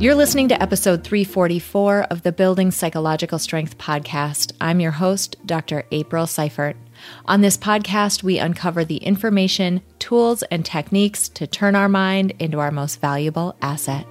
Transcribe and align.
You're 0.00 0.14
listening 0.14 0.48
to 0.48 0.62
episode 0.62 1.04
344 1.04 2.04
of 2.04 2.22
the 2.22 2.32
Building 2.32 2.70
Psychological 2.70 3.38
Strength 3.38 3.76
podcast. 3.76 4.52
I'm 4.58 4.80
your 4.80 4.92
host, 4.92 5.36
Dr. 5.44 5.84
April 5.90 6.26
Seiford. 6.26 6.78
On 7.26 7.42
this 7.42 7.58
podcast, 7.58 8.22
we 8.22 8.38
uncover 8.38 8.82
the 8.82 8.96
information, 8.96 9.82
tools, 9.98 10.42
and 10.44 10.64
techniques 10.64 11.28
to 11.28 11.46
turn 11.46 11.76
our 11.76 11.86
mind 11.86 12.32
into 12.38 12.60
our 12.60 12.70
most 12.70 12.98
valuable 13.02 13.54
asset. 13.60 14.06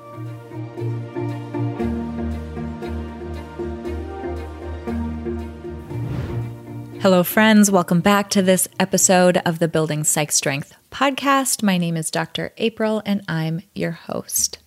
Hello, 7.01 7.23
friends. 7.23 7.71
Welcome 7.71 8.01
back 8.01 8.29
to 8.29 8.43
this 8.43 8.67
episode 8.79 9.37
of 9.37 9.57
the 9.57 9.67
Building 9.67 10.03
Psych 10.03 10.31
Strength 10.31 10.75
podcast. 10.91 11.63
My 11.63 11.79
name 11.79 11.97
is 11.97 12.11
Dr. 12.11 12.53
April, 12.59 13.01
and 13.07 13.25
I'm 13.27 13.63
your 13.73 13.93
host. 13.93 14.59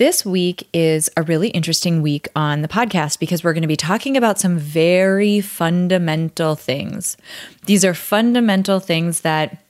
This 0.00 0.24
week 0.24 0.66
is 0.72 1.10
a 1.18 1.22
really 1.22 1.50
interesting 1.50 2.00
week 2.00 2.26
on 2.34 2.62
the 2.62 2.68
podcast 2.68 3.18
because 3.18 3.44
we're 3.44 3.52
going 3.52 3.60
to 3.60 3.68
be 3.68 3.76
talking 3.76 4.16
about 4.16 4.38
some 4.38 4.56
very 4.56 5.42
fundamental 5.42 6.54
things. 6.54 7.18
These 7.66 7.84
are 7.84 7.92
fundamental 7.92 8.80
things 8.80 9.20
that 9.20 9.62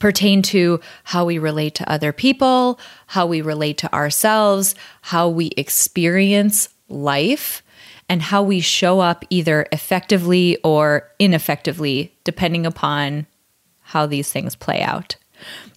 pertain 0.00 0.42
to 0.42 0.80
how 1.04 1.24
we 1.24 1.38
relate 1.38 1.76
to 1.76 1.88
other 1.88 2.12
people, 2.12 2.80
how 3.06 3.24
we 3.24 3.40
relate 3.40 3.78
to 3.78 3.94
ourselves, 3.94 4.74
how 5.00 5.28
we 5.28 5.52
experience 5.56 6.68
life 6.88 7.62
and 8.08 8.20
how 8.20 8.42
we 8.42 8.58
show 8.58 8.98
up 8.98 9.24
either 9.30 9.68
effectively 9.70 10.56
or 10.64 11.08
ineffectively, 11.20 12.12
depending 12.24 12.66
upon 12.66 13.28
how 13.82 14.06
these 14.06 14.32
things 14.32 14.56
play 14.56 14.82
out. 14.82 15.14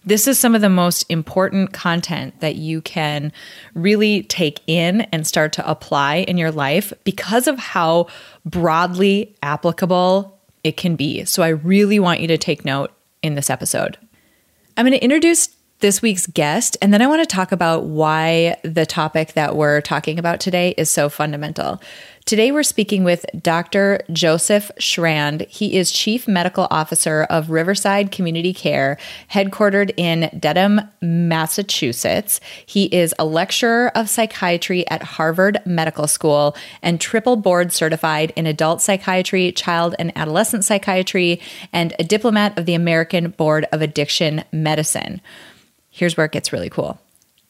This 0.06 0.28
is 0.28 0.38
some 0.38 0.54
of 0.54 0.60
the 0.60 0.70
most 0.70 1.04
important 1.08 1.72
content 1.72 2.38
that 2.38 2.54
you 2.54 2.80
can 2.80 3.32
really 3.74 4.22
take 4.22 4.60
in 4.68 5.00
and 5.12 5.26
start 5.26 5.52
to 5.54 5.68
apply 5.68 6.18
in 6.18 6.38
your 6.38 6.52
life 6.52 6.92
because 7.02 7.48
of 7.48 7.58
how 7.58 8.06
broadly 8.44 9.34
applicable 9.42 10.38
it 10.62 10.76
can 10.76 10.94
be. 10.94 11.24
So, 11.24 11.42
I 11.42 11.48
really 11.48 11.98
want 11.98 12.20
you 12.20 12.28
to 12.28 12.38
take 12.38 12.64
note 12.64 12.92
in 13.22 13.34
this 13.34 13.50
episode. 13.50 13.98
I'm 14.76 14.86
going 14.86 14.96
to 14.96 15.02
introduce 15.02 15.48
this 15.80 16.00
week's 16.00 16.26
guest, 16.26 16.76
and 16.80 16.92
then 16.92 17.02
I 17.02 17.06
want 17.06 17.20
to 17.20 17.34
talk 17.34 17.52
about 17.52 17.84
why 17.84 18.56
the 18.62 18.86
topic 18.86 19.34
that 19.34 19.56
we're 19.56 19.82
talking 19.82 20.18
about 20.18 20.40
today 20.40 20.74
is 20.78 20.88
so 20.88 21.08
fundamental. 21.10 21.80
Today, 22.24 22.50
we're 22.50 22.64
speaking 22.64 23.04
with 23.04 23.24
Dr. 23.40 24.00
Joseph 24.10 24.72
Shrand. 24.78 25.42
He 25.42 25.76
is 25.76 25.92
Chief 25.92 26.26
Medical 26.26 26.66
Officer 26.72 27.22
of 27.30 27.50
Riverside 27.50 28.10
Community 28.10 28.52
Care, 28.52 28.98
headquartered 29.30 29.92
in 29.96 30.28
Dedham, 30.40 30.80
Massachusetts. 31.00 32.40
He 32.64 32.86
is 32.86 33.14
a 33.18 33.24
lecturer 33.24 33.92
of 33.94 34.08
psychiatry 34.08 34.88
at 34.88 35.04
Harvard 35.04 35.60
Medical 35.66 36.08
School 36.08 36.56
and 36.82 37.00
triple 37.00 37.36
board 37.36 37.72
certified 37.72 38.32
in 38.34 38.46
adult 38.46 38.82
psychiatry, 38.82 39.52
child 39.52 39.94
and 39.98 40.10
adolescent 40.16 40.64
psychiatry, 40.64 41.40
and 41.72 41.94
a 41.98 42.04
diplomat 42.04 42.58
of 42.58 42.66
the 42.66 42.74
American 42.74 43.30
Board 43.30 43.66
of 43.70 43.82
Addiction 43.82 44.42
Medicine. 44.50 45.20
Here's 45.96 46.14
where 46.14 46.26
it 46.26 46.32
gets 46.32 46.52
really 46.52 46.68
cool. 46.68 47.00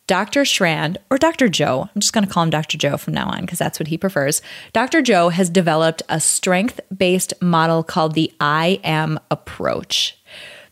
Dr. 0.07 0.45
Shrand, 0.45 0.99
or 1.11 1.19
Dr. 1.19 1.49
Joe, 1.49 1.89
I'm 1.93 2.01
just 2.01 2.13
going 2.13 2.25
to 2.25 2.33
call 2.33 2.45
him 2.45 2.51
Dr. 2.51 2.79
Joe 2.79 2.97
from 2.97 3.13
now 3.13 3.27
on 3.27 3.41
because 3.41 3.59
that's 3.59 3.81
what 3.81 3.89
he 3.89 3.99
prefers. 3.99 4.41
Dr. 4.73 5.03
Joe 5.03 5.31
has 5.31 5.51
developed 5.51 6.01
a 6.09 6.21
strength 6.21 6.79
based 6.97 7.35
model 7.43 7.83
called 7.83 8.15
the 8.15 8.33
I 8.39 8.79
am 8.85 9.19
approach. 9.33 10.17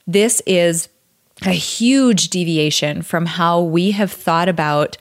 This 0.06 0.41
is 0.47 0.89
a 1.44 1.50
huge 1.50 2.28
deviation 2.28 3.03
from 3.03 3.27
how 3.27 3.61
we 3.61 3.91
have 3.91 4.12
thought 4.12 4.48
about 4.48 4.97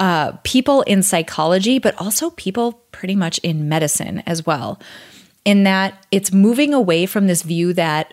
uh, 0.00 0.32
people 0.42 0.82
in 0.82 1.04
psychology, 1.04 1.78
but 1.78 1.94
also 2.00 2.30
people 2.30 2.72
pretty 2.90 3.14
much 3.14 3.38
in 3.44 3.68
medicine 3.68 4.24
as 4.26 4.44
well. 4.44 4.80
In 5.44 5.62
that 5.62 6.04
it's 6.10 6.32
moving 6.32 6.74
away 6.74 7.06
from 7.06 7.28
this 7.28 7.42
view 7.42 7.72
that 7.74 8.12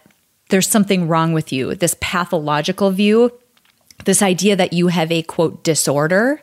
there's 0.50 0.68
something 0.68 1.08
wrong 1.08 1.34
with 1.34 1.52
you, 1.52 1.74
this 1.74 1.96
pathological 2.00 2.92
view 2.92 3.32
this 4.04 4.22
idea 4.22 4.56
that 4.56 4.74
you 4.74 4.88
have 4.88 5.12
a 5.12 5.24
quote 5.24 5.64
disorder 5.64 6.42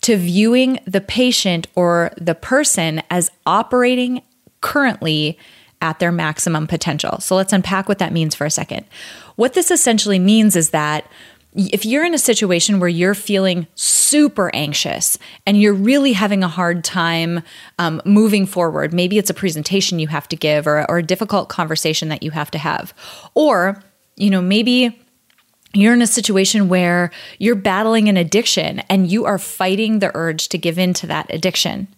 to 0.00 0.16
viewing 0.16 0.78
the 0.86 1.00
patient 1.00 1.66
or 1.74 2.12
the 2.16 2.34
person 2.34 3.02
as 3.10 3.30
operating 3.46 4.22
currently 4.60 5.38
at 5.80 5.98
their 5.98 6.12
maximum 6.12 6.66
potential. 6.66 7.20
So 7.20 7.36
let's 7.36 7.52
unpack 7.52 7.88
what 7.88 7.98
that 7.98 8.12
means 8.12 8.34
for 8.34 8.44
a 8.44 8.50
second. 8.50 8.84
What 9.36 9.54
this 9.54 9.70
essentially 9.70 10.18
means 10.18 10.56
is 10.56 10.70
that 10.70 11.08
if 11.54 11.84
you're 11.86 12.04
in 12.04 12.14
a 12.14 12.18
situation 12.18 12.78
where 12.78 12.88
you're 12.88 13.14
feeling 13.14 13.66
super 13.74 14.54
anxious 14.54 15.18
and 15.46 15.60
you're 15.60 15.74
really 15.74 16.12
having 16.12 16.44
a 16.44 16.48
hard 16.48 16.84
time 16.84 17.42
um, 17.78 18.02
moving 18.04 18.46
forward, 18.46 18.92
maybe 18.92 19.18
it's 19.18 19.30
a 19.30 19.34
presentation 19.34 19.98
you 19.98 20.08
have 20.08 20.28
to 20.28 20.36
give 20.36 20.66
or, 20.66 20.88
or 20.90 20.98
a 20.98 21.02
difficult 21.02 21.48
conversation 21.48 22.08
that 22.08 22.22
you 22.22 22.30
have 22.32 22.50
to 22.50 22.58
have, 22.58 22.92
or 23.34 23.82
you 24.16 24.30
know 24.30 24.42
maybe 24.42 25.00
you're 25.80 25.94
in 25.94 26.02
a 26.02 26.06
situation 26.06 26.68
where 26.68 27.10
you're 27.38 27.54
battling 27.54 28.08
an 28.08 28.16
addiction 28.16 28.80
and 28.88 29.10
you 29.10 29.24
are 29.24 29.38
fighting 29.38 29.98
the 29.98 30.10
urge 30.14 30.48
to 30.48 30.58
give 30.58 30.78
in 30.78 30.94
to 30.94 31.06
that 31.06 31.32
addiction. 31.32 31.88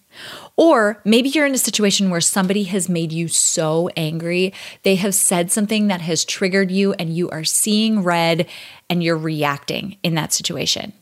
Or 0.57 1.01
maybe 1.05 1.31
you're 1.31 1.47
in 1.47 1.55
a 1.55 1.59
situation 1.59 2.11
where 2.11 2.21
somebody 2.21 2.65
has 2.65 2.89
made 2.89 3.13
you 3.13 3.29
so 3.29 3.89
angry. 3.97 4.53
They 4.83 4.97
have 4.97 5.15
said 5.15 5.51
something 5.51 5.89
that 5.89 6.03
has 6.03 6.25
triggered 6.25 6.71
you, 6.71 6.93
and 6.95 7.17
you 7.17 7.31
are 7.31 7.45
seeing 7.45 8.03
red 8.03 8.47
and 8.91 9.03
you're 9.03 9.17
reacting 9.17 9.97
in 10.03 10.15
that 10.17 10.33
situation. 10.33 10.93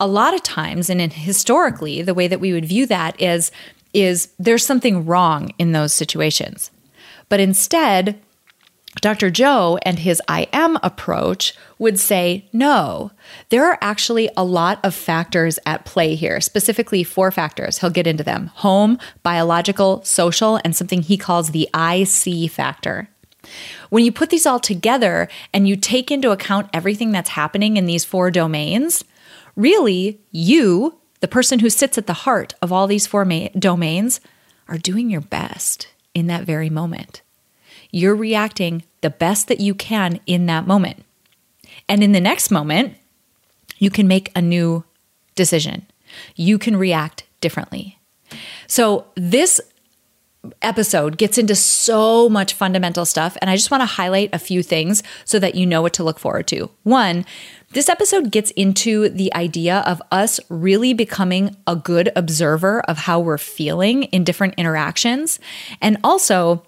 A 0.00 0.06
lot 0.06 0.34
of 0.34 0.42
times, 0.42 0.88
and 0.88 1.12
historically, 1.12 2.00
the 2.00 2.14
way 2.14 2.28
that 2.28 2.40
we 2.40 2.52
would 2.52 2.64
view 2.64 2.86
that 2.86 3.20
is, 3.20 3.52
is 3.92 4.28
there's 4.38 4.64
something 4.64 5.04
wrong 5.04 5.52
in 5.58 5.72
those 5.72 5.92
situations. 5.92 6.70
But 7.28 7.40
instead, 7.40 8.18
Dr. 9.00 9.30
Joe 9.30 9.78
and 9.82 9.98
his 9.98 10.20
I 10.28 10.48
am 10.52 10.78
approach 10.82 11.54
would 11.78 11.98
say 11.98 12.48
no. 12.52 13.10
There 13.48 13.64
are 13.64 13.78
actually 13.80 14.28
a 14.36 14.44
lot 14.44 14.80
of 14.84 14.94
factors 14.94 15.58
at 15.64 15.86
play 15.86 16.14
here, 16.14 16.40
specifically 16.40 17.02
four 17.02 17.30
factors. 17.30 17.78
He'll 17.78 17.90
get 17.90 18.06
into 18.06 18.22
them 18.22 18.48
home, 18.48 18.98
biological, 19.22 20.04
social, 20.04 20.60
and 20.62 20.76
something 20.76 21.02
he 21.02 21.16
calls 21.16 21.50
the 21.50 21.68
IC 21.74 22.50
factor. 22.50 23.08
When 23.88 24.04
you 24.04 24.12
put 24.12 24.30
these 24.30 24.46
all 24.46 24.60
together 24.60 25.28
and 25.54 25.66
you 25.66 25.74
take 25.74 26.10
into 26.10 26.30
account 26.30 26.68
everything 26.72 27.12
that's 27.12 27.30
happening 27.30 27.76
in 27.76 27.86
these 27.86 28.04
four 28.04 28.30
domains, 28.30 29.04
really, 29.56 30.20
you, 30.30 31.00
the 31.20 31.28
person 31.28 31.60
who 31.60 31.70
sits 31.70 31.96
at 31.96 32.06
the 32.06 32.12
heart 32.12 32.54
of 32.60 32.70
all 32.70 32.86
these 32.86 33.06
four 33.06 33.24
ma- 33.24 33.48
domains, 33.58 34.20
are 34.68 34.78
doing 34.78 35.10
your 35.10 35.20
best 35.22 35.88
in 36.14 36.26
that 36.28 36.44
very 36.44 36.70
moment 36.70 37.21
you're 37.92 38.16
reacting 38.16 38.82
the 39.02 39.10
best 39.10 39.46
that 39.48 39.60
you 39.60 39.74
can 39.74 40.18
in 40.26 40.46
that 40.46 40.66
moment. 40.66 41.04
And 41.88 42.02
in 42.02 42.12
the 42.12 42.20
next 42.20 42.50
moment, 42.50 42.96
you 43.78 43.90
can 43.90 44.08
make 44.08 44.32
a 44.34 44.42
new 44.42 44.84
decision. 45.34 45.86
You 46.34 46.58
can 46.58 46.76
react 46.76 47.24
differently. 47.40 47.98
So, 48.66 49.06
this 49.14 49.60
episode 50.60 51.18
gets 51.18 51.38
into 51.38 51.54
so 51.54 52.28
much 52.28 52.54
fundamental 52.54 53.04
stuff, 53.04 53.36
and 53.40 53.48
I 53.50 53.56
just 53.56 53.70
want 53.70 53.82
to 53.82 53.86
highlight 53.86 54.30
a 54.32 54.38
few 54.38 54.62
things 54.62 55.02
so 55.24 55.38
that 55.38 55.54
you 55.54 55.66
know 55.66 55.82
what 55.82 55.92
to 55.94 56.04
look 56.04 56.18
forward 56.18 56.46
to. 56.48 56.70
One, 56.82 57.24
this 57.70 57.88
episode 57.88 58.30
gets 58.30 58.50
into 58.52 59.08
the 59.08 59.32
idea 59.34 59.84
of 59.86 60.02
us 60.10 60.40
really 60.48 60.94
becoming 60.94 61.56
a 61.66 61.76
good 61.76 62.10
observer 62.16 62.80
of 62.82 62.98
how 62.98 63.20
we're 63.20 63.38
feeling 63.38 64.04
in 64.04 64.24
different 64.24 64.54
interactions, 64.56 65.38
and 65.80 65.98
also 66.02 66.64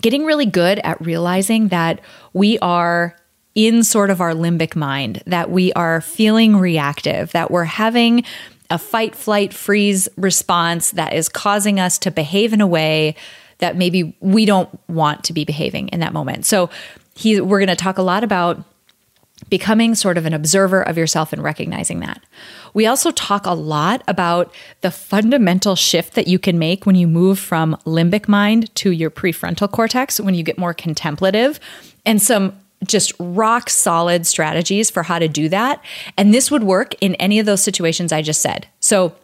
getting 0.00 0.24
really 0.24 0.46
good 0.46 0.78
at 0.80 1.00
realizing 1.00 1.68
that 1.68 2.00
we 2.32 2.58
are 2.58 3.16
in 3.54 3.84
sort 3.84 4.10
of 4.10 4.20
our 4.20 4.32
limbic 4.32 4.74
mind, 4.74 5.22
that 5.26 5.50
we 5.50 5.72
are 5.74 6.00
feeling 6.00 6.56
reactive, 6.56 7.30
that 7.32 7.50
we're 7.50 7.64
having 7.64 8.24
a 8.70 8.78
fight, 8.78 9.14
flight, 9.14 9.54
freeze 9.54 10.08
response 10.16 10.92
that 10.92 11.12
is 11.12 11.28
causing 11.28 11.78
us 11.78 11.98
to 11.98 12.10
behave 12.10 12.52
in 12.52 12.60
a 12.60 12.66
way 12.66 13.14
that 13.58 13.76
maybe 13.76 14.16
we 14.20 14.44
don't 14.44 14.68
want 14.88 15.22
to 15.24 15.32
be 15.32 15.44
behaving 15.44 15.88
in 15.88 16.00
that 16.00 16.12
moment. 16.12 16.44
So, 16.44 16.70
he, 17.16 17.40
we're 17.40 17.60
going 17.60 17.68
to 17.68 17.76
talk 17.76 17.98
a 17.98 18.02
lot 18.02 18.24
about 18.24 18.64
becoming 19.50 19.94
sort 19.94 20.18
of 20.18 20.26
an 20.26 20.32
observer 20.32 20.82
of 20.82 20.96
yourself 20.96 21.32
and 21.32 21.42
recognizing 21.42 22.00
that. 22.00 22.22
We 22.72 22.86
also 22.86 23.10
talk 23.10 23.46
a 23.46 23.54
lot 23.54 24.02
about 24.08 24.52
the 24.80 24.90
fundamental 24.90 25.76
shift 25.76 26.14
that 26.14 26.26
you 26.26 26.38
can 26.38 26.58
make 26.58 26.86
when 26.86 26.96
you 26.96 27.06
move 27.06 27.38
from 27.38 27.76
limbic 27.84 28.26
mind 28.28 28.74
to 28.76 28.90
your 28.90 29.10
prefrontal 29.10 29.70
cortex, 29.70 30.18
when 30.20 30.34
you 30.34 30.42
get 30.42 30.58
more 30.58 30.74
contemplative, 30.74 31.60
and 32.04 32.20
some 32.20 32.58
just 32.84 33.12
rock 33.18 33.70
solid 33.70 34.26
strategies 34.26 34.90
for 34.90 35.02
how 35.02 35.18
to 35.18 35.28
do 35.28 35.48
that. 35.48 35.82
And 36.16 36.34
this 36.34 36.50
would 36.50 36.64
work 36.64 36.94
in 37.00 37.14
any 37.16 37.38
of 37.38 37.46
those 37.46 37.62
situations 37.62 38.12
I 38.12 38.22
just 38.22 38.42
said. 38.42 38.66
So, 38.80 39.14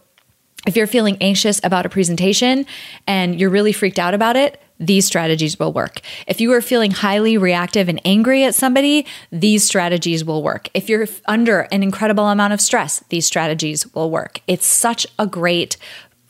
if 0.67 0.77
you're 0.77 0.87
feeling 0.87 1.17
anxious 1.23 1.59
about 1.65 1.87
a 1.87 1.89
presentation 1.89 2.67
and 3.07 3.41
you're 3.41 3.49
really 3.49 3.73
freaked 3.73 3.99
out 3.99 4.13
about 4.13 4.37
it, 4.37 4.61
these 4.81 5.05
strategies 5.05 5.59
will 5.59 5.73
work. 5.73 6.01
If 6.27 6.41
you 6.41 6.53
are 6.55 6.63
feeling 6.63 6.91
highly 6.91 7.37
reactive 7.37 7.89
and 7.89 8.01
angry 8.05 8.45
at 8.45 8.55
somebody, 8.55 9.07
these 9.31 9.63
strategies 9.63 10.25
will 10.25 10.43
work. 10.43 10.69
If 10.75 10.89
you're 10.89 11.07
under 11.27 11.61
an 11.71 11.83
incredible 11.83 12.29
amount 12.29 12.55
of 12.55 12.61
stress, 12.61 13.05
these 13.11 13.27
strategies 13.27 13.93
will 13.95 14.11
work. 14.11 14.41
It's 14.47 14.67
such 14.67 15.07
a 15.19 15.27
great 15.27 15.77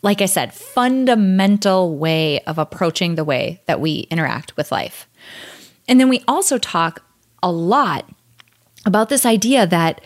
like 0.02 0.22
I 0.22 0.26
said, 0.26 0.54
fundamental 0.54 1.94
way 1.94 2.40
of 2.44 2.58
approaching 2.58 3.16
the 3.16 3.24
way 3.24 3.60
that 3.66 3.80
we 3.80 4.06
interact 4.10 4.56
with 4.56 4.72
life. 4.72 5.06
And 5.86 6.00
then 6.00 6.08
we 6.08 6.24
also 6.26 6.56
talk 6.56 7.02
a 7.42 7.52
lot 7.52 8.08
about 8.86 9.10
this 9.10 9.26
idea 9.26 9.66
that 9.66 10.00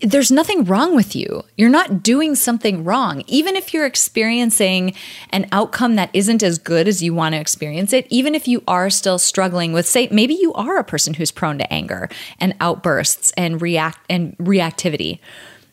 there's 0.00 0.30
nothing 0.30 0.64
wrong 0.64 0.96
with 0.96 1.14
you. 1.14 1.44
You're 1.56 1.68
not 1.68 2.02
doing 2.02 2.34
something 2.34 2.84
wrong. 2.84 3.22
Even 3.26 3.56
if 3.56 3.72
you're 3.72 3.86
experiencing 3.86 4.94
an 5.30 5.46
outcome 5.52 5.96
that 5.96 6.10
isn't 6.12 6.42
as 6.42 6.58
good 6.58 6.88
as 6.88 7.02
you 7.02 7.14
want 7.14 7.34
to 7.34 7.40
experience 7.40 7.92
it, 7.92 8.06
even 8.10 8.34
if 8.34 8.48
you 8.48 8.62
are 8.66 8.90
still 8.90 9.18
struggling 9.18 9.72
with 9.72 9.86
say 9.86 10.08
maybe 10.10 10.34
you 10.34 10.52
are 10.54 10.78
a 10.78 10.84
person 10.84 11.14
who's 11.14 11.30
prone 11.30 11.58
to 11.58 11.72
anger 11.72 12.08
and 12.38 12.54
outbursts 12.60 13.32
and 13.36 13.62
react 13.62 13.98
and 14.08 14.36
reactivity. 14.38 15.18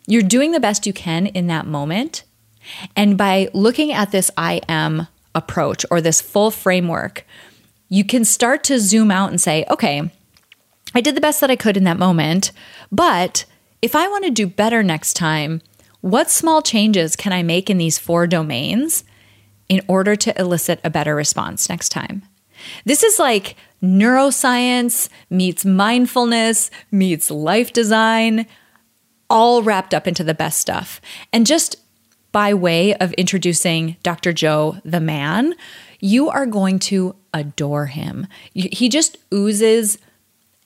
You're 0.05 0.21
doing 0.21 0.51
the 0.51 0.59
best 0.59 0.85
you 0.85 0.93
can 0.93 1.27
in 1.27 1.47
that 1.47 1.65
moment. 1.65 2.23
And 2.95 3.17
by 3.17 3.49
looking 3.53 3.91
at 3.91 4.11
this 4.11 4.29
I 4.37 4.61
am 4.67 5.07
approach 5.35 5.85
or 5.89 6.01
this 6.01 6.21
full 6.21 6.51
framework, 6.51 7.25
you 7.89 8.03
can 8.03 8.25
start 8.25 8.63
to 8.65 8.79
zoom 8.79 9.11
out 9.11 9.29
and 9.29 9.39
say, 9.39 9.65
okay, 9.69 10.11
I 10.95 11.01
did 11.01 11.15
the 11.15 11.21
best 11.21 11.41
that 11.41 11.49
I 11.51 11.55
could 11.55 11.77
in 11.77 11.83
that 11.85 11.97
moment, 11.97 12.51
but 12.91 13.45
if 13.83 13.97
I 13.97 14.07
want 14.07 14.23
to 14.23 14.31
do 14.31 14.47
better 14.47 14.81
next 14.81 15.15
time, 15.15 15.61
what 15.99 16.31
small 16.31 16.61
changes 16.61 17.17
can 17.17 17.33
I 17.33 17.43
make 17.43 17.69
in 17.69 17.77
these 17.77 17.99
four 17.99 18.27
domains 18.27 19.03
in 19.67 19.81
order 19.89 20.15
to 20.15 20.39
elicit 20.39 20.79
a 20.85 20.89
better 20.89 21.13
response 21.13 21.67
next 21.67 21.89
time? 21.89 22.23
This 22.85 23.03
is 23.03 23.19
like 23.19 23.57
neuroscience 23.83 25.09
meets 25.29 25.65
mindfulness 25.65 26.71
meets 26.91 27.29
life 27.29 27.73
design, 27.73 28.45
all 29.29 29.61
wrapped 29.63 29.93
up 29.93 30.07
into 30.07 30.23
the 30.23 30.33
best 30.33 30.61
stuff. 30.61 31.01
And 31.33 31.45
just 31.45 31.75
by 32.31 32.53
way 32.53 32.95
of 32.95 33.11
introducing 33.13 33.97
Dr. 34.01 34.31
Joe, 34.31 34.77
the 34.85 35.01
man, 35.01 35.55
you 35.99 36.29
are 36.29 36.45
going 36.45 36.79
to 36.79 37.17
adore 37.33 37.87
him. 37.87 38.27
He 38.53 38.87
just 38.87 39.17
oozes 39.33 39.97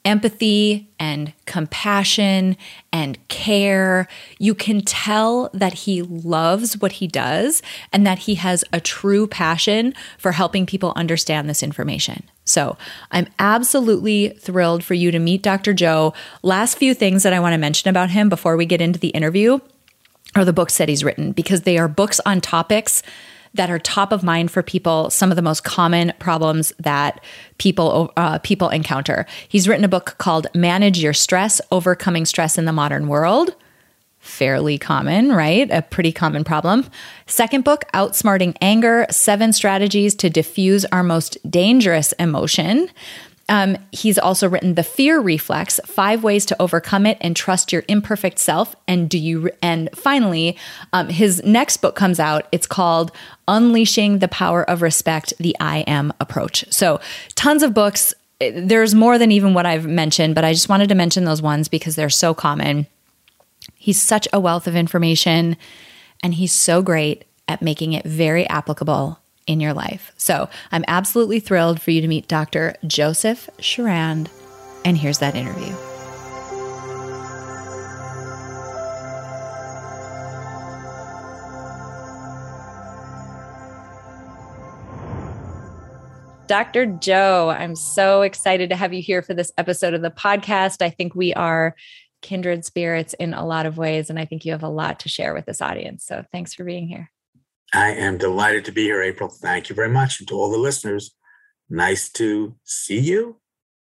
empathy 0.08 0.90
and 1.00 1.34
compassion 1.46 2.56
and 2.94 3.20
care. 3.28 4.08
You 4.40 4.56
can 4.56 4.82
tell 4.82 5.50
that 5.54 5.74
he 5.74 6.02
loves 6.02 6.78
what 6.78 6.94
he 6.94 7.08
does 7.08 7.62
and 7.92 8.08
that 8.08 8.20
he 8.20 8.36
has 8.36 8.64
a 8.72 8.80
true 8.80 9.28
passion 9.28 9.94
for 10.18 10.32
helping 10.32 10.66
people 10.66 10.94
understand 10.96 11.50
this 11.50 11.62
information. 11.62 12.24
So, 12.46 12.78
I'm 13.12 13.28
absolutely 13.38 14.30
thrilled 14.30 14.82
for 14.82 14.94
you 14.94 15.12
to 15.12 15.20
meet 15.20 15.44
Dr. 15.44 15.74
Joe. 15.74 16.14
Last 16.42 16.78
few 16.78 16.94
things 16.94 17.24
that 17.24 17.34
I 17.34 17.42
want 17.42 17.54
to 17.54 17.58
mention 17.58 17.90
about 17.90 18.10
him 18.10 18.30
before 18.30 18.56
we 18.56 18.66
get 18.66 18.80
into 18.80 19.00
the 19.00 19.10
interview 19.10 19.60
are 20.36 20.46
the 20.46 20.54
books 20.54 20.78
that 20.78 20.88
he's 20.88 21.04
written 21.04 21.34
because 21.34 21.64
they 21.64 21.78
are 21.78 21.90
books 21.90 22.22
on 22.26 22.40
topics 22.40 23.04
that 23.58 23.70
are 23.70 23.80
top 23.80 24.12
of 24.12 24.24
mind 24.24 24.50
for 24.50 24.64
people, 24.64 25.10
some 25.10 25.32
of 25.32 25.36
the 25.36 25.42
most 25.42 25.64
common 25.64 26.14
problems 26.20 26.74
that 26.80 27.22
people 27.58 28.12
uh, 28.18 28.40
people 28.40 28.70
encounter. 28.70 29.26
He's 29.48 29.68
written 29.68 29.84
a 29.84 29.90
book 29.90 30.16
called 30.18 30.48
Manage 30.56 31.00
Your 31.00 31.14
Stress: 31.14 31.60
Overcoming 31.72 32.26
Stress 32.26 32.58
in 32.58 32.66
the 32.66 32.74
Modern 32.74 33.08
World. 33.08 33.56
Fairly 34.20 34.78
common, 34.78 35.32
right? 35.32 35.70
A 35.72 35.82
pretty 35.82 36.12
common 36.12 36.44
problem. 36.44 36.86
Second 37.28 37.64
book, 37.64 37.86
Outsmarting 37.94 38.58
Anger 38.62 39.06
Seven 39.10 39.54
Strategies 39.54 40.16
to 40.16 40.30
Diffuse 40.30 40.86
Our 40.86 41.04
Most 41.04 41.38
Dangerous 41.50 42.12
Emotion. 42.14 42.90
Um, 43.50 43.78
he's 43.92 44.18
also 44.18 44.50
written 44.50 44.74
The 44.74 44.84
Fear 44.84 45.20
Reflex: 45.20 45.80
Five 45.86 46.24
Ways 46.24 46.46
to 46.48 46.62
Overcome 46.62 47.06
It 47.06 47.18
and 47.22 47.36
Trust 47.36 47.72
Your 47.72 47.84
Imperfect 47.88 48.40
Self. 48.40 48.76
And 48.88 49.10
do 49.10 49.18
you? 49.18 49.50
And 49.62 49.90
finally, 49.96 50.58
um, 50.94 51.10
his 51.10 51.44
next 51.44 51.78
book 51.78 51.96
comes 51.96 52.20
out. 52.20 52.48
It's 52.52 52.68
called 52.68 53.12
Unleashing 53.48 54.20
the 54.20 54.28
Power 54.28 54.70
of 54.70 54.82
Respect: 54.82 55.34
The 55.40 55.56
I 55.60 55.80
Am 55.88 56.14
Approach. 56.20 56.66
So, 56.72 57.00
tons 57.36 57.64
of 57.64 57.74
books. 57.74 58.14
There's 58.40 58.94
more 58.94 59.18
than 59.18 59.32
even 59.32 59.54
what 59.56 59.66
I've 59.66 59.88
mentioned, 59.88 60.36
but 60.36 60.46
I 60.46 60.54
just 60.54 60.70
wanted 60.70 60.90
to 60.90 60.96
mention 60.96 61.24
those 61.24 61.42
ones 61.42 61.68
because 61.68 61.96
they're 61.96 62.10
so 62.10 62.34
common. 62.36 62.86
He's 63.76 64.00
such 64.00 64.28
a 64.32 64.40
wealth 64.40 64.68
of 64.68 64.76
information, 64.76 65.58
and 66.22 66.36
he's 66.36 66.54
so 66.54 66.82
great 66.82 67.24
at 67.48 67.62
making 67.62 67.94
it 67.94 68.06
very 68.06 68.48
applicable 68.48 69.20
in 69.48 69.60
your 69.60 69.74
life. 69.74 70.14
So 70.18 70.50
I'm 70.72 70.86
absolutely 70.88 71.40
thrilled 71.40 71.82
for 71.82 71.92
you 71.92 72.02
to 72.02 72.08
meet 72.08 72.28
Dr. 72.28 72.76
Joseph 72.86 73.50
Shrand. 73.60 74.30
And 74.86 74.98
here's 74.98 75.20
that 75.20 75.36
interview. 75.36 75.76
Dr. 86.48 86.86
Joe, 86.86 87.50
I'm 87.50 87.76
so 87.76 88.22
excited 88.22 88.70
to 88.70 88.76
have 88.78 88.94
you 88.94 89.02
here 89.02 89.22
for 89.22 89.34
this 89.34 89.52
episode 89.58 89.94
of 89.94 90.02
the 90.02 90.10
podcast. 90.10 90.82
I 90.82 90.90
think 90.90 91.14
we 91.14 91.34
are 91.34 91.76
kindred 92.22 92.64
spirits 92.64 93.14
in 93.14 93.34
a 93.34 93.46
lot 93.46 93.66
of 93.66 93.78
ways, 93.78 94.10
and 94.10 94.18
I 94.18 94.24
think 94.24 94.46
you 94.46 94.54
have 94.54 94.64
a 94.64 94.70
lot 94.70 95.02
to 95.02 95.10
share 95.10 95.34
with 95.34 95.46
this 95.46 95.62
audience. 95.62 96.06
So 96.06 96.24
thanks 96.32 96.54
for 96.54 96.64
being 96.64 96.88
here. 96.88 97.12
I 97.74 97.92
am 97.92 98.18
delighted 98.18 98.66
to 98.66 98.72
be 98.72 98.84
here, 98.84 99.02
April. 99.02 99.30
Thank 99.30 99.70
you 99.70 99.76
very 99.76 99.90
much. 99.90 100.20
And 100.20 100.28
to 100.30 100.36
all 100.36 100.50
the 100.50 100.58
listeners, 100.58 101.12
nice 101.70 102.10
to 102.14 102.56
see 102.64 103.00
you. 103.00 103.40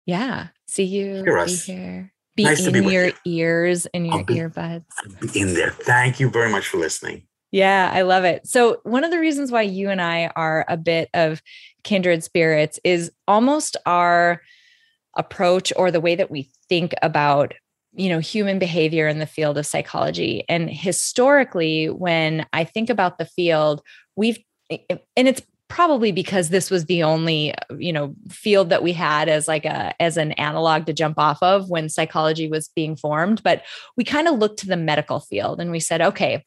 Yeah. 0.06 0.48
See 0.68 0.84
you. 0.84 1.24
Hear 1.24 1.38
us. 1.38 1.66
Be 1.66 1.74
here. 1.74 2.14
Be 2.36 2.44
nice 2.46 2.66
in 2.66 2.74
be 2.74 2.80
your 2.92 3.08
you. 3.08 3.14
ears 3.25 3.86
and 3.94 4.08
your 4.08 4.24
be, 4.24 4.36
earbuds. 4.36 4.86
Be 5.22 5.40
in 5.40 5.54
there. 5.54 5.70
Thank 5.70 6.20
you 6.20 6.30
very 6.30 6.50
much 6.50 6.68
for 6.68 6.78
listening. 6.78 7.28
Yeah, 7.52 7.92
I 7.94 8.02
love 8.02 8.24
it. 8.24 8.48
So, 8.48 8.78
one 8.81 9.04
of 9.04 9.12
the 9.12 9.20
reasons 9.20 9.52
why 9.52 9.62
you 9.62 9.92
and 9.92 10.02
I 10.02 10.31
are 10.36 10.66
a 10.68 10.75
bit 10.75 11.10
of 11.14 11.44
kindred 11.84 12.24
spirits 12.24 12.80
is 12.84 13.12
almost 13.28 13.78
our 13.86 14.42
approach 15.16 15.72
or 15.75 15.92
the 15.92 16.02
way 16.02 16.16
that 16.16 16.31
we 16.31 16.50
think 16.68 16.96
about 17.04 17.54
you 17.95 18.10
know 18.10 18.19
human 18.19 18.60
behavior 18.60 19.07
in 19.07 19.19
the 19.19 19.25
field 19.25 19.57
of 19.57 19.66
psychology. 19.66 20.44
And 20.50 20.69
historically 20.69 21.90
when 21.90 22.45
i 22.54 22.63
think 22.63 22.90
about 22.90 23.18
the 23.18 23.25
field 23.25 23.81
we've 24.16 24.40
and 24.69 25.28
it's 25.28 25.42
probably 25.74 26.12
because 26.12 26.50
this 26.50 26.69
was 26.69 26.86
the 26.86 27.01
only 27.01 27.51
uh, 27.51 27.75
you 27.78 27.92
know 27.92 28.13
field 28.30 28.69
that 28.69 28.84
we 28.84 28.94
had 28.94 29.28
as 29.28 29.48
like 29.48 29.66
a 29.66 29.94
as 30.00 30.18
an 30.18 30.31
analog 30.34 30.86
to 30.86 30.94
jump 30.94 31.18
off 31.18 31.42
of 31.42 31.69
when 31.69 31.90
psychology 31.90 32.48
was 32.48 32.69
being 32.75 32.95
formed. 32.95 33.42
But 33.42 33.63
we 33.98 34.03
kind 34.03 34.27
of 34.27 34.38
looked 34.38 34.60
to 34.60 34.67
the 34.67 34.77
medical 34.77 35.20
field 35.20 35.60
and 35.60 35.72
we 35.72 35.79
said 35.79 36.01
okay 36.01 36.46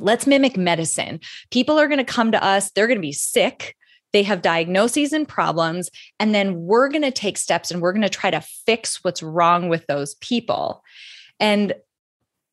let's 0.00 0.28
mimic 0.28 0.56
medicine. 0.56 1.18
People 1.50 1.78
are 1.78 1.88
going 1.88 1.98
to 1.98 2.04
come 2.04 2.32
to 2.32 2.42
us 2.42 2.70
they're 2.70 2.86
going 2.86 2.98
to 2.98 3.02
be 3.02 3.12
sick 3.12 3.74
they 4.12 4.22
have 4.22 4.42
diagnoses 4.42 5.12
and 5.12 5.28
problems 5.28 5.90
and 6.18 6.34
then 6.34 6.62
we're 6.64 6.88
going 6.88 7.02
to 7.02 7.10
take 7.10 7.38
steps 7.38 7.70
and 7.70 7.80
we're 7.80 7.92
going 7.92 8.02
to 8.02 8.08
try 8.08 8.30
to 8.30 8.40
fix 8.40 9.02
what's 9.04 9.22
wrong 9.22 9.68
with 9.68 9.86
those 9.86 10.14
people. 10.16 10.82
And 11.40 11.74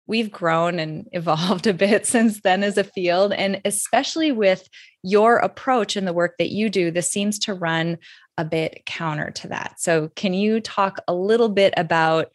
we've 0.08 0.32
grown 0.32 0.80
and 0.80 1.08
evolved 1.12 1.68
a 1.68 1.74
bit 1.74 2.06
since 2.06 2.42
then 2.42 2.64
as 2.64 2.78
a 2.78 2.84
field 2.84 3.34
and 3.34 3.62
especially 3.66 4.32
with 4.32 4.68
your 5.04 5.38
approach 5.38 5.96
and 5.96 6.08
the 6.08 6.14
work 6.14 6.36
that 6.40 6.50
you 6.50 6.70
do 6.70 6.92
this 6.92 7.10
seems 7.10 7.40
to 7.40 7.54
run 7.54 7.98
a 8.38 8.44
bit 8.46 8.86
counter 8.86 9.32
to 9.32 9.48
that. 9.48 9.76
So 9.80 10.10
can 10.16 10.34
you 10.34 10.60
talk 10.60 11.00
a 11.08 11.14
little 11.14 11.50
bit 11.50 11.74
about 11.78 12.32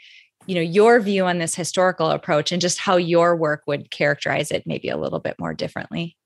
you 0.46 0.54
know 0.54 0.62
your 0.62 0.98
view 1.00 1.26
on 1.26 1.38
this 1.38 1.54
historical 1.54 2.10
approach 2.10 2.50
and 2.50 2.62
just 2.62 2.78
how 2.78 2.96
your 2.96 3.36
work 3.36 3.62
would 3.66 3.90
characterize 3.90 4.50
it 4.50 4.66
maybe 4.66 4.88
a 4.88 4.96
little 4.96 5.18
bit 5.18 5.36
more 5.38 5.52
differently? 5.52 6.16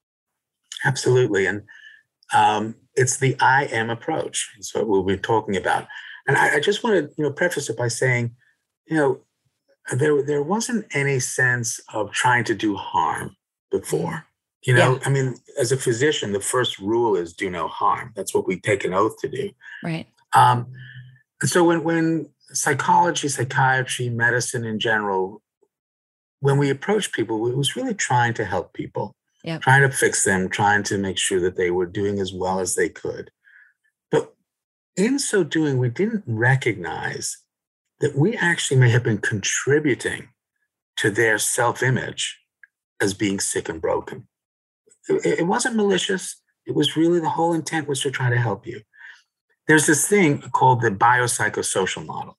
Absolutely 0.85 1.47
and 1.47 1.63
um, 2.35 2.75
it's 2.95 3.19
the 3.19 3.37
I 3.41 3.64
am 3.64 3.91
approach. 3.91 4.50
It's 4.59 4.75
what 4.75 4.87
we'll 4.87 5.05
be 5.05 5.17
talking 5.17 5.57
about. 5.57 5.87
And 6.26 6.37
I, 6.37 6.57
I 6.57 6.61
just 6.61 6.83
want 6.83 6.97
to, 6.97 7.14
you 7.17 7.25
know, 7.25 7.33
preface 7.33 7.69
it 7.69 7.76
by 7.76 7.88
saying, 7.88 8.35
you 8.87 8.97
know, 8.97 9.21
there 9.97 10.23
there 10.23 10.43
wasn't 10.43 10.87
any 10.95 11.21
sense 11.21 11.81
of 11.93 12.11
trying 12.12 12.45
to 12.45 12.55
do 12.55 12.75
harm 12.76 13.37
before. 13.71 14.26
You 14.62 14.75
know, 14.75 14.95
yeah. 14.95 14.99
I 15.05 15.11
mean, 15.11 15.37
as 15.59 15.73
a 15.73 15.76
physician, 15.76 16.33
the 16.33 16.41
first 16.41 16.79
rule 16.79 17.17
is 17.17 17.35
do 17.35 17.50
no 17.50 17.69
harm. 17.69 18.12
That's 18.17 18.35
what 18.35 18.47
we 18.47 18.59
take 18.59 18.85
an 18.85 18.95
oath 18.95 19.19
to 19.21 19.29
do. 19.29 19.50
Right. 19.83 20.07
Um, 20.35 20.73
and 21.43 21.50
so 21.50 21.64
when 21.64 21.85
when 21.85 22.31
psychology, 22.53 23.29
psychiatry, 23.29 24.09
medicine 24.09 24.64
in 24.64 24.79
general, 24.79 25.43
when 26.41 26.57
we 26.57 26.71
approach 26.71 27.12
people, 27.12 27.47
it 27.49 27.57
was 27.57 27.76
really 27.76 27.95
trying 27.95 28.33
to 28.35 28.45
help 28.45 28.73
people 28.73 29.14
yep. 29.45 29.61
trying 29.61 29.83
to 29.83 29.95
fix 29.95 30.25
them, 30.25 30.49
trying 30.49 30.83
to 30.85 30.99
make 30.99 31.19
sure 31.19 31.41
that 31.41 31.57
they 31.57 31.71
were 31.71 31.87
doing 31.87 32.19
as 32.19 32.33
well 32.33 32.59
as 32.59 32.75
they 32.75 32.89
could. 32.89 33.31
But 34.11 34.35
in 34.97 35.19
so 35.19 35.45
doing, 35.45 35.79
we 35.79 35.91
didn't 35.91 36.25
recognize 36.27 37.37
that 38.01 38.17
we 38.17 38.37
actually 38.37 38.81
may 38.81 38.91
have 38.91 39.05
been 39.05 39.19
contributing 39.19 40.31
to 40.97 41.11
their 41.11 41.39
self 41.39 41.83
image 41.83 42.41
as 43.01 43.15
being 43.15 43.39
sick 43.39 43.69
and 43.69 43.81
broken. 43.81 44.27
It, 45.09 45.41
it 45.41 45.47
wasn't 45.47 45.77
malicious, 45.77 46.41
It 46.67 46.75
was 46.75 46.97
really 46.97 47.21
the 47.21 47.31
whole 47.31 47.53
intent 47.53 47.89
was 47.89 48.01
to 48.03 48.11
try 48.11 48.31
to 48.31 48.39
help 48.39 48.67
you. 48.67 48.81
There's 49.69 49.87
this 49.87 50.07
thing 50.07 50.41
called 50.41 50.81
the 50.81 50.91
biopsychosocial 50.91 52.05
model, 52.07 52.39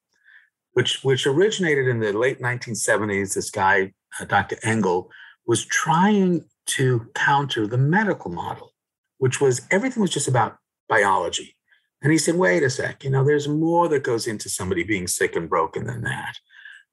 which, 0.74 1.04
which 1.04 1.26
originated 1.26 1.88
in 1.88 2.00
the 2.00 2.14
late 2.14 2.40
1970s. 2.40 3.34
This 3.34 3.50
guy, 3.50 3.94
uh, 4.20 4.26
Dr. 4.26 4.58
Engel, 4.64 5.10
was 5.48 5.66
trying 5.66 6.46
to 6.66 7.08
counter 7.14 7.68
the 7.68 7.78
medical 7.78 8.32
model, 8.32 8.74
which 9.18 9.40
was 9.40 9.62
everything 9.72 10.02
was 10.02 10.12
just 10.12 10.28
about 10.28 10.58
biology. 10.90 11.56
And 12.02 12.12
he 12.12 12.18
said, 12.18 12.36
wait 12.36 12.64
a 12.64 12.70
sec, 12.70 13.04
you 13.04 13.10
know, 13.10 13.24
there's 13.24 13.48
more 13.48 13.88
that 13.90 14.04
goes 14.04 14.28
into 14.28 14.50
somebody 14.50 14.84
being 14.84 15.08
sick 15.08 15.36
and 15.36 15.50
broken 15.50 15.86
than 15.86 16.02
that. 16.04 16.36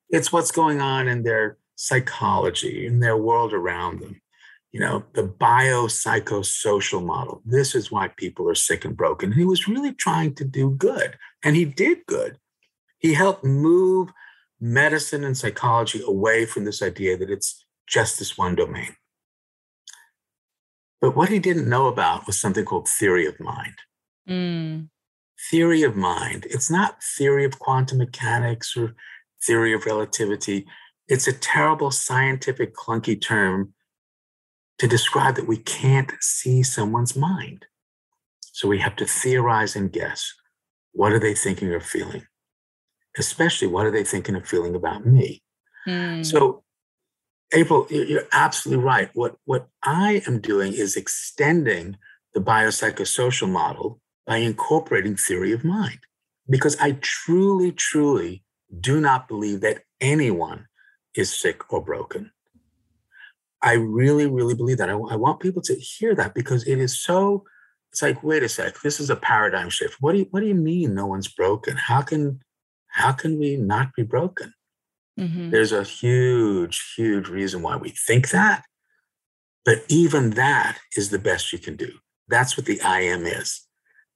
It's 0.09 0.33
what's 0.33 0.51
going 0.51 0.81
on 0.81 1.09
in 1.09 1.23
their 1.23 1.59
psychology, 1.77 2.87
in 2.87 3.01
their 3.01 3.17
world 3.17 3.53
around 3.53 4.01
them. 4.01 4.21
You 4.71 4.81
know, 4.81 5.05
the 5.13 5.25
biopsychosocial 5.25 7.05
model. 7.05 7.43
This 7.45 7.75
is 7.75 7.93
why 7.93 8.09
people 8.09 8.49
are 8.49 8.55
sick 8.55 8.87
and 8.87 8.97
broken. 8.97 9.31
And 9.31 9.39
he 9.39 9.45
was 9.45 9.69
really 9.69 9.93
trying 9.93 10.35
to 10.37 10.45
do 10.45 10.71
good, 10.71 11.19
and 11.45 11.57
he 11.57 11.67
did 11.67 12.07
good. 12.07 12.39
He 12.99 13.13
helped 13.13 13.45
move 13.45 14.13
medicine 14.61 15.25
and 15.25 15.37
psychology 15.37 16.01
away 16.07 16.47
from 16.47 16.65
this 16.65 16.81
idea 16.81 17.19
that 17.19 17.29
it's 17.29 17.67
just 17.87 18.19
this 18.19 18.39
one 18.39 18.55
domain. 18.55 18.97
But 21.03 21.17
what 21.17 21.31
he 21.31 21.41
didn't 21.41 21.69
know 21.69 21.89
about 21.89 22.29
was 22.29 22.41
something 22.41 22.65
called 22.65 22.89
theory 22.89 23.27
of 23.27 23.39
mind. 23.41 23.75
Mm. 24.29 24.89
Theory 25.51 25.83
of 25.83 25.97
mind. 25.97 26.47
It's 26.49 26.71
not 26.71 27.03
theory 27.03 27.45
of 27.45 27.59
quantum 27.59 27.99
mechanics 27.99 28.77
or 28.77 28.95
theory 29.45 29.75
of 29.75 29.85
relativity. 29.85 30.65
It's 31.09 31.27
a 31.27 31.33
terrible 31.33 31.91
scientific 31.91 32.77
clunky 32.77 33.21
term 33.21 33.75
to 34.79 34.87
describe 34.87 35.35
that 35.35 35.49
we 35.49 35.57
can't 35.57 36.13
see 36.21 36.63
someone's 36.63 37.17
mind. 37.17 37.67
So 38.53 38.69
we 38.69 38.79
have 38.79 38.95
to 38.97 39.05
theorize 39.05 39.75
and 39.75 39.93
guess. 39.93 40.33
What 40.93 41.11
are 41.11 41.19
they 41.19 41.35
thinking 41.35 41.71
or 41.71 41.81
feeling? 41.81 42.27
Especially, 43.19 43.67
what 43.67 43.87
are 43.87 43.91
they 43.91 44.05
thinking 44.05 44.37
or 44.37 44.45
feeling 44.45 44.77
about 44.77 45.05
me? 45.05 45.43
Mm. 45.85 46.25
So 46.25 46.63
April, 47.53 47.87
you're 47.91 48.29
absolutely 48.33 48.85
right. 48.85 49.11
What, 49.15 49.37
what 49.45 49.69
I 49.83 50.23
am 50.27 50.41
doing 50.41 50.73
is 50.73 50.97
extending 50.97 51.97
the 52.35 52.41
biopsychosocial 52.41 53.49
model 53.49 54.01
by 54.27 54.39
incorporating 54.39 55.17
theory 55.17 55.53
of 55.53 55.65
mind, 55.65 55.99
because 56.49 56.77
I 56.81 56.93
truly, 57.01 57.73
truly 57.73 58.43
do 58.81 59.01
not 59.01 59.29
believe 59.29 59.61
that 59.61 59.83
anyone 60.01 60.67
is 61.15 61.35
sick 61.35 61.73
or 61.73 61.85
broken. 61.85 62.31
I 63.61 63.75
really, 63.75 64.27
really 64.27 64.55
believe 64.55 64.79
that. 64.79 64.89
I, 64.89 64.95
I 64.95 65.17
want 65.17 65.41
people 65.41 65.63
to 65.63 65.75
hear 65.75 66.15
that 66.15 66.35
because 66.35 66.67
it 66.67 66.79
is 66.79 67.01
so. 67.01 67.45
It's 67.91 68.03
like, 68.03 68.23
wait 68.23 68.43
a 68.43 68.49
sec, 68.49 68.81
this 68.83 68.99
is 68.99 69.11
a 69.11 69.17
paradigm 69.17 69.69
shift. 69.69 69.99
What 70.01 70.13
do 70.13 70.19
you 70.19 70.27
What 70.31 70.41
do 70.41 70.47
you 70.47 70.55
mean 70.55 70.95
no 70.95 71.07
one's 71.07 71.29
broken? 71.29 71.77
How 71.77 72.01
can 72.01 72.41
How 72.89 73.13
can 73.13 73.39
we 73.39 73.57
not 73.57 73.95
be 73.95 74.03
broken? 74.03 74.55
Mm-hmm. 75.19 75.51
There's 75.51 75.73
a 75.73 75.85
huge, 75.85 76.95
huge 76.97 77.29
reason 77.29 77.63
why 77.63 77.77
we 77.77 77.91
think 77.91 78.31
that. 78.31 78.65
But 79.65 79.85
even 79.89 80.31
that 80.31 80.79
is 80.97 81.11
the 81.11 81.19
best 81.19 81.53
you 81.53 81.59
can 81.59 81.77
do. 81.77 81.93
That's 82.29 82.57
what 82.57 82.67
the 82.67 82.81
I 82.81 83.01
am 83.01 83.27
is. 83.27 83.67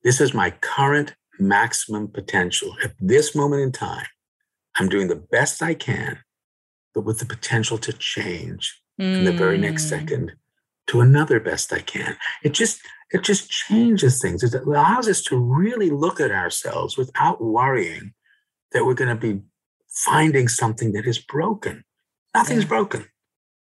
This 0.03 0.21
is 0.21 0.35
my 0.35 0.50
current 0.50 1.15
maximum 1.38 2.09
potential. 2.09 2.76
At 2.83 2.95
this 2.99 3.35
moment 3.35 3.62
in 3.62 3.73
time, 3.73 4.07
I'm 4.76 4.88
doing 4.88 5.09
the 5.09 5.17
best 5.17 5.62
I 5.62 5.75
can, 5.75 6.19
but 6.95 7.05
with 7.05 7.19
the 7.19 7.26
potential 7.26 7.79
to 7.79 7.93
change 7.93 8.81
mm. 9.00 9.19
in 9.19 9.25
the 9.25 9.33
very 9.33 9.59
next 9.59 9.87
mm. 9.87 9.91
second 9.91 10.33
to 10.88 11.00
another 11.00 11.41
best 11.41 11.73
I 11.73 11.81
can. 11.81 12.17
It 12.43 12.53
just 12.53 12.81
it 13.11 13.23
just 13.23 13.49
changes 13.50 14.21
things. 14.21 14.43
It 14.43 14.55
allows 14.55 15.09
us 15.09 15.23
to 15.25 15.37
really 15.37 15.91
look 15.91 16.21
at 16.21 16.33
ourselves 16.33 16.97
without 16.97 17.43
worrying 17.43 18.15
that 18.73 18.85
we're 18.85 18.95
going 18.95 19.17
to 19.17 19.35
be 19.35 19.43
finding 19.97 20.47
something 20.47 20.93
that 20.93 21.07
is 21.07 21.19
broken. 21.19 21.85
Nothing's 22.35 22.62
yeah. 22.65 22.69
broken. 22.69 23.07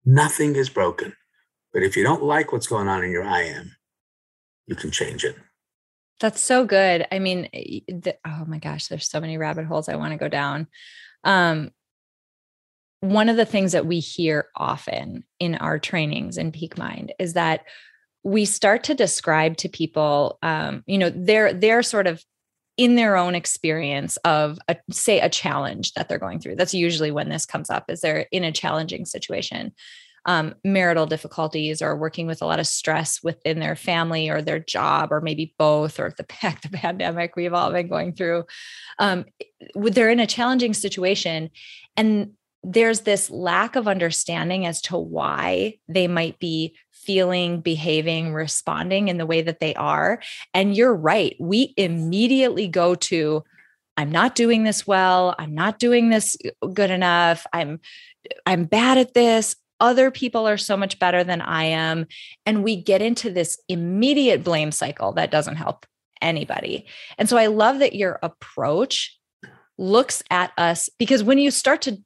Nothing 0.04 0.56
is 0.56 0.70
broken. 0.70 1.14
But 1.72 1.82
if 1.82 1.96
you 1.96 2.04
don't 2.04 2.22
like 2.22 2.52
what's 2.52 2.66
going 2.66 2.88
on 2.88 3.04
in 3.04 3.10
your 3.10 3.24
I 3.24 3.42
am, 3.42 3.76
you 4.66 4.76
can 4.76 4.90
change 4.90 5.24
it. 5.24 5.36
That's 6.20 6.40
so 6.40 6.64
good. 6.64 7.06
I 7.10 7.18
mean, 7.18 7.48
the, 7.52 8.16
oh 8.24 8.44
my 8.46 8.58
gosh, 8.58 8.86
there's 8.86 9.08
so 9.08 9.20
many 9.20 9.38
rabbit 9.38 9.66
holes 9.66 9.88
I 9.88 9.96
want 9.96 10.12
to 10.12 10.18
go 10.18 10.28
down. 10.28 10.68
Um, 11.24 11.70
one 13.00 13.28
of 13.28 13.36
the 13.36 13.44
things 13.44 13.72
that 13.72 13.86
we 13.86 13.98
hear 13.98 14.46
often 14.54 15.24
in 15.40 15.56
our 15.56 15.80
trainings 15.80 16.38
in 16.38 16.52
Peak 16.52 16.78
Mind 16.78 17.12
is 17.18 17.32
that 17.32 17.64
we 18.22 18.44
start 18.44 18.84
to 18.84 18.94
describe 18.94 19.56
to 19.56 19.68
people, 19.68 20.38
um, 20.42 20.84
you 20.86 20.98
know, 20.98 21.10
their 21.10 21.52
their 21.52 21.82
sort 21.82 22.06
of 22.06 22.24
in 22.82 22.96
their 22.96 23.16
own 23.16 23.36
experience 23.36 24.16
of 24.24 24.58
a, 24.66 24.74
say 24.90 25.20
a 25.20 25.28
challenge 25.28 25.92
that 25.92 26.08
they're 26.08 26.18
going 26.18 26.40
through. 26.40 26.56
That's 26.56 26.74
usually 26.74 27.12
when 27.12 27.28
this 27.28 27.46
comes 27.46 27.70
up 27.70 27.84
is 27.88 28.00
they're 28.00 28.26
in 28.32 28.42
a 28.42 28.50
challenging 28.50 29.04
situation. 29.04 29.72
Um, 30.24 30.56
marital 30.64 31.06
difficulties 31.06 31.80
or 31.80 31.96
working 31.96 32.26
with 32.26 32.42
a 32.42 32.44
lot 32.44 32.58
of 32.58 32.66
stress 32.66 33.22
within 33.22 33.60
their 33.60 33.76
family 33.76 34.28
or 34.28 34.42
their 34.42 34.58
job 34.58 35.12
or 35.12 35.20
maybe 35.20 35.54
both 35.58 36.00
or 36.00 36.12
the, 36.16 36.24
the 36.62 36.70
pandemic 36.72 37.36
we've 37.36 37.54
all 37.54 37.70
been 37.70 37.86
going 37.86 38.14
through. 38.14 38.46
Um, 38.98 39.26
they're 39.76 40.10
in 40.10 40.18
a 40.18 40.26
challenging 40.26 40.74
situation 40.74 41.50
and 41.96 42.32
there's 42.64 43.02
this 43.02 43.30
lack 43.30 43.76
of 43.76 43.86
understanding 43.86 44.66
as 44.66 44.80
to 44.82 44.96
why 44.96 45.78
they 45.88 46.08
might 46.08 46.40
be 46.40 46.74
feeling, 47.02 47.60
behaving, 47.60 48.32
responding 48.32 49.08
in 49.08 49.18
the 49.18 49.26
way 49.26 49.42
that 49.42 49.60
they 49.60 49.74
are. 49.74 50.20
And 50.54 50.76
you're 50.76 50.94
right. 50.94 51.36
We 51.38 51.74
immediately 51.76 52.68
go 52.68 52.94
to, 52.94 53.44
I'm 53.96 54.10
not 54.10 54.34
doing 54.34 54.64
this 54.64 54.86
well. 54.86 55.34
I'm 55.38 55.54
not 55.54 55.78
doing 55.78 56.10
this 56.10 56.36
uh, 56.62 56.66
good 56.68 56.90
enough. 56.90 57.46
I'm 57.52 57.80
I'm 58.46 58.64
bad 58.64 58.98
at 58.98 59.14
this. 59.14 59.56
Other 59.80 60.12
people 60.12 60.46
are 60.48 60.56
so 60.56 60.76
much 60.76 60.98
better 61.00 61.24
than 61.24 61.40
I 61.40 61.64
am. 61.64 62.06
And 62.46 62.62
we 62.62 62.76
get 62.80 63.02
into 63.02 63.30
this 63.30 63.60
immediate 63.68 64.44
blame 64.44 64.70
cycle 64.70 65.12
that 65.12 65.32
doesn't 65.32 65.56
help 65.56 65.86
anybody. 66.20 66.86
And 67.18 67.28
so 67.28 67.36
I 67.36 67.46
love 67.46 67.80
that 67.80 67.96
your 67.96 68.20
approach 68.22 69.18
looks 69.78 70.22
at 70.30 70.52
us 70.56 70.88
because 70.98 71.24
when 71.24 71.38
you 71.38 71.50
start 71.50 71.82
to 71.82 71.98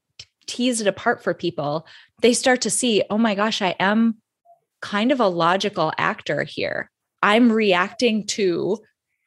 tease 0.46 0.80
it 0.80 0.86
apart 0.86 1.22
for 1.22 1.34
people, 1.34 1.86
they 2.22 2.32
start 2.32 2.62
to 2.62 2.70
see, 2.70 3.02
oh 3.10 3.18
my 3.18 3.34
gosh, 3.34 3.60
I 3.60 3.74
am 3.78 4.16
kind 4.80 5.12
of 5.12 5.20
a 5.20 5.28
logical 5.28 5.92
actor 5.98 6.44
here. 6.44 6.90
I'm 7.22 7.50
reacting 7.50 8.26
to 8.28 8.78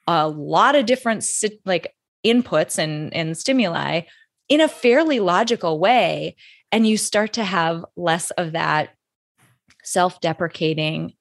a 0.07 0.27
lot 0.27 0.75
of 0.75 0.85
different 0.85 1.25
like 1.65 1.93
inputs 2.25 2.77
and, 2.77 3.13
and 3.13 3.37
stimuli 3.37 4.01
in 4.47 4.61
a 4.61 4.67
fairly 4.67 5.19
logical 5.19 5.79
way. 5.79 6.35
And 6.71 6.87
you 6.87 6.97
start 6.97 7.33
to 7.33 7.43
have 7.43 7.85
less 7.95 8.31
of 8.31 8.53
that 8.53 8.89
self 9.83 10.19
deprecating 10.21 11.13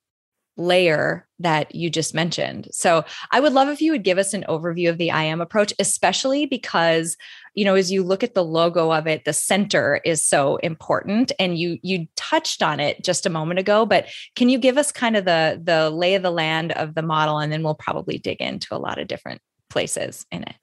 layer 0.56 1.26
that 1.38 1.74
you 1.74 1.88
just 1.88 2.14
mentioned. 2.14 2.68
So 2.72 3.04
I 3.30 3.40
would 3.40 3.52
love 3.52 3.68
if 3.68 3.80
you 3.80 3.92
would 3.92 4.02
give 4.02 4.18
us 4.18 4.34
an 4.34 4.44
overview 4.48 4.90
of 4.90 4.98
the 4.98 5.12
I 5.12 5.22
am 5.22 5.40
approach, 5.40 5.72
especially 5.78 6.46
because, 6.46 7.16
you 7.58 7.64
know, 7.64 7.74
as 7.74 7.90
you 7.90 8.02
look 8.02 8.22
at 8.22 8.34
the 8.34 8.44
logo 8.44 8.92
of 8.92 9.06
it, 9.06 9.24
the 9.24 9.32
center 9.32 10.00
is 10.04 10.24
so 10.24 10.56
important. 10.56 11.32
And 11.38 11.58
you 11.58 11.78
you 11.82 12.06
touched 12.16 12.62
on 12.62 12.80
it 12.80 13.02
just 13.02 13.26
a 13.26 13.30
moment 13.30 13.58
ago, 13.58 13.84
but 13.84 14.06
can 14.36 14.48
you 14.48 14.58
give 14.58 14.78
us 14.78 14.92
kind 14.92 15.16
of 15.16 15.24
the 15.24 15.60
the 15.62 15.90
lay 15.90 16.14
of 16.14 16.22
the 16.22 16.30
land 16.30 16.72
of 16.72 16.94
the 16.94 17.02
model? 17.02 17.38
And 17.38 17.52
then 17.52 17.62
we'll 17.62 17.74
probably 17.74 18.18
dig 18.18 18.40
into 18.40 18.74
a 18.74 18.78
lot 18.78 18.98
of 18.98 19.08
different 19.08 19.40
places 19.70 20.26
in 20.30 20.42
it. 20.42 20.54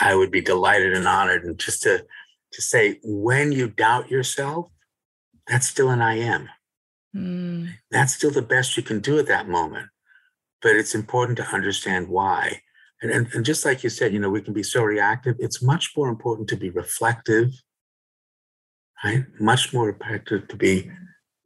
I 0.00 0.14
would 0.14 0.30
be 0.30 0.40
delighted 0.40 0.94
and 0.94 1.06
honored. 1.06 1.44
And 1.44 1.58
just 1.58 1.82
to 1.82 2.04
to 2.52 2.62
say 2.62 2.98
when 3.04 3.52
you 3.52 3.68
doubt 3.68 4.10
yourself, 4.10 4.70
that's 5.46 5.68
still 5.68 5.90
an 5.90 6.02
I 6.02 6.18
am 6.18 6.48
Mm. 7.14 7.70
That's 7.90 8.14
still 8.14 8.30
the 8.30 8.42
best 8.42 8.76
you 8.76 8.82
can 8.82 9.00
do 9.00 9.18
at 9.18 9.26
that 9.26 9.48
moment. 9.48 9.88
But 10.62 10.76
it's 10.76 10.94
important 10.94 11.38
to 11.38 11.46
understand 11.46 12.08
why. 12.08 12.62
And, 13.02 13.10
and, 13.10 13.28
and 13.32 13.44
just 13.44 13.64
like 13.64 13.82
you 13.82 13.90
said, 13.90 14.12
you 14.12 14.18
know, 14.18 14.30
we 14.30 14.42
can 14.42 14.52
be 14.52 14.62
so 14.62 14.82
reactive. 14.82 15.36
It's 15.38 15.62
much 15.62 15.92
more 15.96 16.08
important 16.08 16.48
to 16.50 16.56
be 16.56 16.70
reflective, 16.70 17.50
right? 19.02 19.24
Much 19.38 19.72
more 19.72 19.88
effective 19.88 20.48
to 20.48 20.56
be 20.56 20.90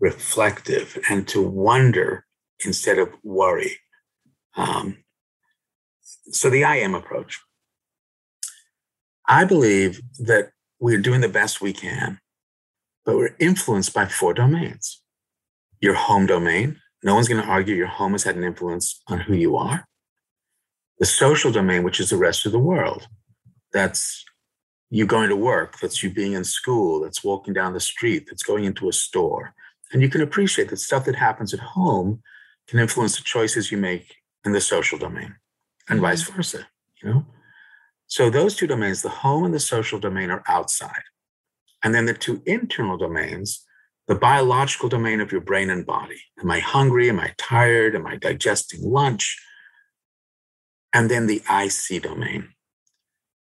reflective 0.00 0.98
and 1.08 1.26
to 1.28 1.42
wonder 1.42 2.26
instead 2.64 2.98
of 2.98 3.08
worry. 3.22 3.78
Um, 4.56 4.98
so 6.02 6.50
the 6.50 6.64
I 6.64 6.76
am 6.76 6.94
approach. 6.94 7.40
I 9.28 9.44
believe 9.44 10.00
that 10.18 10.50
we're 10.80 11.00
doing 11.00 11.20
the 11.20 11.28
best 11.28 11.60
we 11.60 11.72
can, 11.72 12.18
but 13.06 13.16
we're 13.16 13.36
influenced 13.38 13.94
by 13.94 14.06
four 14.06 14.34
domains 14.34 15.02
your 15.84 15.94
home 15.94 16.24
domain. 16.26 16.80
No 17.02 17.14
one's 17.14 17.28
going 17.28 17.42
to 17.42 17.48
argue 17.48 17.74
your 17.74 17.86
home 17.86 18.12
has 18.12 18.24
had 18.24 18.36
an 18.36 18.42
influence 18.42 19.02
on 19.06 19.20
who 19.20 19.34
you 19.34 19.56
are. 19.56 19.86
The 20.98 21.06
social 21.06 21.50
domain, 21.50 21.82
which 21.82 22.00
is 22.00 22.10
the 22.10 22.16
rest 22.16 22.46
of 22.46 22.52
the 22.52 22.58
world. 22.58 23.08
That's 23.72 24.24
you 24.90 25.06
going 25.06 25.28
to 25.28 25.36
work, 25.36 25.80
that's 25.80 26.02
you 26.02 26.10
being 26.10 26.34
in 26.34 26.44
school, 26.44 27.00
that's 27.00 27.24
walking 27.24 27.52
down 27.52 27.72
the 27.72 27.80
street, 27.80 28.26
that's 28.28 28.44
going 28.44 28.64
into 28.64 28.88
a 28.88 28.92
store. 28.92 29.54
And 29.92 30.02
you 30.02 30.08
can 30.08 30.20
appreciate 30.20 30.68
that 30.70 30.78
stuff 30.78 31.04
that 31.06 31.16
happens 31.16 31.52
at 31.52 31.60
home 31.60 32.22
can 32.68 32.78
influence 32.78 33.16
the 33.16 33.22
choices 33.24 33.70
you 33.70 33.78
make 33.78 34.14
in 34.44 34.52
the 34.52 34.60
social 34.60 34.98
domain 34.98 35.34
and 35.88 35.96
mm-hmm. 35.96 36.06
vice 36.06 36.22
versa, 36.22 36.66
you 37.02 37.10
know? 37.10 37.26
So 38.06 38.30
those 38.30 38.54
two 38.54 38.66
domains, 38.66 39.02
the 39.02 39.08
home 39.08 39.44
and 39.44 39.54
the 39.54 39.60
social 39.60 39.98
domain, 39.98 40.30
are 40.30 40.44
outside. 40.46 41.02
And 41.82 41.94
then 41.94 42.06
the 42.06 42.14
two 42.14 42.42
internal 42.46 42.96
domains, 42.96 43.64
the 44.06 44.14
biological 44.14 44.88
domain 44.88 45.20
of 45.20 45.32
your 45.32 45.40
brain 45.40 45.70
and 45.70 45.84
body. 45.84 46.20
Am 46.40 46.50
I 46.50 46.60
hungry? 46.60 47.08
Am 47.08 47.18
I 47.18 47.34
tired? 47.38 47.94
Am 47.94 48.06
I 48.06 48.16
digesting 48.16 48.80
lunch? 48.82 49.40
And 50.94 51.10
then 51.10 51.26
the 51.26 51.42
I 51.48 51.68
see 51.68 51.98
domain. 51.98 52.50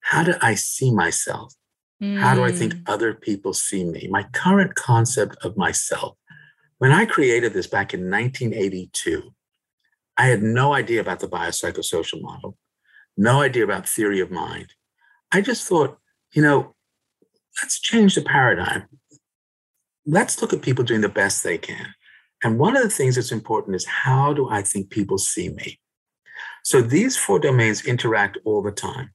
How 0.01 0.23
do 0.23 0.35
I 0.41 0.55
see 0.55 0.93
myself? 0.93 1.53
Mm. 2.03 2.19
How 2.19 2.35
do 2.35 2.45
I 2.45 2.53
think 2.53 2.75
mm. 2.75 2.83
other 2.87 3.13
people 3.13 3.53
see 3.53 3.85
me? 3.85 4.09
My 4.09 4.23
current 4.33 4.77
concept 4.77 5.37
of 5.45 5.57
myself. 5.57 6.17
When 6.79 6.93
I 6.93 7.05
created 7.05 7.53
this 7.53 7.67
back 7.67 7.93
in 7.93 8.11
1982, 8.11 9.35
I 10.17 10.27
had 10.27 10.43
no 10.43 10.73
idea 10.73 11.01
about 11.01 11.21
the 11.21 11.29
biopsychosocial 11.29 12.23
model, 12.23 12.57
no 13.17 13.43
idea 13.43 13.65
about 13.65 13.89
theory 13.89 14.21
of 14.21 14.31
mind. 14.31 14.73
I 15.33 15.41
just 15.41 15.67
thought, 15.67 15.99
you 16.33 16.43
know, 16.43 16.75
let's 17.61 17.81
change 17.81 18.15
the 18.15 18.23
paradigm. 18.23 18.85
Let's 20.07 20.41
look 20.41 20.53
at 20.53 20.63
people 20.63 20.85
doing 20.85 21.01
the 21.01 21.09
best 21.09 21.43
they 21.43 21.59
can. 21.59 21.95
And 22.43 22.59
one 22.59 22.77
of 22.77 22.83
the 22.83 22.91
things 22.91 23.17
that's 23.17 23.33
important 23.33 23.77
is 23.77 23.85
how 23.85 24.33
do 24.33 24.49
I 24.49 24.63
think 24.63 24.91
people 24.91 25.19
see 25.19 25.51
me? 25.51 25.80
So 26.71 26.81
these 26.81 27.17
four 27.17 27.41
domains 27.41 27.85
interact 27.85 28.39
all 28.45 28.63
the 28.63 28.71
time. 28.71 29.11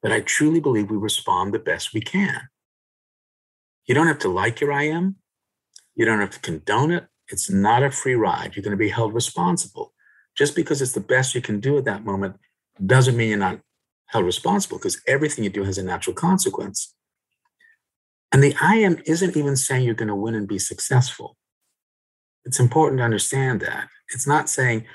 But 0.00 0.12
I 0.12 0.20
truly 0.20 0.60
believe 0.60 0.88
we 0.88 0.96
respond 0.96 1.52
the 1.52 1.58
best 1.58 1.92
we 1.92 2.00
can. 2.00 2.42
You 3.86 3.96
don't 3.96 4.06
have 4.06 4.20
to 4.20 4.28
like 4.28 4.60
your 4.60 4.70
I 4.70 4.84
am. 4.84 5.16
You 5.96 6.04
don't 6.04 6.20
have 6.20 6.30
to 6.30 6.38
condone 6.38 6.92
it. 6.92 7.08
It's 7.26 7.50
not 7.50 7.82
a 7.82 7.90
free 7.90 8.14
ride. 8.14 8.54
You're 8.54 8.62
going 8.62 8.70
to 8.70 8.76
be 8.76 8.90
held 8.90 9.14
responsible. 9.14 9.92
Just 10.36 10.54
because 10.54 10.80
it's 10.80 10.92
the 10.92 11.00
best 11.00 11.34
you 11.34 11.42
can 11.42 11.58
do 11.58 11.76
at 11.76 11.86
that 11.86 12.04
moment 12.04 12.36
doesn't 12.86 13.16
mean 13.16 13.30
you're 13.30 13.38
not 13.38 13.58
held 14.06 14.24
responsible 14.24 14.78
because 14.78 15.02
everything 15.08 15.42
you 15.42 15.50
do 15.50 15.64
has 15.64 15.76
a 15.76 15.82
natural 15.82 16.14
consequence. 16.14 16.94
And 18.30 18.44
the 18.44 18.54
I 18.62 18.76
am 18.76 19.02
isn't 19.06 19.36
even 19.36 19.56
saying 19.56 19.84
you're 19.84 19.94
going 19.94 20.06
to 20.06 20.14
win 20.14 20.36
and 20.36 20.46
be 20.46 20.60
successful. 20.60 21.36
It's 22.44 22.60
important 22.60 23.00
to 23.00 23.04
understand 23.04 23.60
that. 23.62 23.88
It's 24.14 24.28
not 24.28 24.48
saying 24.48 24.86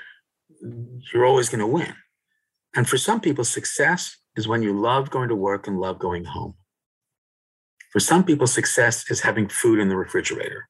you're 1.12 1.26
always 1.26 1.48
going 1.48 1.60
to 1.60 1.66
win. 1.66 1.94
And 2.74 2.88
for 2.88 2.98
some 2.98 3.20
people, 3.20 3.44
success 3.44 4.16
is 4.36 4.48
when 4.48 4.62
you 4.62 4.78
love 4.78 5.10
going 5.10 5.28
to 5.28 5.36
work 5.36 5.66
and 5.66 5.78
love 5.78 5.98
going 5.98 6.24
home. 6.24 6.54
For 7.92 8.00
some 8.00 8.24
people, 8.24 8.46
success 8.46 9.08
is 9.10 9.20
having 9.20 9.48
food 9.48 9.78
in 9.78 9.88
the 9.88 9.96
refrigerator. 9.96 10.68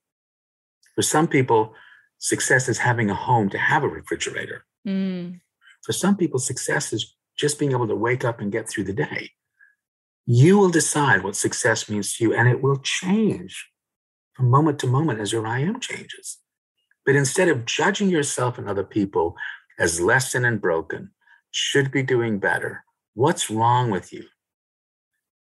For 0.94 1.02
some 1.02 1.26
people, 1.26 1.74
success 2.18 2.68
is 2.68 2.78
having 2.78 3.10
a 3.10 3.14
home 3.14 3.48
to 3.50 3.58
have 3.58 3.82
a 3.82 3.88
refrigerator. 3.88 4.66
Mm. 4.86 5.40
For 5.82 5.92
some 5.92 6.16
people, 6.16 6.38
success 6.38 6.92
is 6.92 7.16
just 7.38 7.58
being 7.58 7.72
able 7.72 7.88
to 7.88 7.96
wake 7.96 8.24
up 8.24 8.40
and 8.40 8.52
get 8.52 8.68
through 8.68 8.84
the 8.84 8.92
day. 8.92 9.30
You 10.26 10.58
will 10.58 10.70
decide 10.70 11.22
what 11.22 11.36
success 11.36 11.88
means 11.88 12.14
to 12.16 12.24
you, 12.24 12.34
and 12.34 12.48
it 12.48 12.62
will 12.62 12.78
change 12.82 13.70
from 14.34 14.50
moment 14.50 14.78
to 14.80 14.86
moment 14.86 15.20
as 15.20 15.32
your 15.32 15.46
I 15.46 15.60
am 15.60 15.80
changes. 15.80 16.38
But 17.04 17.16
instead 17.16 17.48
of 17.48 17.64
judging 17.64 18.08
yourself 18.08 18.58
and 18.58 18.68
other 18.68 18.84
people 18.84 19.36
as 19.78 20.00
lessened 20.00 20.46
and 20.46 20.60
broken, 20.60 21.10
should 21.50 21.90
be 21.90 22.02
doing 22.02 22.38
better, 22.38 22.84
what's 23.14 23.50
wrong 23.50 23.90
with 23.90 24.12
you? 24.12 24.24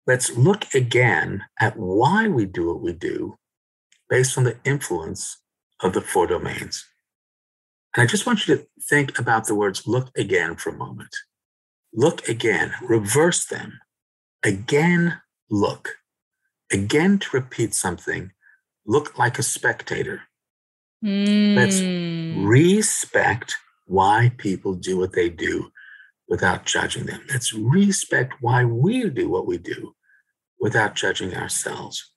Let's 0.07 0.35
look 0.37 0.73
again 0.73 1.43
at 1.59 1.77
why 1.77 2.27
we 2.27 2.45
do 2.45 2.67
what 2.67 2.81
we 2.81 2.93
do 2.93 3.37
based 4.09 4.37
on 4.37 4.43
the 4.43 4.57
influence 4.63 5.41
of 5.81 5.93
the 5.93 6.01
four 6.01 6.27
domains. 6.27 6.85
And 7.95 8.03
I 8.03 8.05
just 8.05 8.25
want 8.25 8.47
you 8.47 8.55
to 8.55 8.67
think 8.89 9.17
about 9.17 9.47
the 9.47 9.55
words 9.55 9.87
look 9.87 10.11
again 10.15 10.57
for 10.57 10.69
a 10.69 10.77
moment. 10.77 11.15
Look 11.93 12.27
again, 12.27 12.73
reverse 12.81 13.45
them. 13.45 13.79
Again, 14.43 15.21
look. 15.49 15.95
Again, 16.71 17.19
to 17.19 17.29
repeat 17.33 17.73
something, 17.73 18.31
look 18.85 19.17
like 19.17 19.39
a 19.39 19.43
spectator. 19.43 20.23
Mm. 21.03 21.55
Let's 21.55 21.79
hmm. 21.79 22.45
respect 22.45 23.57
why 23.85 24.31
people 24.37 24.73
do 24.73 24.97
what 24.97 25.13
they 25.13 25.29
do 25.29 25.71
without 26.27 26.65
judging 26.65 27.05
them. 27.05 27.21
Let's 27.29 27.53
respect 27.53 28.35
why 28.41 28.65
we 28.65 29.09
do 29.09 29.29
what 29.29 29.45
we 29.45 29.57
do 29.57 29.95
without 30.59 30.95
judging 30.95 31.35
ourselves. 31.35 32.11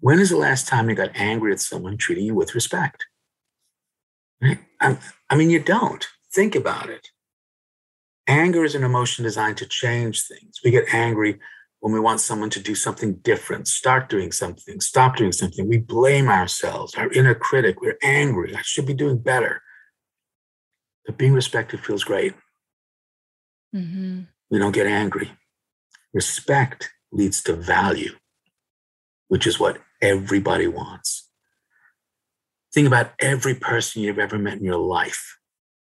When 0.00 0.20
is 0.20 0.30
the 0.30 0.36
last 0.36 0.68
time 0.68 0.88
you 0.88 0.94
got 0.94 1.16
angry 1.16 1.52
at 1.52 1.60
someone 1.60 1.96
treating 1.96 2.24
you 2.24 2.34
with 2.34 2.54
respect? 2.54 3.06
Right? 4.40 4.60
I 4.80 5.36
mean, 5.36 5.50
you 5.50 5.58
don't. 5.60 6.06
Think 6.32 6.54
about 6.54 6.88
it. 6.88 7.08
Anger 8.28 8.62
is 8.62 8.74
an 8.74 8.84
emotion 8.84 9.24
designed 9.24 9.56
to 9.56 9.66
change 9.66 10.22
things. 10.22 10.60
We 10.64 10.70
get 10.70 10.94
angry 10.94 11.40
when 11.80 11.92
we 11.92 12.00
want 12.00 12.20
someone 12.20 12.50
to 12.50 12.60
do 12.60 12.74
something 12.74 13.14
different, 13.14 13.66
start 13.66 14.08
doing 14.08 14.30
something, 14.32 14.80
stop 14.80 15.16
doing 15.16 15.32
something. 15.32 15.68
We 15.68 15.78
blame 15.78 16.28
ourselves, 16.28 16.94
our 16.94 17.10
inner 17.12 17.34
critic. 17.34 17.80
We're 17.80 17.98
angry. 18.02 18.54
I 18.54 18.62
should 18.62 18.86
be 18.86 18.94
doing 18.94 19.18
better. 19.18 19.62
But 21.08 21.16
being 21.16 21.32
respected 21.32 21.80
feels 21.80 22.04
great. 22.04 22.34
Mm-hmm. 23.74 24.24
We 24.50 24.58
don't 24.58 24.72
get 24.72 24.86
angry. 24.86 25.32
Respect 26.12 26.90
leads 27.10 27.42
to 27.44 27.54
value, 27.54 28.12
which 29.28 29.46
is 29.46 29.58
what 29.58 29.78
everybody 30.02 30.66
wants. 30.66 31.30
Think 32.74 32.86
about 32.86 33.12
every 33.20 33.54
person 33.54 34.02
you've 34.02 34.18
ever 34.18 34.36
met 34.36 34.58
in 34.58 34.64
your 34.64 34.76
life. 34.76 35.38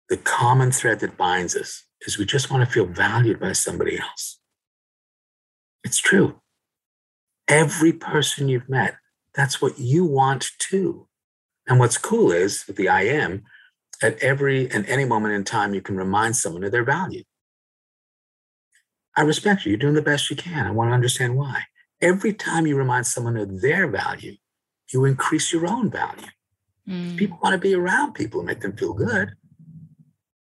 The 0.09 0.17
common 0.17 0.71
thread 0.71 0.99
that 0.99 1.17
binds 1.17 1.55
us 1.55 1.85
is 2.01 2.19
we 2.19 2.25
just 2.25 2.51
want 2.51 2.63
to 2.63 2.71
feel 2.71 2.85
valued 2.85 3.39
by 3.39 3.53
somebody 3.53 3.99
else. 3.99 4.39
It's 5.83 5.97
true. 5.97 6.39
Every 7.47 7.93
person 7.93 8.47
you've 8.47 8.69
met, 8.69 8.97
that's 9.33 9.59
what 9.59 9.79
you 9.79 10.05
want 10.05 10.51
too. 10.59 11.07
And 11.67 11.79
what's 11.79 11.97
cool 11.97 12.31
is 12.31 12.65
with 12.67 12.75
the 12.75 12.89
I 12.89 13.05
am, 13.05 13.43
at 14.01 14.17
every 14.19 14.69
and 14.71 14.85
any 14.87 15.05
moment 15.05 15.33
in 15.33 15.43
time, 15.43 15.73
you 15.73 15.81
can 15.81 15.97
remind 15.97 16.35
someone 16.35 16.63
of 16.63 16.71
their 16.71 16.83
value. 16.83 17.23
I 19.15 19.21
respect 19.21 19.65
you. 19.65 19.71
You're 19.71 19.79
doing 19.79 19.95
the 19.95 20.01
best 20.01 20.29
you 20.29 20.35
can. 20.35 20.65
I 20.65 20.71
want 20.71 20.89
to 20.89 20.93
understand 20.93 21.35
why. 21.35 21.63
Every 22.01 22.33
time 22.33 22.65
you 22.65 22.77
remind 22.77 23.05
someone 23.05 23.35
of 23.35 23.61
their 23.61 23.87
value, 23.87 24.35
you 24.93 25.03
increase 25.05 25.51
your 25.51 25.67
own 25.67 25.91
value. 25.91 26.27
Mm. 26.87 27.17
People 27.17 27.39
want 27.43 27.53
to 27.53 27.59
be 27.59 27.75
around 27.75 28.13
people 28.13 28.39
and 28.39 28.47
make 28.47 28.61
them 28.61 28.77
feel 28.77 28.93
good. 28.93 29.33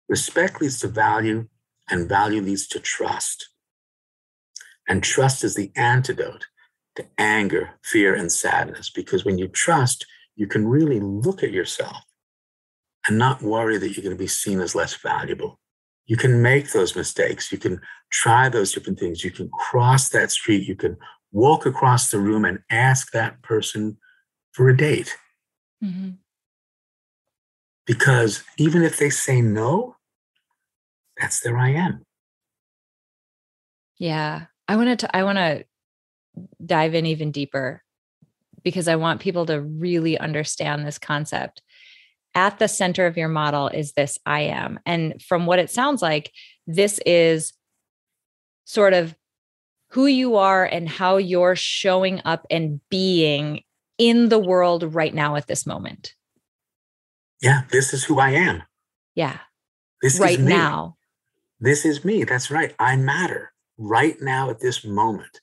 Respect 0.09 0.61
leads 0.61 0.81
to 0.81 0.89
value, 0.89 1.49
and 1.89 2.09
value 2.09 2.43
leads 2.43 2.67
to 2.69 2.81
trust. 2.81 3.49
And 4.89 5.03
trust 5.03 5.43
is 5.45 5.55
the 5.55 5.73
antidote 5.77 6.47
to 6.97 7.07
anger, 7.17 7.71
fear, 7.83 8.15
and 8.15 8.31
sadness 8.31 8.91
because 8.91 9.25
when 9.25 9.39
you 9.39 9.49
trust, 9.49 10.05
you 10.35 10.47
can 10.47 10.69
really 10.69 11.01
look 11.01 11.43
at 11.43 11.53
yourself 11.53 11.97
and 13.07 13.19
not 13.19 13.43
worry 13.43 13.79
that 13.79 13.97
you're 13.97 14.05
going 14.05 14.17
to 14.17 14.23
be 14.23 14.27
seen 14.27 14.61
as 14.61 14.75
less 14.75 14.95
valuable. 14.95 15.59
You 16.07 16.17
can 16.17 16.43
make 16.43 16.73
those 16.73 16.97
mistakes. 16.97 17.53
You 17.53 17.59
can 17.59 17.81
try 18.11 18.49
those 18.49 18.73
different 18.73 18.99
things. 18.99 19.25
You 19.25 19.31
can 19.31 19.49
cross 19.51 20.09
that 20.11 20.31
street. 20.31 20.67
You 20.67 20.75
can 20.75 20.97
walk 21.33 21.67
across 21.67 22.11
the 22.11 22.19
room 22.19 22.45
and 22.45 22.59
ask 22.71 23.13
that 23.13 23.41
person 23.43 23.97
for 24.53 24.69
a 24.69 24.77
date. 24.77 25.17
Mm-hmm. 25.83 26.11
Because 27.87 28.43
even 28.59 28.83
if 28.83 28.99
they 28.99 29.11
say 29.11 29.41
no, 29.41 29.97
that's 31.19 31.41
their 31.41 31.57
I 31.57 31.71
am. 31.71 32.05
Yeah. 33.99 34.47
I 34.69 34.77
wanted 34.77 35.01
to, 35.01 35.17
I 35.17 35.25
want 35.25 35.39
to 35.39 35.65
dive 36.65 36.95
in 36.95 37.07
even 37.07 37.31
deeper 37.31 37.83
because 38.63 38.89
I 38.89 38.97
want 38.97 39.21
people 39.21 39.47
to 39.47 39.61
really 39.61 40.19
understand 40.19 40.87
this 40.87 40.99
concept 40.99 41.63
at 42.35 42.59
the 42.59 42.69
center 42.69 43.07
of 43.07 43.17
your 43.17 43.29
model 43.29 43.69
is 43.69 43.93
this 43.93 44.19
I 44.25 44.43
am. 44.43 44.79
And 44.87 45.21
from 45.23 45.47
what 45.47 45.59
it 45.59 45.71
sounds 45.71 46.03
like, 46.03 46.33
this 46.67 47.01
is 47.05 47.53
sort 48.65 48.95
of 48.95 49.15
who 49.89 50.07
you 50.07 50.37
are 50.37 50.65
and 50.65 50.89
how 50.89 51.17
you're 51.17 51.57
showing 51.57 52.21
up 52.25 52.47
and 52.51 52.81
being 52.89 53.63
in 53.99 54.29
the 54.29 54.39
world 54.39 54.95
right 54.95 55.13
now 55.13 55.37
at 55.37 55.49
this 55.49 55.67
moment. 55.67 56.15
Yeah, 57.43 57.63
this 57.71 57.93
is 57.93 58.05
who 58.05 58.21
I 58.21 58.31
am. 58.31 58.63
Yeah. 59.15 59.39
This 60.01 60.19
right 60.21 60.39
now. 60.39 60.97
This 61.59 61.85
is 61.85 62.05
me. 62.05 62.25
That's 62.25 62.51
right. 62.51 62.75
I 62.79 62.97
matter 62.97 63.53
right 63.77 64.17
now 64.21 64.51
at 64.51 64.61
this 64.61 64.85
moment 64.85 65.41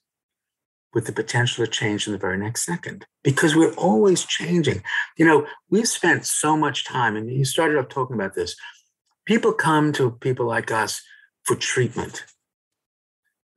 with 0.98 1.06
the 1.06 1.12
potential 1.12 1.64
to 1.64 1.70
change 1.70 2.08
in 2.08 2.12
the 2.12 2.18
very 2.18 2.36
next 2.36 2.64
second 2.64 3.06
because 3.22 3.54
we're 3.54 3.72
always 3.74 4.24
changing. 4.24 4.82
You 5.16 5.26
know, 5.26 5.46
we've 5.70 5.86
spent 5.86 6.26
so 6.26 6.56
much 6.56 6.84
time, 6.84 7.14
and 7.14 7.30
you 7.30 7.44
started 7.44 7.78
off 7.78 7.88
talking 7.88 8.16
about 8.16 8.34
this. 8.34 8.56
People 9.24 9.52
come 9.52 9.92
to 9.92 10.10
people 10.10 10.44
like 10.44 10.72
us 10.72 11.00
for 11.44 11.54
treatment, 11.54 12.24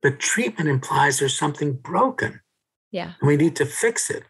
but 0.02 0.20
treatment 0.20 0.70
implies 0.70 1.18
there's 1.18 1.36
something 1.36 1.72
broken. 1.72 2.40
Yeah. 2.92 3.14
And 3.20 3.26
we 3.26 3.36
need 3.36 3.56
to 3.56 3.66
fix 3.66 4.08
it. 4.08 4.22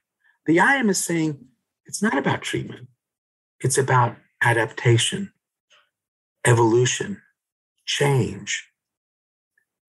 The 0.47 0.59
I 0.59 0.77
am 0.77 0.89
is 0.89 0.97
saying 0.97 1.39
it's 1.85 2.03
not 2.03 2.17
about 2.17 2.41
treatment, 2.41 2.89
it's 3.61 3.77
about 3.77 4.17
adaptation, 4.43 5.35
evolution, 6.47 7.21
change. 7.85 8.67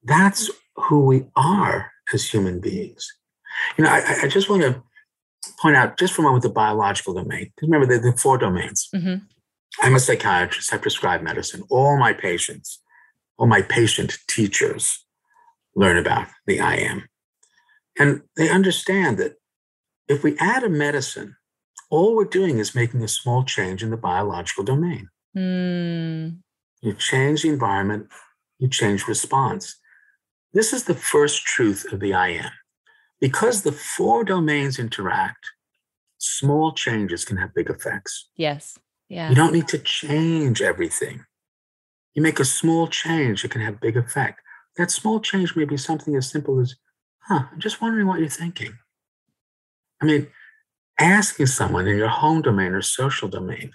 That's 0.03 0.51
who 0.75 1.05
we 1.05 1.23
are 1.37 1.92
as 2.13 2.29
human 2.29 2.59
beings. 2.59 3.07
You 3.77 3.83
know, 3.83 3.89
I, 3.89 4.21
I 4.23 4.27
just 4.27 4.49
want 4.49 4.61
to 4.63 4.81
point 5.61 5.75
out 5.75 5.97
just 5.97 6.13
for 6.13 6.21
a 6.21 6.25
moment 6.25 6.43
the 6.43 6.49
biological 6.49 7.13
domain. 7.13 7.51
Remember 7.61 7.85
the, 7.85 7.99
the 7.99 8.17
four 8.17 8.37
domains. 8.37 8.89
Mm-hmm. 8.95 9.25
I'm 9.81 9.95
a 9.95 9.99
psychiatrist. 9.99 10.73
I 10.73 10.77
prescribe 10.77 11.21
medicine. 11.21 11.63
All 11.69 11.97
my 11.97 12.13
patients, 12.13 12.81
all 13.37 13.47
my 13.47 13.61
patient 13.61 14.17
teachers 14.27 15.05
learn 15.75 15.97
about 15.97 16.27
the 16.45 16.59
I 16.59 16.75
am. 16.75 17.09
And 17.97 18.21
they 18.37 18.49
understand 18.49 19.17
that 19.17 19.33
if 20.07 20.23
we 20.23 20.37
add 20.39 20.63
a 20.63 20.69
medicine, 20.69 21.35
all 21.89 22.15
we're 22.15 22.25
doing 22.25 22.59
is 22.59 22.75
making 22.75 23.03
a 23.03 23.07
small 23.07 23.43
change 23.43 23.83
in 23.83 23.89
the 23.89 23.97
biological 23.97 24.63
domain. 24.63 25.09
Mm. 25.35 26.37
You 26.81 26.93
change 26.93 27.43
the 27.43 27.49
environment, 27.49 28.07
you 28.59 28.67
change 28.67 29.07
response. 29.07 29.75
This 30.53 30.71
is 30.71 30.83
the 30.83 30.95
first 30.95 31.45
truth 31.45 31.91
of 31.91 31.99
the 31.99 32.13
I 32.13 32.29
am. 32.29 32.51
Because 33.19 33.63
the 33.63 33.71
four 33.71 34.23
domains 34.23 34.77
interact, 34.77 35.45
small 36.17 36.73
changes 36.73 37.25
can 37.25 37.37
have 37.37 37.53
big 37.53 37.69
effects. 37.69 38.29
Yes. 38.35 38.77
Yeah. 39.09 39.29
You 39.29 39.35
don't 39.35 39.53
need 39.53 39.67
to 39.69 39.79
change 39.79 40.61
everything. 40.61 41.25
You 42.13 42.21
make 42.21 42.39
a 42.39 42.45
small 42.45 42.87
change, 42.87 43.43
it 43.43 43.51
can 43.51 43.61
have 43.61 43.81
big 43.81 43.97
effect. 43.97 44.41
That 44.77 44.91
small 44.91 45.19
change 45.19 45.55
may 45.55 45.65
be 45.65 45.77
something 45.77 46.15
as 46.15 46.29
simple 46.29 46.59
as, 46.59 46.75
huh, 47.19 47.45
I'm 47.51 47.59
just 47.59 47.81
wondering 47.81 48.07
what 48.07 48.19
you're 48.19 48.29
thinking. 48.29 48.77
I 50.01 50.05
mean, 50.05 50.27
asking 50.99 51.47
someone 51.47 51.87
in 51.87 51.97
your 51.97 52.09
home 52.09 52.41
domain 52.41 52.73
or 52.73 52.81
social 52.81 53.27
domain, 53.27 53.71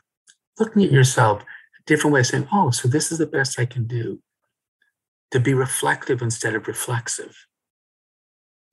looking 0.58 0.84
at 0.84 0.92
yourself 0.92 1.42
a 1.42 1.82
different 1.86 2.14
way, 2.14 2.22
saying, 2.22 2.48
oh, 2.52 2.70
so 2.70 2.86
this 2.86 3.10
is 3.10 3.18
the 3.18 3.26
best 3.26 3.58
I 3.58 3.64
can 3.64 3.86
do. 3.86 4.20
To 5.32 5.40
be 5.40 5.54
reflective 5.54 6.22
instead 6.22 6.54
of 6.54 6.66
reflexive 6.66 7.36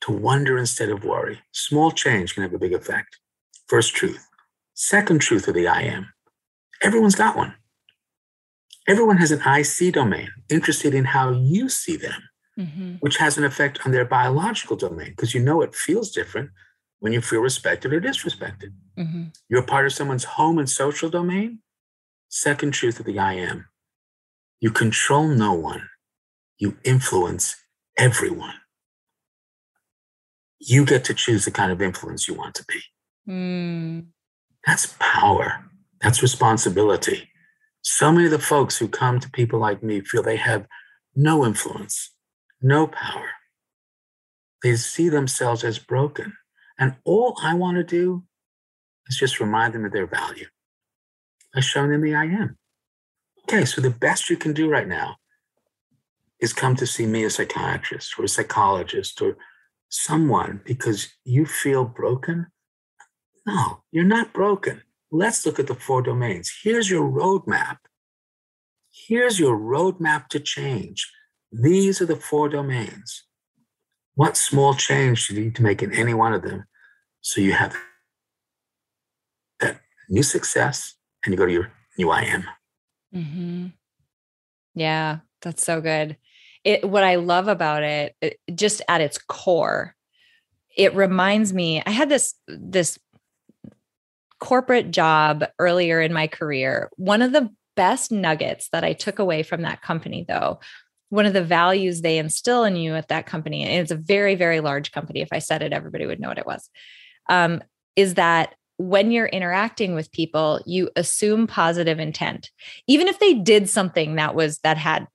to 0.06 0.12
wonder 0.12 0.58
instead 0.58 0.90
of 0.90 1.04
worry. 1.04 1.40
Small 1.52 1.92
change 1.92 2.34
can 2.34 2.44
have 2.44 2.54
a 2.54 2.60
big 2.60 2.74
effect. 2.74 3.18
First 3.68 3.96
truth. 3.96 4.28
Second 4.76 5.20
truth 5.20 5.48
of 5.48 5.56
the 5.56 5.68
I 5.68 5.82
am 5.82 6.14
everyone's 6.84 7.16
got 7.16 7.36
one. 7.36 7.56
Everyone 8.88 9.18
has 9.18 9.32
an 9.32 9.42
IC 9.42 9.94
domain, 9.94 10.30
interested 10.50 10.94
in 10.94 11.06
how 11.06 11.32
you 11.32 11.70
see 11.70 11.96
them, 11.96 12.22
mm-hmm. 12.60 12.94
which 13.00 13.18
has 13.18 13.38
an 13.38 13.44
effect 13.44 13.80
on 13.86 13.92
their 13.92 14.06
biological 14.06 14.76
domain 14.76 15.10
because 15.10 15.34
you 15.34 15.42
know 15.42 15.62
it 15.62 15.74
feels 15.74 16.12
different 16.12 16.52
when 17.00 17.12
you 17.12 17.22
feel 17.22 17.40
respected 17.40 17.92
or 17.92 18.00
disrespected. 18.00 18.74
Mm-hmm. 19.00 19.24
You're 19.50 19.64
part 19.64 19.88
of 19.88 19.94
someone's 19.94 20.26
home 20.26 20.60
and 20.60 20.70
social 20.70 21.10
domain. 21.10 21.60
Second 22.30 22.74
truth 22.74 23.00
of 23.00 23.08
the 23.08 23.18
I 23.18 23.34
am 23.34 23.66
you 24.62 24.70
control 24.72 25.28
no 25.28 25.54
one, 25.54 25.90
you 26.58 26.78
influence 26.84 27.56
everyone 27.98 28.56
you 30.60 30.86
get 30.86 31.04
to 31.06 31.14
choose 31.14 31.46
the 31.46 31.52
kind 31.52 31.72
of 31.72 31.82
influence 31.82 32.28
you 32.28 32.34
want 32.34 32.56
to 32.56 32.66
be. 32.68 32.82
Mm. 33.30 34.08
That's 34.66 34.96
power. 35.00 35.66
That's 36.02 36.22
responsibility. 36.22 37.30
So 37.84 38.12
many 38.12 38.26
of 38.26 38.32
the 38.32 38.40
folks 38.40 38.78
who 38.78 38.88
come 38.88 39.20
to 39.20 39.30
people 39.30 39.60
like 39.60 39.84
me 39.84 40.02
feel 40.02 40.24
they 40.24 40.38
have 40.38 40.66
no 41.16 41.46
influence, 41.46 42.12
no 42.62 42.88
power. 42.88 43.30
They 44.64 44.76
see 44.76 45.10
themselves 45.10 45.64
as 45.64 45.78
broken. 45.78 46.34
And 46.80 46.96
all 47.06 47.38
I 47.44 47.54
want 47.54 47.78
to 47.78 47.84
do 47.84 48.24
is 49.08 49.18
just 49.18 49.40
remind 49.40 49.74
them 49.74 49.86
of 49.86 49.92
their 49.92 50.08
value. 50.08 50.48
I've 51.56 51.64
shown 51.64 51.92
them 51.92 52.02
the 52.02 52.16
I 52.16 52.26
am. 52.26 52.58
Okay, 53.44 53.66
so 53.66 53.82
the 53.82 53.92
best 53.92 54.30
you 54.30 54.36
can 54.36 54.54
do 54.54 54.68
right 54.68 54.88
now 54.88 55.18
is 56.46 56.54
come 56.54 56.76
to 56.78 56.86
see 56.86 57.08
me, 57.08 57.24
a 57.24 57.30
psychiatrist 57.30 58.18
or 58.18 58.24
a 58.24 58.30
psychologist 58.30 59.22
or 59.22 59.36
someone 59.90 60.62
because 60.64 61.10
you 61.26 61.46
feel 61.46 61.84
broken? 61.84 62.48
No, 63.46 63.82
you're 63.92 64.04
not 64.18 64.32
broken. 64.32 64.84
Let's 65.12 65.46
look 65.46 65.60
at 65.60 65.68
the 65.68 65.76
four 65.76 66.02
domains. 66.02 66.52
Here's 66.64 66.90
your 66.90 67.10
roadmap. 67.10 67.78
Here's 69.08 69.40
your 69.40 69.58
roadmap 69.58 70.28
to 70.30 70.40
change. 70.40 71.12
These 71.52 72.02
are 72.02 72.06
the 72.06 72.16
four 72.16 72.48
domains. 72.48 73.24
What 74.14 74.38
small 74.38 74.74
change 74.76 75.28
do 75.28 75.36
you 75.36 75.42
need 75.42 75.56
to 75.56 75.64
make 75.64 75.82
in 75.82 75.92
any 75.94 76.14
one 76.14 76.34
of 76.34 76.44
them 76.44 76.66
so 77.22 77.42
you 77.42 77.54
have 77.54 77.76
that 79.60 79.82
new 80.10 80.24
success 80.24 80.94
and 81.24 81.34
you 81.34 81.38
go 81.38 81.46
to 81.46 81.52
your 81.52 81.72
new 81.98 82.10
I 82.12 82.22
am? 82.22 82.44
Mm-hmm. 83.14 83.68
Yeah, 84.76 85.20
that's 85.42 85.64
so 85.64 85.82
good 85.82 86.18
it 86.66 86.84
what 86.84 87.04
I 87.04 87.16
love 87.16 87.48
about 87.48 87.84
it, 87.84 88.16
it 88.22 88.40
just 88.54 88.82
at 88.90 89.00
its 89.00 89.18
core, 89.18 89.96
it 90.76 90.94
reminds 90.94 91.54
me 91.54 91.82
I 91.86 91.92
had 91.92 92.10
this 92.10 92.34
this 92.48 93.00
corporate 94.40 94.92
job 94.92 95.46
earlier 95.60 96.02
in 96.02 96.12
my 96.12 96.28
career. 96.28 96.90
One 96.98 97.22
of 97.22 97.32
the 97.32 97.50
best 97.76 98.12
nuggets 98.12 98.70
that 98.74 98.84
I 98.84 98.94
took 98.94 99.20
away 99.20 99.44
from 99.44 99.62
that 99.62 99.82
company 99.82 100.26
though, 100.28 100.60
one 101.10 101.26
of 101.26 101.34
the 101.34 101.44
values 101.44 102.02
they 102.02 102.18
instill 102.18 102.64
in 102.64 102.76
you 102.76 102.96
at 102.96 103.08
that 103.08 103.28
company, 103.28 103.64
and 103.64 103.72
it's 103.72 103.92
a 103.92 103.96
very, 103.96 104.36
very 104.36 104.60
large 104.60 104.92
company. 104.92 105.22
If 105.22 105.30
I 105.32 105.40
said 105.40 105.62
it, 105.62 105.72
everybody 105.72 106.06
would 106.06 106.20
know 106.20 106.30
what 106.30 106.40
it 106.40 106.48
was. 106.48 106.70
Um, 107.30 107.62
is 107.96 108.16
that 108.16 108.56
when 108.78 109.12
you're 109.12 109.28
interacting 109.28 109.96
with 109.96 110.12
people, 110.12 110.62
you 110.66 110.90
assume 110.98 111.48
positive 111.48 112.00
intent, 112.00 112.52
even 112.88 113.08
if 113.08 113.20
they 113.20 113.34
did 113.36 113.70
something 113.70 114.16
that 114.16 114.36
was 114.36 114.60
that 114.60 114.78
had 114.78 115.08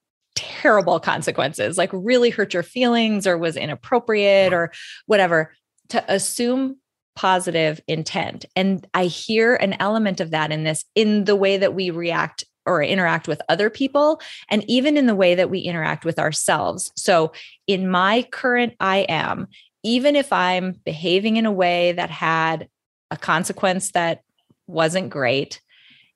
terrible 0.61 1.01
consequences, 1.01 1.79
like 1.79 1.88
really 1.92 2.29
hurt 2.29 2.53
your 2.53 2.62
feelings 2.62 3.27
or 3.27 3.38
was 3.38 3.57
inappropriate 3.57 4.53
or 4.53 4.70
whatever, 5.07 5.55
to 5.88 6.05
assume 6.12 6.77
positive 7.16 7.81
intent. 7.88 8.44
And 8.55 8.87
I 8.92 9.07
hear 9.07 9.55
an 9.55 9.75
element 9.81 10.20
of 10.20 10.33
that 10.33 10.53
in 10.53 10.64
this, 10.64 10.85
in 10.94 11.25
the 11.25 11.35
way 11.35 11.57
that 11.57 11.73
we 11.73 11.88
react 11.88 12.44
or 12.66 12.83
interact 12.83 13.27
with 13.27 13.40
other 13.49 13.70
people, 13.70 14.20
and 14.51 14.62
even 14.68 14.99
in 14.99 15.07
the 15.07 15.14
way 15.14 15.35
that 15.35 15.49
we 15.49 15.61
interact 15.61 16.05
with 16.05 16.18
ourselves. 16.18 16.92
So, 16.94 17.33
in 17.66 17.88
my 17.88 18.29
current 18.31 18.75
I 18.81 19.07
am, 19.09 19.46
even 19.83 20.14
if 20.14 20.31
I'm 20.31 20.73
behaving 20.85 21.38
in 21.38 21.46
a 21.46 21.53
way 21.53 21.92
that 21.92 22.11
had 22.11 22.68
a 23.11 23.16
consequence 23.16 23.92
that 23.92 24.20
wasn't 24.66 25.09
great, 25.09 25.62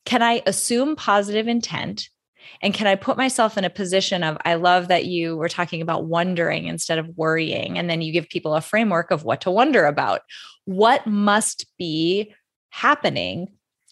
can 0.05 0.23
I 0.23 0.43
assume 0.47 0.97
positive 0.97 1.49
intent 1.49 2.11
and 2.63 2.75
can 2.75 2.87
I 2.87 2.95
put 2.95 3.17
myself 3.17 3.59
in 3.59 3.65
a 3.65 3.71
position 3.71 4.23
of, 4.23 4.37
I 4.45 4.55
love 4.55 4.89
that 4.89 5.07
you 5.07 5.37
were 5.37 5.49
talking 5.49 5.83
about 5.83 6.07
wondering 6.07 6.67
instead 6.67 6.99
of 6.99 7.17
worrying. 7.17 7.79
And 7.79 7.89
then 7.89 8.03
you 8.03 8.13
give 8.13 8.29
people 8.29 8.55
a 8.55 8.61
framework 8.61 9.11
of 9.11 9.25
what 9.25 9.41
to 9.43 9.51
wonder 9.51 9.85
about. 9.87 10.23
What 10.65 11.07
must 11.07 11.67
be 11.79 12.35
happening 12.71 13.49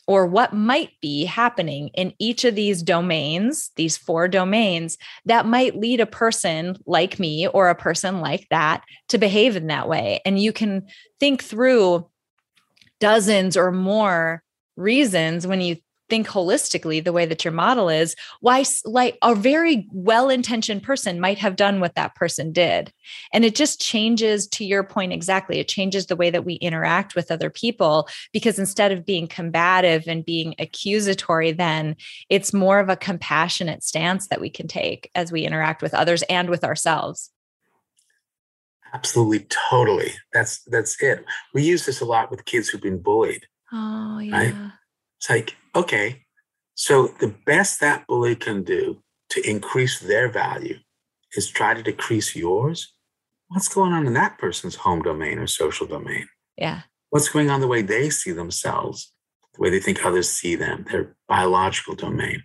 or 0.08 0.26
what 0.26 0.52
might 0.52 0.90
be 1.00 1.24
happening 1.24 1.88
in 1.94 2.12
each 2.18 2.44
of 2.44 2.54
these 2.54 2.82
domains, 2.82 3.70
these 3.76 3.96
four 3.96 4.26
domains, 4.26 4.98
that 5.26 5.46
might 5.46 5.78
lead 5.78 6.00
a 6.00 6.06
person 6.06 6.76
like 6.86 7.20
me 7.20 7.46
or 7.46 7.68
a 7.68 7.74
person 7.74 8.20
like 8.20 8.46
that 8.50 8.82
to 9.08 9.18
behave 9.18 9.54
in 9.54 9.68
that 9.68 9.88
way. 9.88 10.20
And 10.24 10.40
you 10.40 10.52
can 10.52 10.88
think 11.20 11.42
through 11.42 12.08
dozens 12.98 13.56
or 13.56 13.70
more 13.70 14.42
reasons 14.76 15.46
when 15.46 15.60
you 15.60 15.76
think 16.12 16.28
holistically 16.28 17.02
the 17.02 17.10
way 17.10 17.24
that 17.24 17.42
your 17.42 17.52
model 17.52 17.88
is 17.88 18.14
why 18.40 18.62
like 18.84 19.16
a 19.22 19.34
very 19.34 19.88
well-intentioned 19.92 20.82
person 20.82 21.18
might 21.18 21.38
have 21.38 21.56
done 21.56 21.80
what 21.80 21.94
that 21.94 22.14
person 22.14 22.52
did. 22.52 22.92
And 23.32 23.46
it 23.46 23.54
just 23.54 23.80
changes 23.80 24.46
to 24.48 24.62
your 24.62 24.84
point 24.84 25.14
exactly 25.14 25.58
it 25.58 25.68
changes 25.68 26.04
the 26.04 26.16
way 26.16 26.28
that 26.28 26.44
we 26.44 26.56
interact 26.56 27.14
with 27.14 27.30
other 27.30 27.48
people 27.48 28.10
because 28.30 28.58
instead 28.58 28.92
of 28.92 29.06
being 29.06 29.26
combative 29.26 30.06
and 30.06 30.22
being 30.22 30.54
accusatory 30.58 31.50
then 31.50 31.96
it's 32.28 32.52
more 32.52 32.78
of 32.78 32.90
a 32.90 32.96
compassionate 32.96 33.82
stance 33.82 34.28
that 34.28 34.42
we 34.42 34.50
can 34.50 34.68
take 34.68 35.10
as 35.14 35.32
we 35.32 35.46
interact 35.46 35.80
with 35.80 35.94
others 35.94 36.22
and 36.24 36.50
with 36.50 36.62
ourselves. 36.62 37.30
Absolutely 38.92 39.46
totally. 39.70 40.12
That's 40.34 40.62
that's 40.64 41.02
it. 41.02 41.24
We 41.54 41.62
use 41.62 41.86
this 41.86 42.02
a 42.02 42.04
lot 42.04 42.30
with 42.30 42.44
kids 42.44 42.68
who've 42.68 42.82
been 42.82 43.00
bullied. 43.00 43.46
Oh 43.72 44.18
yeah. 44.18 44.36
right? 44.36 44.72
It's 45.22 45.30
like, 45.30 45.54
okay, 45.76 46.24
so 46.74 47.06
the 47.20 47.32
best 47.46 47.78
that 47.78 48.08
bully 48.08 48.34
can 48.34 48.64
do 48.64 49.04
to 49.30 49.48
increase 49.48 50.00
their 50.00 50.28
value 50.28 50.78
is 51.36 51.48
try 51.48 51.74
to 51.74 51.82
decrease 51.82 52.34
yours. 52.34 52.92
What's 53.46 53.68
going 53.68 53.92
on 53.92 54.08
in 54.08 54.14
that 54.14 54.36
person's 54.38 54.74
home 54.74 55.00
domain 55.00 55.38
or 55.38 55.46
social 55.46 55.86
domain? 55.86 56.26
Yeah. 56.56 56.80
What's 57.10 57.28
going 57.28 57.50
on 57.50 57.60
the 57.60 57.68
way 57.68 57.82
they 57.82 58.10
see 58.10 58.32
themselves, 58.32 59.12
the 59.54 59.60
way 59.60 59.70
they 59.70 59.78
think 59.78 60.04
others 60.04 60.28
see 60.28 60.56
them, 60.56 60.86
their 60.90 61.14
biological 61.28 61.94
domain. 61.94 62.42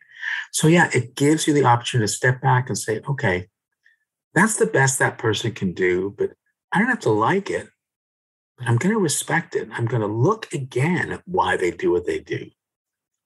So, 0.52 0.68
yeah, 0.68 0.92
it 0.94 1.16
gives 1.16 1.48
you 1.48 1.56
the 1.56 1.66
opportunity 1.66 2.08
to 2.08 2.16
step 2.16 2.42
back 2.42 2.70
and 2.70 2.78
say, 2.78 3.02
okay, 3.10 3.48
that's 4.36 4.58
the 4.58 4.68
best 4.68 5.00
that 5.00 5.18
person 5.18 5.52
can 5.52 5.74
do, 5.74 6.14
but 6.16 6.34
I 6.72 6.78
don't 6.78 6.90
have 6.90 7.00
to 7.00 7.10
like 7.10 7.50
it, 7.50 7.70
but 8.56 8.68
I'm 8.68 8.78
going 8.78 8.94
to 8.94 9.02
respect 9.02 9.56
it. 9.56 9.68
I'm 9.74 9.86
going 9.86 10.02
to 10.02 10.08
look 10.08 10.54
again 10.54 11.12
at 11.12 11.24
why 11.26 11.58
they 11.58 11.72
do 11.72 11.92
what 11.92 12.06
they 12.06 12.20
do 12.20 12.52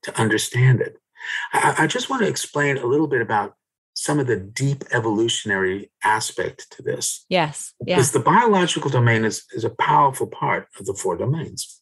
to 0.04 0.20
understand 0.20 0.82
it. 0.82 0.98
I, 1.54 1.76
I 1.80 1.88
just 1.88 2.10
want 2.10 2.24
to 2.24 2.28
explain 2.28 2.78
a 2.78 2.86
little 2.86 3.08
bit 3.08 3.22
about 3.22 3.56
some 3.94 4.20
of 4.20 4.28
the 4.28 4.38
deep 4.38 4.84
evolutionary 4.92 5.92
aspect 6.04 6.72
to 6.72 6.82
this. 6.82 7.26
Yes. 7.30 7.74
Yeah. 7.86 7.96
Because 7.96 8.12
the 8.12 8.20
biological 8.20 8.90
domain 8.90 9.26
is, 9.26 9.44
is 9.52 9.64
a 9.64 9.70
powerful 9.70 10.28
part 10.28 10.68
of 10.80 10.86
the 10.86 10.94
four 10.94 11.18
domains. 11.18 11.82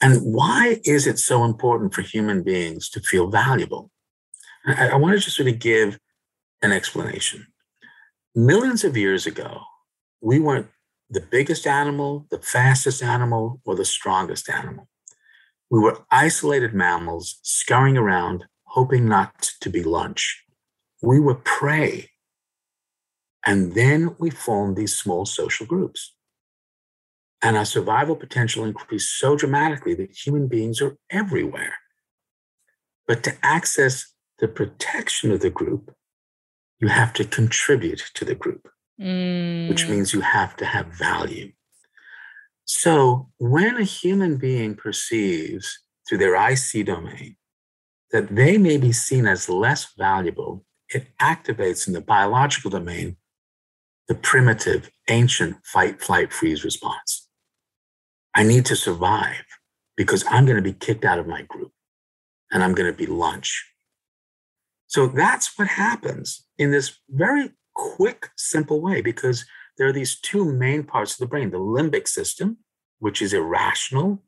And 0.00 0.20
why 0.20 0.80
is 0.84 1.06
it 1.06 1.18
so 1.18 1.44
important 1.44 1.94
for 1.94 2.02
human 2.02 2.42
beings 2.42 2.88
to 2.90 3.00
feel 3.00 3.28
valuable? 3.28 3.90
I, 4.66 4.90
I 4.90 4.96
want 4.96 5.14
to 5.14 5.20
just 5.20 5.36
sort 5.36 5.48
of 5.48 5.58
give 5.58 5.98
an 6.60 6.72
explanation. 6.72 7.46
Millions 8.34 8.84
of 8.84 8.96
years 8.96 9.26
ago, 9.26 9.60
we 10.20 10.38
weren't 10.38 10.68
the 11.10 11.20
biggest 11.20 11.66
animal, 11.66 12.26
the 12.30 12.38
fastest 12.38 13.02
animal, 13.02 13.60
or 13.64 13.74
the 13.74 13.84
strongest 13.84 14.48
animal. 14.48 14.88
We 15.72 15.80
were 15.80 16.04
isolated 16.10 16.74
mammals 16.74 17.38
scurrying 17.40 17.96
around, 17.96 18.44
hoping 18.64 19.08
not 19.08 19.52
to 19.62 19.70
be 19.70 19.82
lunch. 19.82 20.44
We 21.00 21.18
were 21.18 21.36
prey. 21.36 22.10
And 23.46 23.72
then 23.72 24.14
we 24.18 24.28
formed 24.28 24.76
these 24.76 24.94
small 24.94 25.24
social 25.24 25.64
groups. 25.64 26.14
And 27.40 27.56
our 27.56 27.64
survival 27.64 28.16
potential 28.16 28.66
increased 28.66 29.18
so 29.18 29.34
dramatically 29.34 29.94
that 29.94 30.10
human 30.10 30.46
beings 30.46 30.82
are 30.82 30.98
everywhere. 31.08 31.78
But 33.08 33.22
to 33.22 33.32
access 33.42 34.12
the 34.40 34.48
protection 34.48 35.32
of 35.32 35.40
the 35.40 35.48
group, 35.48 35.94
you 36.80 36.88
have 36.88 37.14
to 37.14 37.24
contribute 37.24 38.10
to 38.12 38.26
the 38.26 38.34
group, 38.34 38.68
mm. 39.00 39.70
which 39.70 39.88
means 39.88 40.12
you 40.12 40.20
have 40.20 40.54
to 40.58 40.66
have 40.66 40.88
value. 40.88 41.50
So 42.64 43.30
when 43.38 43.76
a 43.76 43.84
human 43.84 44.36
being 44.36 44.74
perceives 44.74 45.78
through 46.08 46.18
their 46.18 46.34
IC 46.34 46.86
domain 46.86 47.36
that 48.10 48.34
they 48.34 48.58
may 48.58 48.76
be 48.76 48.92
seen 48.92 49.26
as 49.26 49.48
less 49.48 49.92
valuable, 49.96 50.64
it 50.88 51.06
activates 51.20 51.86
in 51.86 51.94
the 51.94 52.00
biological 52.00 52.70
domain 52.70 53.16
the 54.08 54.14
primitive, 54.14 54.90
ancient 55.08 55.56
fight, 55.64 56.00
flight, 56.02 56.32
freeze 56.32 56.64
response. 56.64 57.28
I 58.34 58.42
need 58.42 58.66
to 58.66 58.76
survive 58.76 59.44
because 59.96 60.24
I'm 60.28 60.44
going 60.44 60.56
to 60.56 60.62
be 60.62 60.72
kicked 60.72 61.04
out 61.04 61.18
of 61.18 61.26
my 61.26 61.42
group 61.42 61.72
and 62.50 62.62
I'm 62.62 62.74
going 62.74 62.90
to 62.90 62.96
be 62.96 63.06
lunch. 63.06 63.66
So 64.86 65.06
that's 65.06 65.58
what 65.58 65.68
happens 65.68 66.44
in 66.58 66.70
this 66.70 66.98
very 67.08 67.50
quick, 67.74 68.28
simple 68.36 68.80
way 68.80 69.00
because 69.00 69.46
there 69.78 69.88
are 69.88 69.92
these 69.92 70.18
two 70.18 70.52
main 70.52 70.84
parts 70.84 71.12
of 71.12 71.18
the 71.18 71.26
brain 71.26 71.50
the 71.50 71.58
limbic 71.58 72.08
system, 72.08 72.58
which 72.98 73.22
is 73.22 73.32
irrational. 73.32 74.22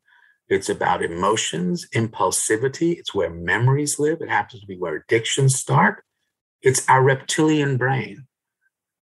It's 0.47 0.69
about 0.69 1.03
emotions, 1.03 1.87
impulsivity. 1.95 2.97
It's 2.97 3.13
where 3.13 3.29
memories 3.29 3.99
live. 3.99 4.21
It 4.21 4.29
happens 4.29 4.61
to 4.61 4.67
be 4.67 4.77
where 4.77 4.95
addictions 4.95 5.55
start. 5.55 6.03
It's 6.61 6.87
our 6.87 7.01
reptilian 7.01 7.77
brain. 7.77 8.27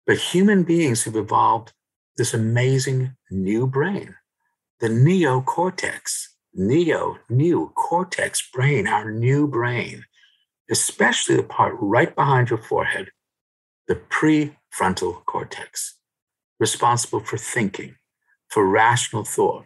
But 0.05 0.17
human 0.17 0.63
beings 0.63 1.03
have 1.05 1.15
evolved 1.15 1.73
this 2.17 2.33
amazing 2.33 3.15
new 3.31 3.65
brain, 3.65 4.15
the 4.79 4.89
neocortex, 4.89 6.27
neo, 6.53 7.17
new 7.29 7.71
cortex 7.75 8.47
brain, 8.53 8.85
our 8.87 9.11
new 9.11 9.47
brain, 9.47 10.05
especially 10.69 11.37
the 11.37 11.43
part 11.43 11.75
right 11.79 12.13
behind 12.15 12.49
your 12.49 12.61
forehead, 12.61 13.09
the 13.87 13.95
prefrontal 13.95 15.25
cortex 15.25 15.95
responsible 16.63 17.19
for 17.19 17.37
thinking, 17.37 17.95
for 18.47 18.65
rational 18.65 19.25
thought, 19.25 19.65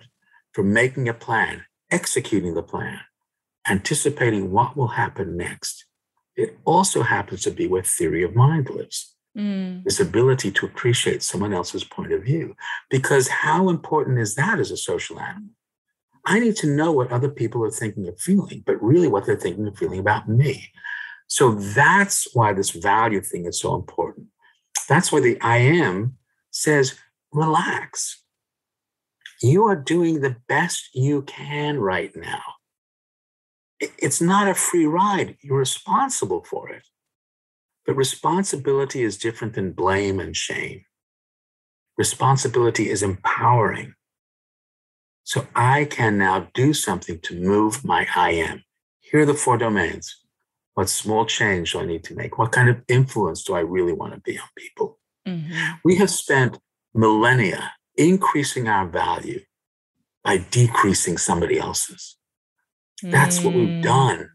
for 0.53 0.63
making 0.63 1.07
a 1.07 1.13
plan, 1.13 1.63
executing 1.91 2.55
the 2.55 2.63
plan, 2.63 2.99
anticipating 3.69 4.51
what 4.51 4.75
will 4.75 4.93
happen 5.01 5.37
next. 5.37 5.85
It 6.35 6.57
also 6.65 7.03
happens 7.03 7.43
to 7.43 7.51
be 7.51 7.67
where 7.67 7.83
theory 7.83 8.23
of 8.23 8.35
mind 8.35 8.71
lives. 8.71 9.13
Mm. 9.37 9.83
This 9.83 9.99
ability 9.99 10.49
to 10.53 10.65
appreciate 10.65 11.21
someone 11.21 11.53
else's 11.53 11.83
point 11.83 12.11
of 12.13 12.23
view. 12.23 12.55
Because 12.89 13.27
how 13.27 13.69
important 13.69 14.17
is 14.17 14.33
that 14.33 14.57
as 14.59 14.71
a 14.71 14.77
social 14.77 15.19
animal? 15.19 15.51
I 16.25 16.39
need 16.39 16.55
to 16.57 16.67
know 16.79 16.91
what 16.91 17.11
other 17.11 17.29
people 17.29 17.63
are 17.63 17.79
thinking 17.81 18.07
or 18.07 18.15
feeling, 18.17 18.63
but 18.65 18.81
really 18.81 19.07
what 19.07 19.27
they're 19.27 19.43
thinking 19.45 19.67
and 19.67 19.77
feeling 19.77 19.99
about 19.99 20.27
me. 20.27 20.71
So 21.27 21.51
that's 21.51 22.27
why 22.33 22.53
this 22.53 22.71
value 22.71 23.21
thing 23.21 23.45
is 23.45 23.59
so 23.59 23.75
important. 23.75 24.27
That's 24.89 25.11
why 25.11 25.19
the 25.19 25.39
I 25.41 25.57
am 25.57 26.17
says, 26.57 26.95
relax. 27.31 28.23
You 29.41 29.65
are 29.65 29.75
doing 29.75 30.21
the 30.21 30.37
best 30.47 30.89
you 30.93 31.21
can 31.21 31.79
right 31.79 32.15
now. 32.15 32.41
It's 33.79 34.19
not 34.19 34.47
a 34.47 34.55
free 34.55 34.87
ride. 34.87 35.37
You're 35.41 35.59
responsible 35.59 36.43
for 36.43 36.69
it. 36.69 36.83
But 37.85 37.95
responsibility 37.95 39.03
is 39.03 39.17
different 39.17 39.53
than 39.53 39.71
blame 39.71 40.19
and 40.19 40.35
shame. 40.35 40.83
Responsibility 41.95 42.89
is 42.89 43.03
empowering. 43.03 43.93
So 45.23 45.45
I 45.55 45.85
can 45.85 46.17
now 46.17 46.49
do 46.53 46.73
something 46.73 47.19
to 47.19 47.39
move 47.39 47.85
my 47.85 48.07
I 48.15 48.31
am. 48.31 48.63
Here 49.01 49.21
are 49.21 49.25
the 49.25 49.33
four 49.33 49.57
domains. 49.57 50.23
What 50.73 50.89
small 50.89 51.25
change 51.25 51.73
do 51.73 51.79
I 51.79 51.85
need 51.85 52.03
to 52.05 52.15
make? 52.15 52.37
What 52.37 52.51
kind 52.51 52.69
of 52.69 52.81
influence 52.87 53.43
do 53.43 53.53
I 53.53 53.59
really 53.59 53.93
want 53.93 54.13
to 54.13 54.19
be 54.19 54.39
on 54.39 54.47
people? 54.55 54.99
Mm-hmm. 55.27 55.71
We 55.83 55.97
have 55.97 56.09
spent 56.09 56.59
millennia 56.93 57.73
increasing 57.95 58.67
our 58.67 58.87
value 58.87 59.41
by 60.23 60.37
decreasing 60.51 61.17
somebody 61.17 61.59
else's. 61.59 62.17
That's 63.03 63.39
mm. 63.39 63.45
what 63.45 63.53
we've 63.53 63.67
mm. 63.67 63.83
done, 63.83 64.29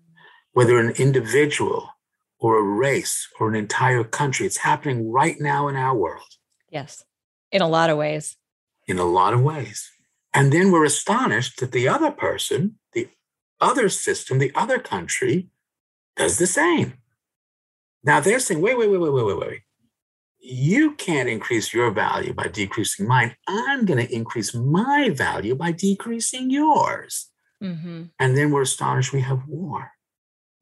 whether 0.52 0.78
an 0.78 0.90
individual 0.90 1.90
or 2.38 2.58
a 2.58 2.62
race 2.62 3.28
or 3.40 3.48
an 3.48 3.54
entire 3.54 4.04
country. 4.04 4.46
It's 4.46 4.58
happening 4.58 5.10
right 5.10 5.40
now 5.40 5.68
in 5.68 5.76
our 5.76 5.96
world. 5.96 6.36
Yes, 6.70 7.04
in 7.50 7.62
a 7.62 7.68
lot 7.68 7.90
of 7.90 7.96
ways. 7.96 8.36
In 8.86 8.98
a 8.98 9.04
lot 9.04 9.34
of 9.34 9.42
ways. 9.42 9.90
And 10.34 10.52
then 10.52 10.70
we're 10.70 10.84
astonished 10.84 11.60
that 11.60 11.72
the 11.72 11.88
other 11.88 12.10
person, 12.10 12.78
the 12.92 13.08
other 13.60 13.88
system, 13.88 14.38
the 14.38 14.52
other 14.54 14.78
country 14.78 15.48
does 16.16 16.38
the 16.38 16.46
same. 16.46 16.94
Now 18.02 18.20
they're 18.20 18.40
saying, 18.40 18.60
wait, 18.60 18.78
wait, 18.78 18.90
wait, 18.90 18.98
wait, 18.98 19.12
wait, 19.12 19.26
wait, 19.26 19.38
wait 19.38 19.62
you 20.42 20.94
can't 20.96 21.28
increase 21.28 21.72
your 21.72 21.92
value 21.92 22.34
by 22.34 22.48
decreasing 22.48 23.06
mine. 23.06 23.36
I'm 23.46 23.84
going 23.84 24.04
to 24.04 24.12
increase 24.12 24.54
my 24.54 25.10
value 25.10 25.54
by 25.54 25.70
decreasing 25.70 26.50
yours. 26.50 27.30
Mm-hmm. 27.62 28.04
And 28.18 28.36
then 28.36 28.50
we're 28.50 28.62
astonished 28.62 29.12
we 29.12 29.20
have 29.20 29.46
war. 29.46 29.92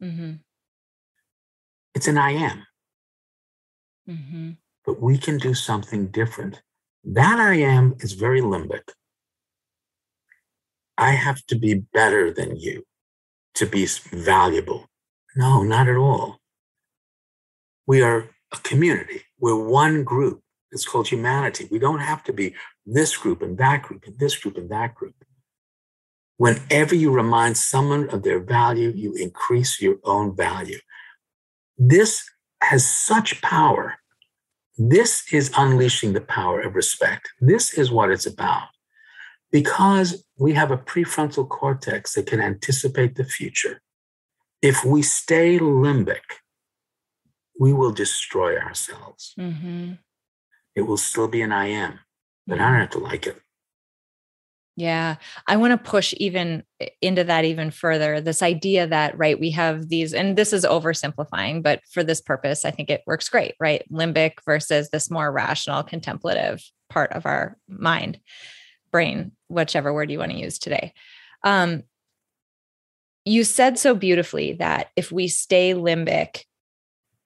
Mm-hmm. 0.03 0.33
It's 1.95 2.07
an 2.09 2.19
I 2.19 2.33
am. 2.33 2.67
Mm-hmm. 4.09 4.51
But 4.85 5.01
we 5.01 5.17
can 5.17 5.39
do 5.39 5.55
something 5.55 6.09
different. 6.09 6.61
That 7.03 7.39
I 7.39 7.55
am 7.55 7.95
is 8.01 8.13
very 8.13 8.43
limbic. 8.43 8.83
I 10.99 11.13
have 11.13 11.45
to 11.47 11.57
be 11.57 11.75
better 11.75 12.31
than 12.31 12.57
you 12.57 12.85
to 13.55 13.65
be 13.65 13.87
valuable. 14.13 14.91
No, 15.35 15.63
not 15.63 15.89
at 15.89 15.97
all. 15.97 16.39
We 17.87 18.03
are 18.03 18.29
a 18.53 18.57
community. 18.59 19.23
We're 19.41 19.57
one 19.57 20.05
group. 20.05 20.43
It's 20.71 20.87
called 20.87 21.09
humanity. 21.09 21.67
We 21.71 21.79
don't 21.79 22.01
have 22.01 22.23
to 22.25 22.33
be 22.33 22.55
this 22.87 23.17
group 23.17 23.43
and 23.43 23.59
that 23.59 23.83
group 23.83 24.05
and 24.07 24.19
this 24.19 24.37
group 24.37 24.57
and 24.57 24.71
that 24.71 24.95
group. 24.95 25.15
Whenever 26.37 26.95
you 26.95 27.11
remind 27.11 27.57
someone 27.57 28.09
of 28.11 28.23
their 28.23 28.41
value, 28.41 28.93
you 28.95 29.15
increase 29.15 29.81
your 29.81 29.97
own 30.05 30.37
value. 30.37 30.79
This 31.77 32.23
has 32.63 32.87
such 32.87 33.43
power. 33.43 33.97
This 34.79 35.25
is 35.33 35.51
unleashing 35.57 36.13
the 36.13 36.21
power 36.21 36.61
of 36.61 36.75
respect. 36.75 37.31
This 37.41 37.75
is 37.75 37.91
what 37.91 38.11
it's 38.11 38.27
about. 38.27 38.69
Because 39.51 40.25
we 40.39 40.53
have 40.55 40.71
a 40.71 40.79
prefrontal 40.79 41.49
cortex 41.49 42.15
that 42.15 42.27
can 42.27 42.41
anticipate 42.41 43.17
the 43.17 43.25
future. 43.25 43.83
If 44.63 44.85
we 44.85 45.03
stay 45.03 45.59
limbic, 45.59 46.21
we 47.61 47.75
will 47.75 47.93
destroy 47.93 48.57
ourselves. 48.57 49.35
Mm-hmm. 49.39 49.93
It 50.75 50.81
will 50.81 50.97
still 50.97 51.29
be 51.29 51.43
an 51.43 51.53
I 51.53 51.67
am, 51.67 52.01
but 52.47 52.59
I 52.59 52.71
don't 52.71 52.81
have 52.81 52.91
to 52.91 52.99
like 52.99 53.27
it. 53.27 53.39
Yeah, 54.77 55.17
I 55.47 55.59
want 55.59 55.73
to 55.73 55.91
push 55.91 56.15
even 56.17 56.63
into 57.03 57.23
that 57.25 57.45
even 57.45 57.71
further. 57.71 58.19
This 58.19 58.41
idea 58.41 58.87
that, 58.87 59.19
right, 59.19 59.39
we 59.39 59.51
have 59.51 59.91
these, 59.91 60.15
and 60.15 60.39
this 60.39 60.55
is 60.55 60.65
oversimplifying, 60.65 61.63
but 61.63 61.83
for 61.93 62.03
this 62.03 62.23
purpose, 62.23 62.65
I 62.65 62.71
think 62.71 62.89
it 62.89 63.03
works 63.07 63.29
great, 63.29 63.57
right? 63.61 63.85
Limbic 63.93 64.37
versus 64.47 64.89
this 64.89 65.11
more 65.11 65.31
rational, 65.31 65.83
contemplative 65.83 66.65
part 66.89 67.13
of 67.13 67.27
our 67.27 67.59
mind, 67.69 68.21
brain, 68.91 69.33
whichever 69.49 69.93
word 69.93 70.11
you 70.11 70.19
want 70.19 70.33
to 70.33 70.39
use 70.39 70.59
today. 70.59 70.95
Um, 71.45 71.83
you 73.27 73.45
said 73.45 73.79
so 73.79 73.95
beautifully 73.95 74.55
that 74.55 74.89
if 74.97 75.13
we 75.13 75.29
stay 75.29 75.75
limbic, 75.75 76.45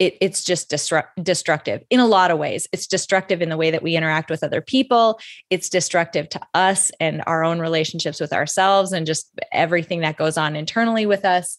it, 0.04 0.18
it's 0.20 0.44
just 0.44 0.70
destruct, 0.70 1.08
destructive 1.22 1.82
in 1.88 1.98
a 1.98 2.06
lot 2.06 2.30
of 2.30 2.38
ways. 2.38 2.68
It's 2.72 2.86
destructive 2.86 3.40
in 3.40 3.48
the 3.48 3.56
way 3.56 3.70
that 3.70 3.82
we 3.82 3.96
interact 3.96 4.30
with 4.30 4.44
other 4.44 4.60
people. 4.60 5.18
It's 5.48 5.70
destructive 5.70 6.28
to 6.30 6.40
us 6.52 6.92
and 7.00 7.22
our 7.26 7.42
own 7.42 7.58
relationships 7.58 8.20
with 8.20 8.32
ourselves 8.32 8.92
and 8.92 9.06
just 9.06 9.30
everything 9.50 10.00
that 10.00 10.18
goes 10.18 10.36
on 10.36 10.56
internally 10.56 11.06
with 11.06 11.24
us. 11.24 11.58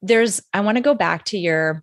there's 0.00 0.40
I 0.54 0.60
want 0.60 0.76
to 0.76 0.82
go 0.82 0.94
back 0.94 1.24
to 1.26 1.38
your 1.38 1.82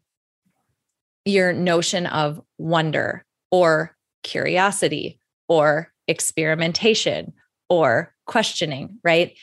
your 1.26 1.52
notion 1.52 2.06
of 2.06 2.40
wonder 2.58 3.26
or 3.52 3.96
curiosity 4.24 5.20
or 5.50 5.92
experimentation 6.08 7.34
or 7.70 8.14
questioning, 8.26 9.00
right? 9.04 9.36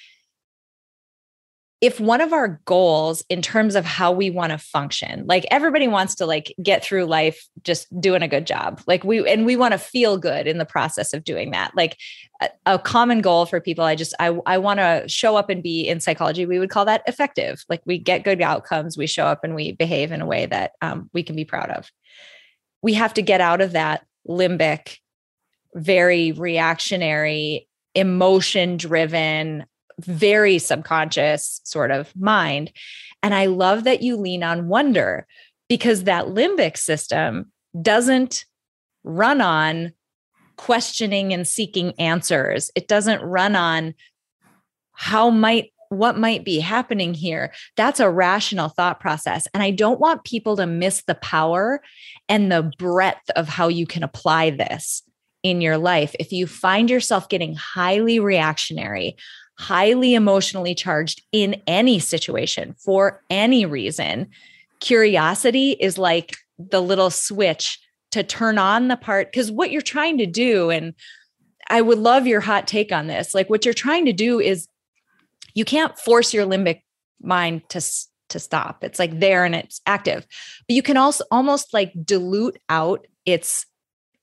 If 1.82 2.00
one 2.00 2.20
of 2.22 2.32
our 2.32 2.60
goals 2.64 3.22
in 3.28 3.42
terms 3.42 3.74
of 3.74 3.84
how 3.84 4.10
we 4.10 4.30
want 4.30 4.52
to 4.52 4.58
function 4.58 5.24
like 5.26 5.44
everybody 5.50 5.88
wants 5.88 6.14
to 6.14 6.24
like 6.24 6.54
get 6.62 6.82
through 6.82 7.04
life 7.04 7.46
just 7.62 7.88
doing 8.00 8.22
a 8.22 8.28
good 8.28 8.46
job 8.46 8.80
like 8.86 9.04
we 9.04 9.28
and 9.28 9.44
we 9.44 9.56
want 9.56 9.72
to 9.72 9.78
feel 9.78 10.16
good 10.16 10.46
in 10.46 10.58
the 10.58 10.64
process 10.64 11.12
of 11.12 11.24
doing 11.24 11.50
that 11.50 11.72
like 11.76 11.98
a, 12.40 12.48
a 12.66 12.78
common 12.78 13.20
goal 13.20 13.44
for 13.44 13.60
people 13.60 13.84
i 13.84 13.94
just 13.94 14.14
i, 14.20 14.28
I 14.46 14.56
want 14.58 14.78
to 14.78 15.04
show 15.08 15.36
up 15.36 15.50
and 15.50 15.62
be 15.62 15.86
in 15.86 16.00
psychology 16.00 16.46
we 16.46 16.58
would 16.58 16.70
call 16.70 16.84
that 16.86 17.02
effective 17.06 17.64
like 17.68 17.82
we 17.84 17.98
get 17.98 18.24
good 18.24 18.40
outcomes 18.40 18.96
we 18.96 19.06
show 19.06 19.26
up 19.26 19.42
and 19.42 19.54
we 19.54 19.72
behave 19.72 20.12
in 20.12 20.22
a 20.22 20.26
way 20.26 20.46
that 20.46 20.72
um, 20.80 21.10
we 21.12 21.22
can 21.22 21.36
be 21.36 21.44
proud 21.44 21.70
of. 21.70 21.90
We 22.82 22.94
have 22.94 23.14
to 23.14 23.22
get 23.22 23.40
out 23.40 23.60
of 23.60 23.72
that 23.72 24.06
limbic 24.28 24.98
very 25.74 26.32
reactionary 26.32 27.68
emotion 27.94 28.76
driven 28.76 29.64
very 30.00 30.58
subconscious 30.58 31.60
sort 31.64 31.90
of 31.90 32.14
mind. 32.16 32.72
And 33.22 33.34
I 33.34 33.46
love 33.46 33.84
that 33.84 34.02
you 34.02 34.16
lean 34.16 34.42
on 34.42 34.68
wonder 34.68 35.26
because 35.68 36.04
that 36.04 36.26
limbic 36.26 36.76
system 36.76 37.52
doesn't 37.80 38.44
run 39.04 39.40
on 39.40 39.92
questioning 40.56 41.32
and 41.32 41.46
seeking 41.46 41.92
answers. 41.98 42.70
It 42.74 42.88
doesn't 42.88 43.22
run 43.22 43.56
on 43.56 43.94
how 44.92 45.30
might 45.30 45.72
what 45.88 46.18
might 46.18 46.42
be 46.42 46.58
happening 46.58 47.12
here. 47.12 47.52
That's 47.76 48.00
a 48.00 48.08
rational 48.08 48.70
thought 48.70 48.98
process. 48.98 49.46
And 49.52 49.62
I 49.62 49.70
don't 49.70 50.00
want 50.00 50.24
people 50.24 50.56
to 50.56 50.66
miss 50.66 51.02
the 51.06 51.14
power 51.16 51.82
and 52.30 52.50
the 52.50 52.72
breadth 52.78 53.28
of 53.36 53.46
how 53.46 53.68
you 53.68 53.86
can 53.86 54.02
apply 54.02 54.50
this 54.50 55.02
in 55.42 55.60
your 55.60 55.76
life. 55.76 56.14
If 56.18 56.32
you 56.32 56.46
find 56.46 56.88
yourself 56.88 57.28
getting 57.28 57.54
highly 57.54 58.20
reactionary, 58.20 59.16
highly 59.58 60.14
emotionally 60.14 60.74
charged 60.74 61.22
in 61.32 61.60
any 61.66 61.98
situation 61.98 62.74
for 62.78 63.22
any 63.30 63.66
reason, 63.66 64.28
curiosity 64.80 65.72
is 65.72 65.98
like 65.98 66.36
the 66.58 66.80
little 66.80 67.10
switch 67.10 67.78
to 68.10 68.22
turn 68.22 68.58
on 68.58 68.88
the 68.88 68.96
part 68.96 69.30
because 69.30 69.50
what 69.50 69.70
you're 69.70 69.80
trying 69.80 70.18
to 70.18 70.26
do 70.26 70.70
and 70.70 70.94
I 71.68 71.80
would 71.80 71.98
love 71.98 72.26
your 72.26 72.40
hot 72.40 72.66
take 72.66 72.92
on 72.92 73.06
this. 73.06 73.34
Like 73.34 73.48
what 73.48 73.64
you're 73.64 73.72
trying 73.72 74.04
to 74.06 74.12
do 74.12 74.40
is 74.40 74.68
you 75.54 75.64
can't 75.64 75.98
force 75.98 76.34
your 76.34 76.46
limbic 76.46 76.82
mind 77.20 77.62
to 77.70 77.80
to 78.28 78.38
stop. 78.38 78.82
It's 78.82 78.98
like 78.98 79.20
there 79.20 79.44
and 79.44 79.54
it's 79.54 79.80
active. 79.86 80.26
But 80.66 80.74
you 80.74 80.82
can 80.82 80.96
also 80.96 81.24
almost 81.30 81.72
like 81.72 81.92
dilute 82.04 82.58
out 82.68 83.06
its 83.24 83.66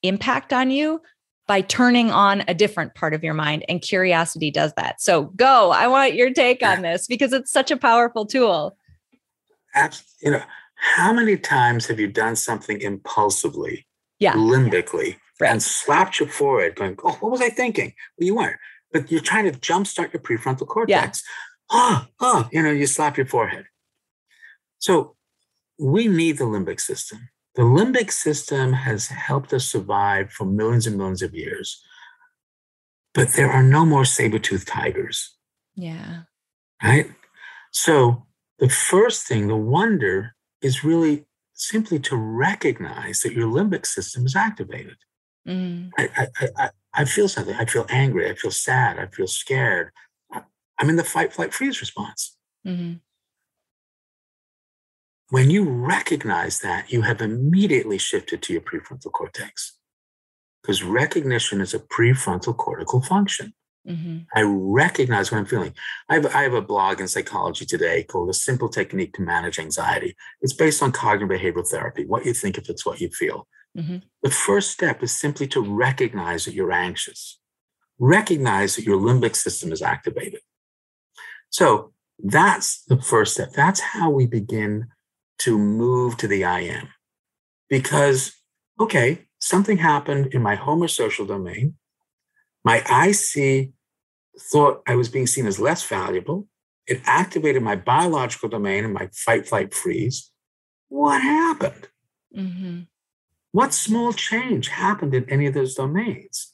impact 0.04 0.52
on 0.52 0.72
you 0.72 1.02
by 1.50 1.62
turning 1.62 2.12
on 2.12 2.44
a 2.48 2.54
different 2.54 2.94
part 2.94 3.16
of 3.16 3.24
your 3.24 3.34
mind 3.34 3.66
and 3.68 3.82
curiosity 3.82 4.52
does 4.52 4.72
that 4.78 5.02
so 5.02 5.24
go 5.36 5.72
i 5.72 5.88
want 5.88 6.14
your 6.14 6.32
take 6.32 6.62
on 6.62 6.84
this 6.84 7.08
because 7.08 7.34
it's 7.34 7.52
such 7.52 7.72
a 7.72 7.76
powerful 7.76 8.24
tool 8.24 8.78
Absolutely. 9.74 10.14
you 10.22 10.32
know 10.32 10.44
how 10.76 11.12
many 11.12 11.36
times 11.36 11.88
have 11.88 12.00
you 12.00 12.08
done 12.08 12.36
something 12.36 12.80
impulsively 12.80 13.88
yeah 14.20 14.34
limbically 14.34 15.18
right. 15.40 15.52
and 15.52 15.64
slapped 15.64 16.20
your 16.20 16.30
forehead 16.30 16.76
going 16.76 16.96
oh 17.04 17.18
what 17.20 17.32
was 17.32 17.42
i 17.42 17.50
thinking 17.50 17.94
well 18.18 18.28
you 18.28 18.36
weren't 18.36 18.60
but 18.94 19.12
you're 19.12 19.20
trying 19.20 19.52
to 19.52 19.60
jumpstart 19.60 20.14
your 20.14 20.22
prefrontal 20.22 20.68
cortex 20.68 21.24
yeah. 21.72 21.78
oh 21.78 22.06
oh 22.20 22.50
you 22.52 22.62
know 22.62 22.72
you 22.72 22.86
slap 22.86 23.18
your 23.18 23.26
forehead 23.26 23.66
so 24.78 25.16
we 25.80 26.08
need 26.08 26.38
the 26.38 26.44
limbic 26.44 26.80
system 26.80 27.28
the 27.60 27.66
limbic 27.66 28.10
system 28.10 28.72
has 28.72 29.08
helped 29.08 29.52
us 29.52 29.68
survive 29.68 30.32
for 30.32 30.46
millions 30.46 30.88
and 30.88 30.96
millions 30.96 31.22
of 31.22 31.36
years, 31.36 31.84
but 33.14 33.34
there 33.34 33.52
are 33.52 33.62
no 33.62 33.86
more 33.86 34.06
saber-toothed 34.06 34.66
tigers. 34.66 35.36
Yeah. 35.76 36.22
Right? 36.82 37.12
So 37.72 38.28
the 38.60 38.70
first 38.70 39.28
thing, 39.28 39.50
the 39.50 39.58
wonder, 39.58 40.36
is 40.62 40.86
really 40.86 41.26
simply 41.54 42.00
to 42.00 42.16
recognize 42.16 43.20
that 43.24 43.34
your 43.34 43.50
limbic 43.50 43.86
system 43.86 44.26
is 44.26 44.38
activated. 44.38 44.96
Mm. 45.46 45.90
I, 45.98 46.10
I, 46.16 46.48
I, 46.56 46.70
I, 46.94 47.04
feel 47.04 47.28
something. 47.28 47.56
I 47.56 47.66
feel 47.66 47.86
angry. 47.90 48.30
I 48.30 48.36
feel 48.36 48.52
sad. 48.52 48.98
I 48.98 49.08
feel 49.08 49.28
scared. 49.28 49.92
I'm 50.32 50.90
in 50.90 50.96
the 50.96 51.04
fight, 51.04 51.34
flight, 51.34 51.54
freeze 51.54 51.82
response. 51.82 52.38
Mm-hmm. 52.66 53.00
When 55.30 55.50
you 55.52 55.64
recognize 55.64 56.60
that, 56.60 56.92
you 56.92 57.04
have 57.04 57.22
immediately 57.22 57.98
shifted 57.98 58.42
to 58.44 58.54
your 58.54 58.62
prefrontal 58.62 59.12
cortex 59.12 59.78
because 60.62 60.84
recognition 60.84 61.62
is 61.62 61.74
a 61.74 61.80
prefrontal 61.80 62.58
cortical 62.58 63.02
function. 63.02 63.54
Mm-hmm. 63.88 64.20
I 64.36 64.42
recognize 64.42 65.32
what 65.32 65.38
I'm 65.38 65.46
feeling. 65.46 65.74
I 66.10 66.16
have, 66.16 66.26
I 66.36 66.44
have, 66.44 66.54
a 66.54 66.62
blog 66.62 67.00
in 67.00 67.08
psychology 67.08 67.66
today 67.66 68.04
called 68.04 68.30
A 68.30 68.34
Simple 68.34 68.70
Technique 68.70 69.14
to 69.14 69.22
Manage 69.22 69.58
Anxiety. 69.58 70.16
It's 70.42 70.54
based 70.54 70.84
on 70.84 70.92
cognitive 70.92 71.40
behavioral 71.40 71.68
therapy. 71.68 72.06
What 72.06 72.26
you 72.26 72.34
think 72.34 72.58
if 72.58 72.70
it's 72.70 72.86
what 72.86 73.00
you 73.00 73.10
feel. 73.10 73.48
Mm-hmm. 73.78 73.98
The 74.22 74.30
first 74.32 74.72
step 74.72 75.02
is 75.02 75.18
simply 75.18 75.48
to 75.48 75.62
recognize 75.62 76.46
that 76.46 76.54
you're 76.54 76.72
anxious, 76.72 77.40
recognize 78.00 78.76
that 78.76 78.86
your 78.86 79.00
limbic 79.00 79.36
system 79.36 79.72
is 79.72 79.82
activated. 79.82 80.42
So 81.50 81.94
that's 82.20 82.84
the 82.84 83.02
first 83.02 83.36
step. 83.36 83.54
That's 83.54 83.80
how 83.80 84.10
we 84.10 84.28
begin 84.28 84.88
to 85.40 85.58
move 85.58 86.18
to 86.18 86.28
the 86.28 86.44
I 86.44 86.62
am. 86.62 86.90
Because, 87.70 88.34
okay, 88.80 89.26
something 89.40 89.78
happened 89.78 90.34
in 90.34 90.42
my 90.42 90.56
home 90.56 90.84
or 90.84 90.88
social 90.88 91.26
domain. 91.26 91.76
My 92.64 92.78
IC 92.78 93.72
thought 94.40 94.82
I 94.88 94.96
was 94.96 95.10
being 95.10 95.28
seen 95.28 95.46
as 95.48 95.60
less 95.60 95.86
valuable. 95.86 96.48
It 96.88 97.02
activated 97.06 97.62
my 97.64 97.76
biological 97.76 98.50
domain 98.50 98.84
and 98.84 98.94
my 98.94 99.10
fight, 99.14 99.48
flight, 99.48 99.74
freeze. 99.74 100.32
What 100.90 101.22
happened? 101.22 101.88
Mm-hmm. 102.36 102.82
What 103.52 103.74
small 103.74 104.14
change 104.14 104.68
happened 104.70 105.14
in 105.14 105.30
any 105.30 105.48
of 105.48 105.54
those 105.54 105.76
domains 105.76 106.54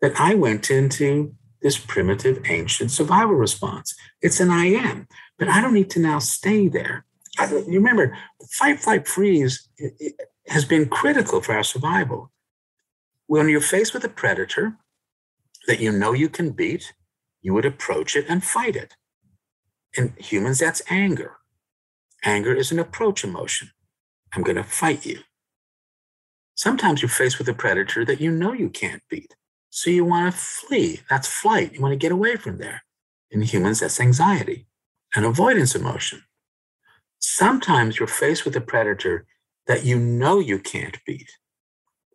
that 0.00 0.18
I 0.18 0.34
went 0.34 0.70
into 0.70 1.34
this 1.62 1.78
primitive 1.78 2.42
ancient 2.46 2.90
survival 2.90 3.34
response? 3.34 3.94
It's 4.20 4.40
an 4.40 4.50
I 4.50 4.66
am, 4.66 5.08
but 5.38 5.48
I 5.48 5.60
don't 5.60 5.74
need 5.74 5.90
to 5.90 6.00
now 6.00 6.18
stay 6.18 6.68
there. 6.68 7.04
You 7.38 7.64
remember, 7.66 8.16
fight, 8.50 8.80
flight, 8.80 9.08
freeze 9.08 9.68
has 10.46 10.64
been 10.64 10.88
critical 10.88 11.40
for 11.40 11.54
our 11.54 11.64
survival. 11.64 12.30
When 13.26 13.48
you're 13.48 13.60
faced 13.60 13.94
with 13.94 14.04
a 14.04 14.08
predator 14.08 14.76
that 15.66 15.80
you 15.80 15.90
know 15.90 16.12
you 16.12 16.28
can 16.28 16.50
beat, 16.50 16.92
you 17.40 17.54
would 17.54 17.64
approach 17.64 18.14
it 18.16 18.26
and 18.28 18.44
fight 18.44 18.76
it. 18.76 18.94
In 19.96 20.14
humans, 20.18 20.58
that's 20.58 20.82
anger. 20.90 21.38
Anger 22.24 22.54
is 22.54 22.72
an 22.72 22.78
approach 22.78 23.24
emotion. 23.24 23.70
I'm 24.32 24.42
going 24.42 24.56
to 24.56 24.64
fight 24.64 25.06
you. 25.06 25.20
Sometimes 26.54 27.02
you're 27.02 27.08
faced 27.08 27.38
with 27.38 27.48
a 27.48 27.54
predator 27.54 28.04
that 28.04 28.20
you 28.20 28.30
know 28.30 28.52
you 28.52 28.68
can't 28.68 29.02
beat. 29.10 29.34
So 29.70 29.90
you 29.90 30.04
want 30.04 30.32
to 30.32 30.38
flee. 30.40 31.00
That's 31.10 31.26
flight. 31.26 31.74
You 31.74 31.80
want 31.80 31.92
to 31.92 31.96
get 31.96 32.12
away 32.12 32.36
from 32.36 32.58
there. 32.58 32.84
In 33.30 33.42
humans, 33.42 33.80
that's 33.80 34.00
anxiety, 34.00 34.66
an 35.16 35.24
avoidance 35.24 35.74
emotion. 35.74 36.22
Sometimes 37.26 37.98
you're 37.98 38.06
faced 38.06 38.44
with 38.44 38.54
a 38.54 38.60
predator 38.60 39.26
that 39.66 39.82
you 39.82 39.98
know 39.98 40.40
you 40.40 40.58
can't 40.58 40.98
beat, 41.06 41.30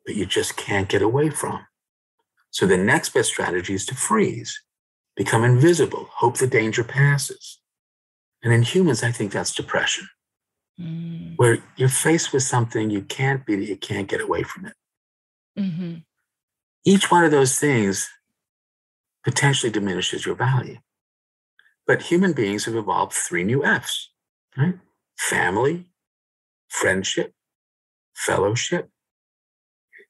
but 0.05 0.15
you 0.15 0.23
just 0.23 0.55
can't 0.55 0.87
get 0.87 1.01
away 1.01 1.31
from. 1.31 1.65
So 2.51 2.67
the 2.67 2.77
next 2.77 3.09
best 3.09 3.29
strategy 3.29 3.73
is 3.73 3.87
to 3.87 3.95
freeze, 3.95 4.61
become 5.15 5.43
invisible, 5.43 6.09
hope 6.13 6.37
the 6.37 6.45
danger 6.45 6.83
passes. 6.83 7.59
And 8.43 8.53
in 8.53 8.61
humans, 8.61 9.01
I 9.01 9.11
think 9.11 9.31
that's 9.31 9.53
depression, 9.53 10.07
mm. 10.79 11.33
where 11.37 11.57
you're 11.75 11.89
faced 11.89 12.31
with 12.31 12.43
something 12.43 12.91
you 12.91 13.01
can't 13.01 13.43
beat 13.47 13.59
it, 13.59 13.69
you 13.69 13.77
can't 13.77 14.07
get 14.07 14.21
away 14.21 14.43
from 14.43 14.67
it. 14.67 14.73
Mm-hmm. 15.57 15.95
Each 16.85 17.09
one 17.09 17.25
of 17.25 17.31
those 17.31 17.57
things 17.57 18.07
potentially 19.23 19.71
diminishes 19.71 20.23
your 20.23 20.35
value. 20.35 20.77
But 21.87 22.03
human 22.03 22.33
beings 22.33 22.65
have 22.65 22.75
evolved 22.75 23.13
three 23.13 23.43
new 23.43 23.65
F's, 23.65 24.11
right? 24.55 24.75
Family, 25.19 25.85
friendship, 26.69 27.33
fellowship. 28.15 28.89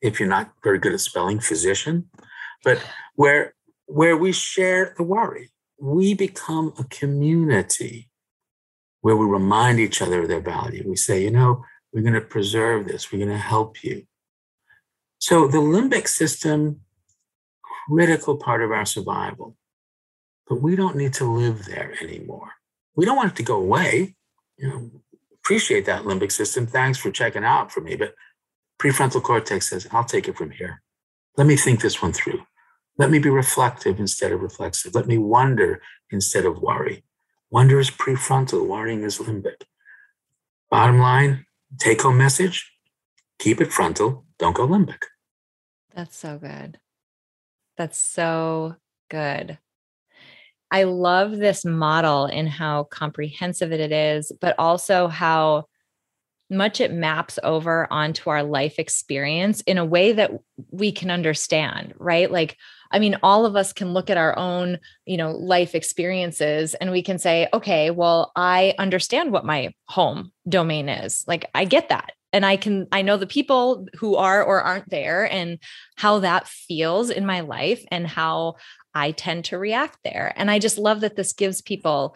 If 0.01 0.20
you're 0.20 0.30
not 0.30 0.53
very 0.64 0.78
good 0.78 0.93
at 0.93 1.01
spelling, 1.01 1.39
physician, 1.39 2.10
but 2.64 2.82
where 3.16 3.55
where 3.88 4.16
we 4.16 4.32
share 4.32 4.93
the 4.95 5.03
worry, 5.03 5.49
we 5.82 6.14
become 6.14 6.74
a 6.78 6.84
community 6.86 8.10
where 9.01 9.18
we 9.18 9.26
remind 9.26 9.80
each 9.80 10.01
other 10.01 10.22
of 10.22 10.28
their 10.28 10.41
value. 10.41 10.84
We 10.88 10.95
say, 10.95 11.24
you 11.24 11.32
know, 11.32 11.66
we're 11.91 12.03
going 12.03 12.14
to 12.14 12.22
preserve 12.22 12.88
this, 12.88 13.12
we're 13.12 13.26
going 13.26 13.32
to 13.32 13.38
help 13.38 13.84
you. 13.84 14.05
So 15.18 15.47
the 15.47 15.57
limbic 15.57 16.07
system, 16.07 16.82
critical 17.88 18.38
part 18.38 18.62
of 18.62 18.72
our 18.72 18.86
survival, 18.86 19.57
but 20.47 20.62
we 20.62 20.76
don't 20.76 20.95
need 20.95 21.14
to 21.16 21.26
live 21.26 21.66
there 21.66 21.95
anymore. 21.99 22.51
We 22.95 23.05
don't 23.05 23.18
want 23.18 23.32
it 23.32 23.36
to 23.38 23.43
go 23.43 23.57
away 23.57 24.16
you 24.60 24.68
know, 24.68 24.91
appreciate 25.34 25.86
that 25.86 26.03
limbic 26.03 26.32
system. 26.32 26.68
Thanks 26.68 26.99
for 26.99 27.12
checking 27.12 27.43
out 27.43 27.72
for 27.72 27.82
me. 27.82 27.95
But 27.95 28.14
prefrontal 28.80 29.24
cortex 29.24 29.70
says, 29.70 29.88
I'll 29.91 30.03
take 30.03 30.28
it 30.28 30.38
from 30.38 30.51
here. 30.51 30.82
Let 31.38 31.47
me 31.47 31.55
think 31.55 31.82
this 31.82 32.01
one 32.01 32.14
through. 32.14 32.41
Let 32.97 33.10
me 33.10 33.20
be 33.20 33.30
reflective 33.30 33.99
instead 33.99 34.32
of 34.32 34.41
reflexive. 34.41 34.93
Let 34.93 35.07
me 35.07 35.18
wonder 35.18 35.82
instead 36.12 36.45
of 36.45 36.62
worry. 36.62 37.03
Wonder 37.49 37.80
is 37.80 37.89
prefrontal, 37.89 38.68
worrying 38.68 39.03
is 39.03 39.18
limbic. 39.18 39.64
Bottom 40.70 40.99
line, 40.99 41.45
take 41.80 42.01
home 42.01 42.18
message 42.18 42.72
keep 43.39 43.62
it 43.62 43.74
frontal, 43.74 44.26
don't 44.38 44.55
go 44.55 44.68
limbic. 44.68 45.03
That's 45.95 46.16
so 46.16 46.38
good. 46.38 46.78
That's 47.78 47.97
so 47.97 48.76
good. 49.10 49.57
I 50.72 50.84
love 50.84 51.38
this 51.38 51.65
model 51.65 52.26
in 52.26 52.47
how 52.47 52.84
comprehensive 52.86 53.72
it 53.72 53.91
is, 53.91 54.32
but 54.39 54.55
also 54.59 55.07
how 55.07 55.65
much 56.49 56.82
it 56.82 56.91
maps 56.91 57.38
over 57.43 57.91
onto 57.91 58.30
our 58.30 58.43
life 58.43 58.80
experience 58.80 59.61
in 59.61 59.78
a 59.78 59.86
way 59.86 60.13
that 60.13 60.32
we 60.72 60.91
can 60.91 61.11
understand, 61.11 61.93
right? 61.97 62.32
Like, 62.32 62.57
I 62.91 62.97
mean, 62.97 63.17
all 63.22 63.45
of 63.45 63.55
us 63.55 63.72
can 63.72 63.93
look 63.93 64.09
at 64.09 64.17
our 64.17 64.38
own, 64.38 64.80
you 65.05 65.17
know, 65.17 65.32
life 65.32 65.76
experiences 65.76 66.74
and 66.74 66.91
we 66.91 67.03
can 67.03 67.20
say, 67.20 67.47
okay, 67.53 67.91
well, 67.91 68.32
I 68.36 68.74
understand 68.80 69.32
what 69.32 69.45
my 69.45 69.74
home 69.88 70.32
domain 70.47 70.89
is. 70.89 71.24
Like, 71.28 71.49
I 71.53 71.65
get 71.65 71.89
that 71.89 72.13
and 72.32 72.45
i 72.45 72.55
can 72.55 72.88
i 72.91 73.01
know 73.01 73.17
the 73.17 73.28
people 73.28 73.88
who 73.95 74.15
are 74.15 74.43
or 74.43 74.61
aren't 74.61 74.89
there 74.89 75.32
and 75.32 75.59
how 75.95 76.20
that 76.20 76.47
feels 76.47 77.09
in 77.09 77.26
my 77.26 77.41
life 77.41 77.84
and 77.91 78.07
how 78.07 78.55
i 78.93 79.11
tend 79.11 79.45
to 79.45 79.57
react 79.57 79.99
there. 80.03 80.33
And 80.35 80.49
i 80.51 80.59
just 80.59 80.77
love 80.77 81.01
that 81.01 81.15
this 81.15 81.33
gives 81.33 81.61
people 81.61 82.15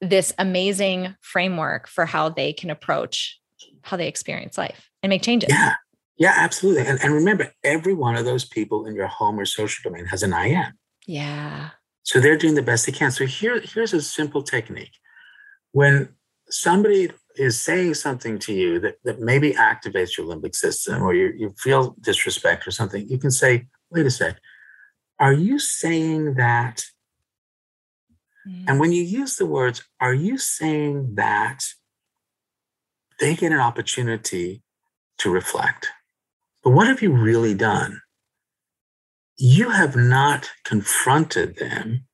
this 0.00 0.32
amazing 0.38 1.14
framework 1.20 1.88
for 1.88 2.06
how 2.06 2.28
they 2.28 2.52
can 2.52 2.70
approach 2.70 3.40
how 3.82 3.96
they 3.96 4.08
experience 4.08 4.58
life 4.58 4.90
and 5.02 5.10
make 5.10 5.22
changes. 5.22 5.50
Yeah. 5.50 5.74
Yeah 6.16 6.34
absolutely. 6.36 6.86
And, 6.86 6.98
and 7.02 7.12
remember 7.12 7.52
every 7.62 7.94
one 7.94 8.16
of 8.16 8.24
those 8.24 8.44
people 8.44 8.86
in 8.86 8.94
your 8.94 9.06
home 9.06 9.38
or 9.38 9.44
social 9.44 9.88
domain 9.88 10.06
has 10.06 10.22
an 10.22 10.32
i 10.32 10.48
am 10.48 10.78
yeah. 11.06 11.70
So 12.02 12.20
they're 12.20 12.36
doing 12.36 12.54
the 12.54 12.62
best 12.62 12.86
they 12.86 12.92
can. 12.92 13.10
So 13.10 13.26
here 13.26 13.60
here's 13.60 13.94
a 13.94 14.02
simple 14.02 14.42
technique. 14.42 14.92
When 15.72 16.08
somebody 16.48 17.10
is 17.36 17.58
saying 17.58 17.94
something 17.94 18.38
to 18.38 18.52
you 18.52 18.78
that, 18.80 18.96
that 19.04 19.20
maybe 19.20 19.52
activates 19.52 20.16
your 20.16 20.26
limbic 20.26 20.54
system 20.54 21.02
or 21.02 21.14
you, 21.14 21.32
you 21.36 21.52
feel 21.58 21.96
disrespect 22.00 22.66
or 22.66 22.70
something, 22.70 23.08
you 23.08 23.18
can 23.18 23.30
say, 23.30 23.66
wait 23.90 24.06
a 24.06 24.10
sec, 24.10 24.38
are 25.18 25.32
you 25.32 25.58
saying 25.58 26.34
that? 26.34 26.84
Mm-hmm. 28.46 28.64
And 28.68 28.80
when 28.80 28.92
you 28.92 29.02
use 29.02 29.36
the 29.36 29.46
words, 29.46 29.82
are 30.00 30.14
you 30.14 30.38
saying 30.38 31.14
that? 31.14 31.64
They 33.20 33.34
get 33.34 33.52
an 33.52 33.60
opportunity 33.60 34.62
to 35.18 35.30
reflect. 35.30 35.88
But 36.62 36.70
what 36.70 36.88
have 36.88 37.02
you 37.02 37.12
really 37.12 37.54
done? 37.54 38.00
You 39.36 39.70
have 39.70 39.96
not 39.96 40.50
confronted 40.64 41.56
them. 41.56 42.06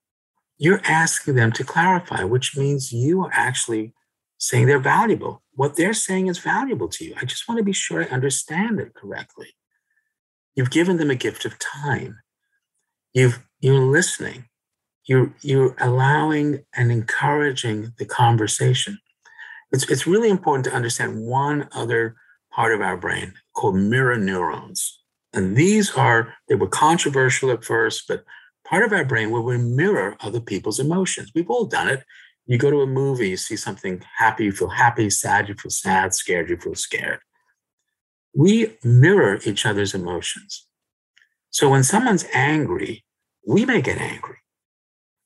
You're 0.59 0.83
asking 0.85 1.37
them 1.37 1.53
to 1.53 1.65
clarify, 1.65 2.25
which 2.25 2.57
means 2.57 2.93
you 2.93 3.23
are 3.23 3.31
actually 3.33 3.95
saying 4.39 4.67
they're 4.67 4.79
valuable. 4.79 5.43
What 5.55 5.77
they're 5.77 5.95
saying 5.95 6.27
is 6.27 6.39
valuable 6.39 6.89
to 6.89 7.05
you. 7.05 7.15
I 7.21 7.25
just 7.25 7.49
want 7.49 7.59
to 7.59 7.65
be 7.65 7.73
sure 7.73 8.03
I 8.03 8.07
understand 8.07 8.81
it 8.81 8.95
correctly. 8.95 9.55
You've 10.55 10.71
given 10.71 10.97
them 10.97 11.11
a 11.11 11.15
gift 11.15 11.45
of 11.45 11.59
time. 11.59 12.21
You've 13.13 13.41
you're 13.61 13.85
listening. 13.85 14.47
You're 15.07 15.35
you're 15.43 15.75
allowing 15.81 16.65
and 16.75 16.93
encouraging 16.93 17.93
the 17.99 18.05
conversation. 18.05 18.99
It's 19.73 19.89
it's 19.91 20.07
really 20.07 20.31
important 20.31 20.65
to 20.67 20.75
understand 20.75 21.27
one 21.27 21.69
other 21.73 22.17
part 22.53 22.75
of 22.75 22.81
our 22.81 22.97
brain 22.97 23.35
called 23.55 23.77
mirror 23.77 24.19
neurons. 24.19 24.99
And 25.33 25.57
these 25.57 25.93
are, 25.93 26.35
they 26.49 26.57
were 26.57 26.67
controversial 26.67 27.53
at 27.53 27.65
first, 27.65 28.09
but 28.09 28.25
part 28.67 28.83
of 28.83 28.93
our 28.93 29.05
brain 29.05 29.31
where 29.31 29.41
we 29.41 29.59
mirror 29.59 30.17
other 30.19 30.41
people's 30.41 30.81
emotions. 30.81 31.31
We've 31.33 31.49
all 31.49 31.67
done 31.67 31.87
it 31.87 32.03
you 32.51 32.59
go 32.59 32.69
to 32.69 32.81
a 32.81 32.87
movie, 32.87 33.29
you 33.29 33.37
see 33.37 33.55
something 33.55 34.03
happy, 34.19 34.47
you 34.47 34.51
feel 34.51 34.71
happy, 34.71 35.09
sad, 35.09 35.49
you 35.49 35.55
feel 35.55 35.71
sad, 35.71 36.13
scared, 36.13 36.51
you 36.51 36.57
feel 36.57 36.75
scared. 36.75 37.21
We 38.35 38.77
mirror 38.83 39.39
each 39.45 39.65
other's 39.65 39.95
emotions. 39.95 40.67
So 41.51 41.69
when 41.69 41.83
someone's 41.83 42.25
angry, 42.33 43.05
we 43.47 43.65
may 43.65 43.81
get 43.81 43.99
angry. 43.99 44.39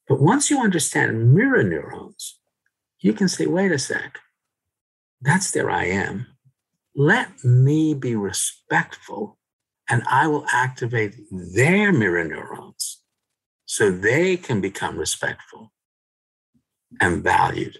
But 0.08 0.20
once 0.20 0.50
you 0.50 0.60
understand 0.60 1.34
mirror 1.34 1.62
neurons, 1.62 2.38
you 3.00 3.12
can 3.12 3.28
say, 3.28 3.46
wait 3.46 3.72
a 3.72 3.78
sec, 3.78 4.18
that's 5.20 5.50
their 5.50 5.70
I 5.70 5.84
am. 5.84 6.26
Let 6.94 7.44
me 7.44 7.94
be 7.94 8.14
respectful 8.14 9.38
and 9.88 10.02
I 10.10 10.26
will 10.26 10.46
activate 10.52 11.16
their 11.30 11.92
mirror 11.92 12.24
neurons 12.24 13.02
so 13.66 13.90
they 13.90 14.36
can 14.36 14.60
become 14.60 14.96
respectful 14.98 15.72
and 17.00 17.22
valued 17.22 17.78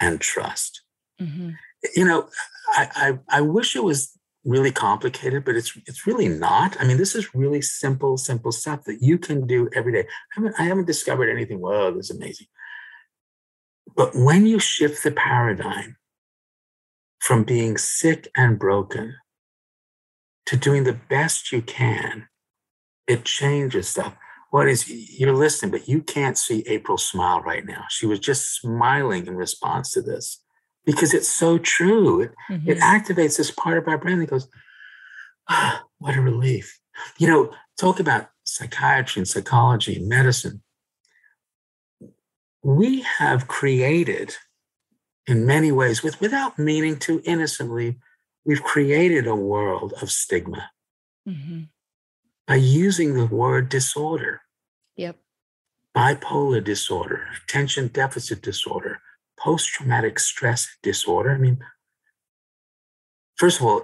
and 0.00 0.20
trust. 0.20 0.82
Mm-hmm. 1.20 1.50
You 1.96 2.04
know, 2.04 2.28
I, 2.68 3.18
I, 3.28 3.38
I 3.38 3.40
wish 3.40 3.76
it 3.76 3.84
was 3.84 4.16
really 4.44 4.70
complicated, 4.70 5.44
but 5.44 5.56
it's 5.56 5.76
it's 5.86 6.06
really 6.06 6.28
not. 6.28 6.76
I 6.80 6.84
mean, 6.84 6.96
this 6.96 7.14
is 7.14 7.34
really 7.34 7.62
simple, 7.62 8.16
simple 8.16 8.52
stuff 8.52 8.84
that 8.84 9.02
you 9.02 9.18
can 9.18 9.46
do 9.46 9.68
every 9.74 9.92
day. 9.92 10.00
I 10.00 10.34
haven't, 10.34 10.54
I 10.58 10.62
haven't 10.64 10.86
discovered 10.86 11.30
anything. 11.30 11.60
Whoa, 11.60 11.92
this 11.92 12.10
is 12.10 12.16
amazing. 12.16 12.46
But 13.96 14.14
when 14.14 14.46
you 14.46 14.58
shift 14.58 15.02
the 15.02 15.12
paradigm 15.12 15.96
from 17.20 17.44
being 17.44 17.78
sick 17.78 18.28
and 18.36 18.58
broken 18.58 19.14
to 20.46 20.56
doing 20.56 20.84
the 20.84 20.98
best 21.08 21.52
you 21.52 21.62
can, 21.62 22.28
it 23.06 23.24
changes 23.24 23.88
stuff 23.88 24.14
what 24.54 24.68
is 24.68 24.88
you're 24.88 25.34
listening, 25.34 25.72
but 25.72 25.88
you 25.88 26.00
can't 26.00 26.38
see 26.38 26.62
April 26.68 26.96
smile 26.96 27.40
right 27.40 27.66
now. 27.66 27.86
She 27.88 28.06
was 28.06 28.20
just 28.20 28.60
smiling 28.60 29.26
in 29.26 29.34
response 29.34 29.90
to 29.94 30.00
this 30.00 30.43
because 30.84 31.14
it's 31.14 31.28
so 31.28 31.58
true. 31.58 32.22
It, 32.22 32.32
mm-hmm. 32.50 32.70
it 32.70 32.78
activates 32.78 33.36
this 33.36 33.50
part 33.50 33.78
of 33.78 33.88
our 33.88 33.98
brain 33.98 34.18
that 34.20 34.30
goes, 34.30 34.48
ah, 35.48 35.84
what 35.98 36.16
a 36.16 36.20
relief. 36.20 36.78
You 37.18 37.28
know, 37.28 37.54
talk 37.78 38.00
about 38.00 38.28
psychiatry 38.44 39.20
and 39.20 39.28
psychology 39.28 39.96
and 39.96 40.08
medicine. 40.08 40.62
We 42.62 43.02
have 43.02 43.48
created, 43.48 44.36
in 45.26 45.46
many 45.46 45.72
ways, 45.72 46.02
with, 46.02 46.20
without 46.20 46.58
meaning 46.58 46.98
to 47.00 47.20
innocently, 47.24 47.98
we've 48.44 48.62
created 48.62 49.26
a 49.26 49.34
world 49.34 49.94
of 50.00 50.10
stigma 50.10 50.70
mm-hmm. 51.28 51.62
by 52.46 52.56
using 52.56 53.14
the 53.14 53.26
word 53.26 53.68
disorder. 53.68 54.42
Yep. 54.96 55.16
Bipolar 55.96 56.62
disorder, 56.62 57.26
attention 57.44 57.88
deficit 57.88 58.42
disorder, 58.42 59.00
post 59.38 59.68
traumatic 59.68 60.18
stress 60.18 60.68
disorder. 60.82 61.32
I 61.32 61.38
mean, 61.38 61.58
first 63.36 63.60
of 63.60 63.66
all, 63.66 63.82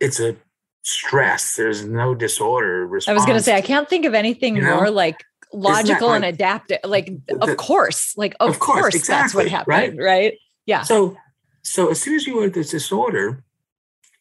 it's 0.00 0.20
a 0.20 0.36
stress. 0.82 1.56
There's 1.56 1.84
no 1.84 2.14
disorder. 2.14 2.86
Response. 2.86 3.12
I 3.12 3.14
was 3.14 3.24
going 3.24 3.38
to 3.38 3.42
say, 3.42 3.56
I 3.56 3.60
can't 3.60 3.88
think 3.88 4.04
of 4.04 4.14
anything 4.14 4.56
you 4.56 4.62
know? 4.62 4.76
more 4.76 4.90
like 4.90 5.24
logical 5.52 6.08
like, 6.08 6.16
and 6.16 6.24
adaptive. 6.24 6.78
Like, 6.84 7.10
the, 7.26 7.42
of 7.42 7.56
course, 7.56 8.16
like, 8.16 8.34
of, 8.40 8.50
of 8.50 8.58
course, 8.58 8.80
course 8.80 8.94
exactly, 8.94 9.22
that's 9.22 9.34
what 9.34 9.48
happened. 9.48 9.98
Right? 9.98 10.30
right? 10.30 10.38
Yeah. 10.66 10.82
So, 10.82 11.16
so 11.62 11.90
as 11.90 12.00
soon 12.00 12.14
as 12.16 12.26
you 12.26 12.40
have 12.40 12.52
this 12.52 12.70
disorder, 12.70 13.44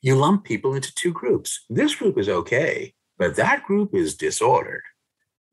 you 0.02 0.16
lump 0.16 0.44
people 0.44 0.74
into 0.74 0.94
two 0.96 1.12
groups. 1.12 1.64
This 1.70 1.96
group 1.96 2.18
is 2.18 2.30
okay, 2.30 2.94
but 3.18 3.36
that 3.36 3.64
group 3.64 3.96
is 3.96 4.16
disordered. 4.16 4.84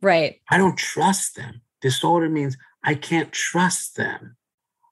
Right. 0.03 0.41
I 0.51 0.59
don't 0.59 0.77
trust 0.77 1.37
them. 1.37 1.63
Disorder 1.81 2.29
means 2.29 2.57
I 2.85 2.95
can't 2.95 3.33
trust 3.33 3.97
them. 3.97 4.37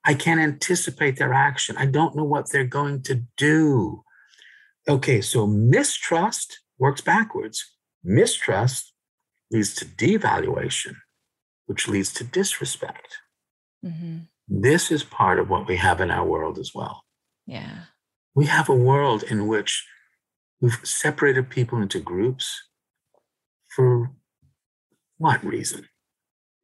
I 0.09 0.15
can't 0.15 0.41
anticipate 0.41 1.19
their 1.19 1.35
action. 1.35 1.77
I 1.77 1.85
don't 1.85 2.17
know 2.17 2.25
what 2.25 2.51
they're 2.51 2.65
going 2.65 3.03
to 3.03 3.25
do. 3.37 4.05
Okay, 4.89 5.21
so 5.21 5.47
mistrust 5.47 6.61
works 6.79 7.03
backwards. 7.03 7.75
Mistrust 8.03 8.95
leads 9.51 9.75
to 9.75 9.85
devaluation, 9.85 10.97
which 11.67 11.89
leads 11.89 12.11
to 12.15 12.25
disrespect. 12.25 13.19
Mm-hmm. 13.85 14.21
This 14.49 14.91
is 14.91 15.05
part 15.05 15.39
of 15.39 15.51
what 15.51 15.69
we 15.69 15.77
have 15.77 16.01
in 16.01 16.11
our 16.11 16.25
world 16.25 16.59
as 16.59 16.75
well. 16.75 17.05
Yeah. 17.47 17.81
We 18.35 18.47
have 18.47 18.71
a 18.71 18.75
world 18.75 19.23
in 19.25 19.47
which 19.47 19.87
we've 20.59 20.81
separated 20.85 21.51
people 21.51 21.83
into 21.83 22.01
groups 22.01 22.63
for 23.77 24.11
what 25.19 25.45
reason? 25.45 25.87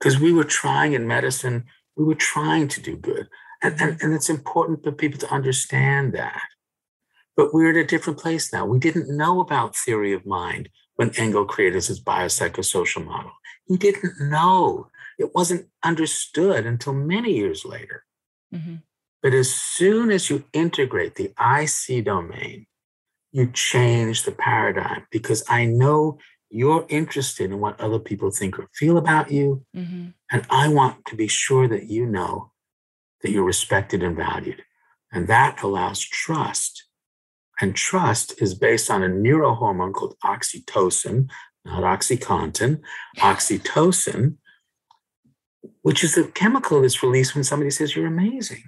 Because 0.00 0.18
we 0.18 0.32
were 0.32 0.44
trying 0.44 0.94
in 0.94 1.06
medicine, 1.06 1.66
we 1.96 2.04
were 2.04 2.14
trying 2.14 2.68
to 2.68 2.80
do 2.80 2.96
good. 2.96 3.28
And, 3.62 3.80
and, 3.80 4.02
and 4.02 4.14
it's 4.14 4.28
important 4.28 4.82
for 4.82 4.92
people 4.92 5.18
to 5.20 5.32
understand 5.32 6.12
that. 6.14 6.42
But 7.36 7.52
we're 7.52 7.70
at 7.70 7.76
a 7.76 7.84
different 7.84 8.18
place 8.18 8.52
now. 8.52 8.64
We 8.64 8.78
didn't 8.78 9.14
know 9.14 9.40
about 9.40 9.76
theory 9.76 10.12
of 10.12 10.26
mind 10.26 10.68
when 10.96 11.10
Engel 11.16 11.44
created 11.44 11.84
his 11.84 12.02
biopsychosocial 12.02 13.04
model. 13.04 13.32
He 13.66 13.76
didn't 13.76 14.14
know. 14.20 14.88
It 15.18 15.34
wasn't 15.34 15.68
understood 15.82 16.66
until 16.66 16.92
many 16.92 17.34
years 17.34 17.64
later. 17.64 18.04
Mm-hmm. 18.54 18.76
But 19.22 19.32
as 19.32 19.52
soon 19.52 20.10
as 20.10 20.28
you 20.28 20.44
integrate 20.52 21.14
the 21.14 21.32
IC 21.40 22.04
domain, 22.04 22.66
you 23.32 23.50
change 23.52 24.22
the 24.22 24.32
paradigm 24.32 25.06
because 25.10 25.42
I 25.48 25.64
know 25.64 26.18
you're 26.54 26.86
interested 26.88 27.50
in 27.50 27.58
what 27.58 27.80
other 27.80 27.98
people 27.98 28.30
think 28.30 28.58
or 28.58 28.68
feel 28.74 28.96
about 28.96 29.30
you. 29.30 29.64
Mm-hmm. 29.76 30.10
And 30.30 30.46
I 30.48 30.68
want 30.68 31.04
to 31.06 31.16
be 31.16 31.26
sure 31.26 31.66
that 31.66 31.90
you 31.90 32.06
know 32.06 32.52
that 33.22 33.32
you're 33.32 33.44
respected 33.44 34.04
and 34.04 34.16
valued. 34.16 34.62
And 35.10 35.26
that 35.26 35.62
allows 35.62 36.00
trust. 36.00 36.84
And 37.60 37.74
trust 37.74 38.40
is 38.40 38.54
based 38.54 38.88
on 38.88 39.02
a 39.02 39.08
neurohormone 39.08 39.94
called 39.94 40.16
oxytocin, 40.24 41.28
not 41.64 41.82
Oxycontin, 41.82 42.80
oxytocin, 43.18 44.36
which 45.82 46.04
is 46.04 46.14
the 46.14 46.24
chemical 46.34 46.82
that's 46.82 47.02
released 47.02 47.34
when 47.34 47.42
somebody 47.42 47.70
says 47.70 47.96
you're 47.96 48.06
amazing, 48.06 48.62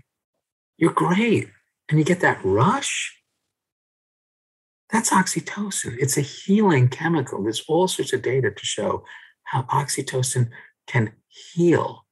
you're 0.76 0.93
great. 0.93 1.49
And 1.89 2.01
you 2.01 2.05
get 2.05 2.18
that 2.20 2.41
rush. 2.43 3.16
That's 4.97 5.11
oxytocin. 5.11 5.97
It's 5.99 6.16
a 6.16 6.22
healing 6.22 6.88
chemical. 6.88 7.42
There's 7.42 7.64
all 7.68 7.86
sorts 7.86 8.12
of 8.12 8.22
data 8.22 8.51
to 8.51 8.64
show 8.64 9.05
how 9.44 9.62
oxytocin 9.64 10.49
can 10.86 11.12
heal 11.28 12.07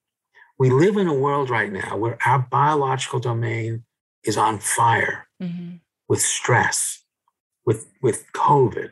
we 0.58 0.70
live 0.70 0.96
in 0.96 1.06
a 1.06 1.14
world 1.14 1.50
right 1.50 1.72
now 1.72 1.96
where 1.96 2.18
our 2.24 2.38
biological 2.50 3.18
domain 3.18 3.84
is 4.22 4.36
on 4.36 4.58
fire 4.58 5.26
mm-hmm. 5.42 5.76
with 6.08 6.20
stress, 6.20 7.02
with, 7.66 7.86
with 8.00 8.24
COVID, 8.32 8.90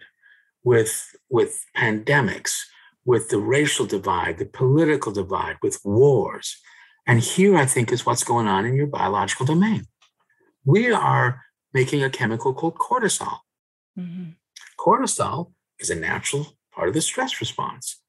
with, 0.64 1.16
with 1.30 1.64
pandemics, 1.76 2.58
with 3.04 3.28
the 3.28 3.38
racial 3.38 3.86
divide, 3.86 4.38
the 4.38 4.46
political 4.46 5.12
divide, 5.12 5.56
with 5.62 5.80
wars. 5.84 6.56
And 7.06 7.20
here, 7.20 7.56
I 7.56 7.66
think, 7.66 7.92
is 7.92 8.06
what's 8.06 8.24
going 8.24 8.48
on 8.48 8.64
in 8.64 8.74
your 8.74 8.86
biological 8.86 9.46
domain. 9.46 9.86
We 10.64 10.92
are 10.92 11.42
making 11.72 12.02
a 12.02 12.10
chemical 12.10 12.54
called 12.54 12.74
cortisol. 12.74 13.38
Mm-hmm. 13.98 14.30
Cortisol 14.78 15.52
is 15.78 15.90
a 15.90 15.94
natural 15.94 16.56
part 16.74 16.88
of 16.88 16.94
the 16.94 17.00
stress 17.00 17.40
response 17.40 18.02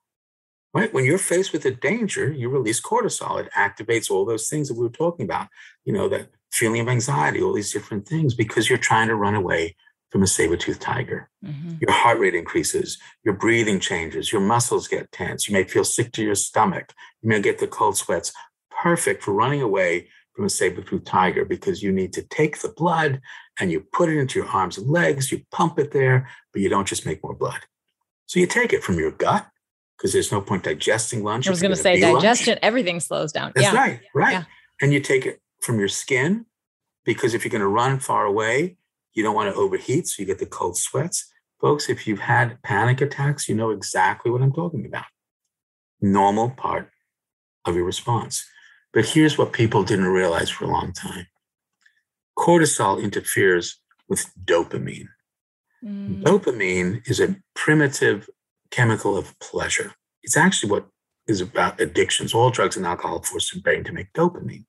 right? 0.74 0.94
When 0.94 1.06
you're 1.06 1.18
faced 1.18 1.54
with 1.54 1.66
a 1.66 1.72
danger, 1.72 2.32
you 2.32 2.50
release 2.50 2.82
cortisol. 2.82 3.40
It 3.40 3.52
activates 3.54 4.10
all 4.10 4.26
those 4.26 4.50
things 4.50 4.68
that 4.68 4.76
we 4.76 4.84
were 4.84 4.90
talking 4.90 5.26
about, 5.26 5.48
you 5.86 5.94
know, 5.94 6.10
that 6.10 6.30
feeling 6.52 6.82
of 6.82 6.88
anxiety, 6.88 7.42
all 7.42 7.54
these 7.54 7.72
different 7.72 8.08
things, 8.08 8.34
because 8.34 8.70
you're 8.70 8.78
trying 8.78 9.08
to 9.08 9.16
run 9.16 9.36
away 9.36 9.76
from 10.12 10.24
a 10.24 10.28
saber-toothed 10.28 10.82
tiger. 10.82 11.30
Mm-hmm. 11.44 11.76
Your 11.82 11.92
heart 11.92 12.20
rate 12.20 12.36
increases, 12.36 12.98
your 13.24 13.34
breathing 13.34 13.80
changes, 13.80 14.32
your 14.32 14.42
muscles 14.42 14.88
get 14.88 15.12
tense. 15.12 15.48
You 15.48 15.54
may 15.54 15.64
feel 15.64 15.84
sick 15.84 16.12
to 16.14 16.24
your 16.24 16.36
stomach. 16.36 16.94
You 17.22 17.30
may 17.30 17.42
get 17.42 17.60
the 17.60 17.68
cold 17.68 17.98
sweats. 17.98 18.32
Perfect 18.82 19.24
for 19.24 19.34
running 19.34 19.62
away 19.62 20.10
from 20.36 20.46
a 20.46 20.50
saber 20.50 20.82
tooth 20.82 21.06
tiger 21.06 21.46
because 21.46 21.84
you 21.84 21.92
need 21.92 22.14
to 22.14 22.24
take 22.24 22.60
the 22.60 22.70
blood 22.70 23.22
and 23.60 23.72
you 23.72 23.86
put 23.94 24.10
it 24.10 24.18
into 24.18 24.40
your 24.40 24.50
arms 24.50 24.78
and 24.78 24.90
legs, 24.90 25.32
you 25.32 25.42
pump 25.52 25.78
it 25.78 25.92
there, 25.92 26.28
but 26.52 26.62
you 26.62 26.70
don't 26.70 26.88
just 26.88 27.06
make 27.06 27.24
more 27.24 27.36
blood. 27.36 27.60
So 28.26 28.40
you 28.40 28.48
take 28.48 28.74
it 28.74 28.84
from 28.84 28.98
your 28.98 29.12
gut, 29.12 29.46
because 29.98 30.12
there's 30.12 30.32
no 30.32 30.42
point 30.42 30.64
digesting 30.64 31.24
lunch. 31.24 31.48
I 31.48 31.50
was 31.50 31.62
going 31.62 31.72
to 31.72 31.78
say 31.78 32.00
digestion, 32.00 32.52
lunch. 32.52 32.60
everything 32.62 33.00
slows 33.00 33.32
down. 33.32 33.54
That's 33.56 33.72
yeah. 33.72 33.80
right, 33.80 34.02
right. 34.14 34.32
Yeah. 34.34 34.44
And 34.82 34.92
you 34.92 35.00
take 35.00 35.26
it 35.26 35.42
from 35.62 35.80
your 35.80 35.88
skin 35.88 36.46
because 37.06 37.34
if 37.34 37.46
you're 37.46 37.52
going 37.52 37.62
to 37.62 37.68
run 37.68 38.00
far 38.00 38.26
away, 38.26 38.76
you 39.14 39.24
don't 39.24 39.36
want 39.36 39.54
to 39.54 39.60
overheat, 39.60 40.08
so 40.08 40.22
you 40.22 40.26
get 40.26 40.40
the 40.40 40.46
cold 40.46 40.78
sweats. 40.78 41.32
Folks, 41.62 41.88
if 41.88 42.06
you've 42.08 42.20
had 42.20 42.62
panic 42.64 43.00
attacks, 43.00 43.48
you 43.48 43.56
know 43.56 43.70
exactly 43.70 44.30
what 44.30 44.42
I'm 44.42 44.52
talking 44.52 44.86
about. 44.86 45.06
Normal 46.02 46.50
part 46.50 46.90
of 47.64 47.76
your 47.76 47.86
response. 47.86 48.46
But 48.94 49.06
here's 49.06 49.38
what 49.38 49.54
people 49.54 49.84
didn't 49.84 50.06
realize 50.06 50.50
for 50.50 50.66
a 50.66 50.72
long 50.72 50.94
time 50.94 51.28
cortisol 52.38 53.02
interferes 53.02 53.80
with 54.10 54.26
dopamine. 54.44 55.08
Mm. 55.84 56.24
Dopamine 56.24 57.08
is 57.08 57.20
a 57.20 57.36
primitive 57.54 58.30
chemical 58.72 59.18
of 59.18 59.38
pleasure. 59.40 59.94
It's 60.24 60.38
actually 60.38 60.72
what 60.72 60.88
is 61.28 61.42
about 61.42 61.80
addictions. 61.80 62.34
All 62.34 62.50
drugs 62.50 62.76
and 62.78 62.86
alcohol 62.86 63.22
force 63.22 63.52
the 63.52 63.62
brain 63.62 63.84
to 63.84 63.92
make 63.92 64.12
dopamine. 64.14 64.66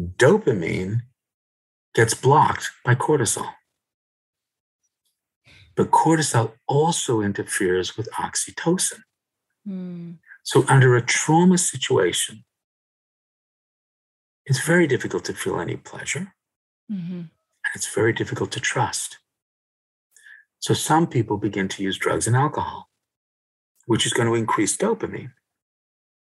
Dopamine 0.00 1.00
gets 1.94 2.14
blocked 2.14 2.70
by 2.84 2.94
cortisol. 2.94 3.50
But 5.76 5.90
cortisol 5.90 6.52
also 6.66 7.20
interferes 7.20 7.96
with 7.96 8.08
oxytocin. 8.12 9.00
Mm. 9.68 10.16
So, 10.42 10.64
under 10.68 10.96
a 10.96 11.02
trauma 11.02 11.58
situation, 11.58 12.44
it's 14.50 14.66
very 14.66 14.88
difficult 14.88 15.24
to 15.26 15.32
feel 15.32 15.60
any 15.60 15.76
pleasure. 15.76 16.34
Mm-hmm. 16.90 17.20
And 17.20 17.72
it's 17.76 17.94
very 17.94 18.12
difficult 18.12 18.50
to 18.52 18.60
trust. 18.60 19.18
So 20.58 20.74
some 20.74 21.06
people 21.06 21.36
begin 21.36 21.68
to 21.68 21.82
use 21.84 21.96
drugs 21.96 22.26
and 22.26 22.36
alcohol, 22.36 22.90
which 23.86 24.04
is 24.04 24.12
going 24.12 24.28
to 24.28 24.34
increase 24.34 24.76
dopamine. 24.76 25.32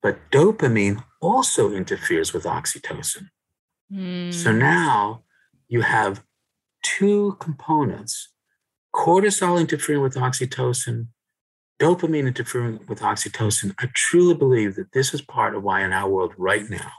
But 0.03 0.29
dopamine 0.29 1.03
also 1.21 1.71
interferes 1.71 2.33
with 2.33 2.43
oxytocin. 2.43 3.29
Mm. 3.91 4.33
So 4.33 4.51
now 4.51 5.23
you 5.69 5.81
have 5.81 6.23
two 6.83 7.37
components 7.39 8.33
cortisol 8.93 9.59
interfering 9.59 10.01
with 10.01 10.15
oxytocin, 10.15 11.07
dopamine 11.79 12.27
interfering 12.27 12.79
with 12.87 12.99
oxytocin. 12.99 13.73
I 13.79 13.89
truly 13.93 14.33
believe 14.33 14.75
that 14.75 14.91
this 14.91 15.13
is 15.13 15.21
part 15.21 15.55
of 15.55 15.63
why 15.63 15.85
in 15.85 15.93
our 15.93 16.09
world 16.09 16.33
right 16.37 16.67
now, 16.69 16.91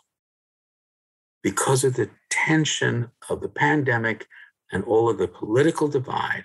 because 1.42 1.84
of 1.84 1.94
the 1.94 2.10
tension 2.30 3.10
of 3.28 3.40
the 3.40 3.48
pandemic 3.48 4.26
and 4.72 4.84
all 4.84 5.08
of 5.08 5.18
the 5.18 5.28
political 5.28 5.88
divide, 5.88 6.44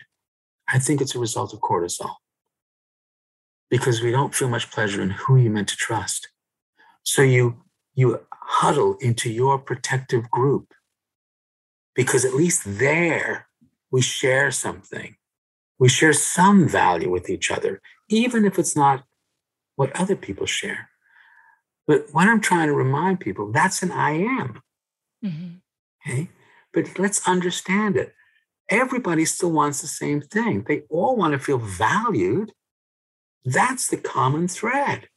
I 0.70 0.80
think 0.80 1.02
it's 1.02 1.16
a 1.16 1.20
result 1.20 1.54
of 1.54 1.60
cortisol 1.60 2.16
because 3.70 4.02
we 4.02 4.12
don't 4.12 4.36
feel 4.36 4.50
much 4.50 4.72
pleasure 4.72 5.02
in 5.02 5.10
who 5.10 5.36
you 5.36 5.50
meant 5.50 5.70
to 5.70 5.76
trust. 5.76 6.30
So 7.04 7.22
you 7.22 7.64
you 7.96 8.22
huddle 8.32 8.98
into 9.02 9.32
your 9.32 9.60
protective 9.60 10.30
group 10.32 10.74
because 11.96 12.26
at 12.26 12.34
least 12.34 12.62
there 12.66 13.48
we 13.91 14.02
share 14.02 14.52
something. 14.52 15.16
We 15.80 15.89
share 15.89 16.14
some 16.14 16.68
value 16.68 17.10
with 17.10 17.30
each 17.30 17.52
other, 17.52 17.82
even 18.10 18.46
if 18.46 18.58
it's 18.58 18.76
not 18.76 19.04
what 19.76 19.96
other 20.00 20.16
people 20.16 20.46
share. 20.46 20.89
But 21.86 22.08
what 22.12 22.28
I'm 22.28 22.41
trying 22.41 22.68
to 22.68 22.74
remind 22.74 23.20
people, 23.20 23.52
that's 23.52 23.84
an 23.84 23.91
I 23.91 24.12
am. 24.12 24.62
Mm-hmm. 25.24 25.55
Okay. 26.05 26.30
But 26.74 26.99
let's 26.99 27.28
understand 27.28 27.97
it 27.97 28.13
everybody 28.69 29.26
still 29.26 29.51
wants 29.51 29.82
the 29.82 29.88
same 29.88 30.21
thing. 30.21 30.63
They 30.67 30.84
all 30.89 31.15
want 31.15 31.34
to 31.34 31.39
feel 31.39 31.57
valued. 31.57 32.51
That's 33.45 33.88
the 33.88 33.97
common 33.97 34.47
thread. 34.47 35.09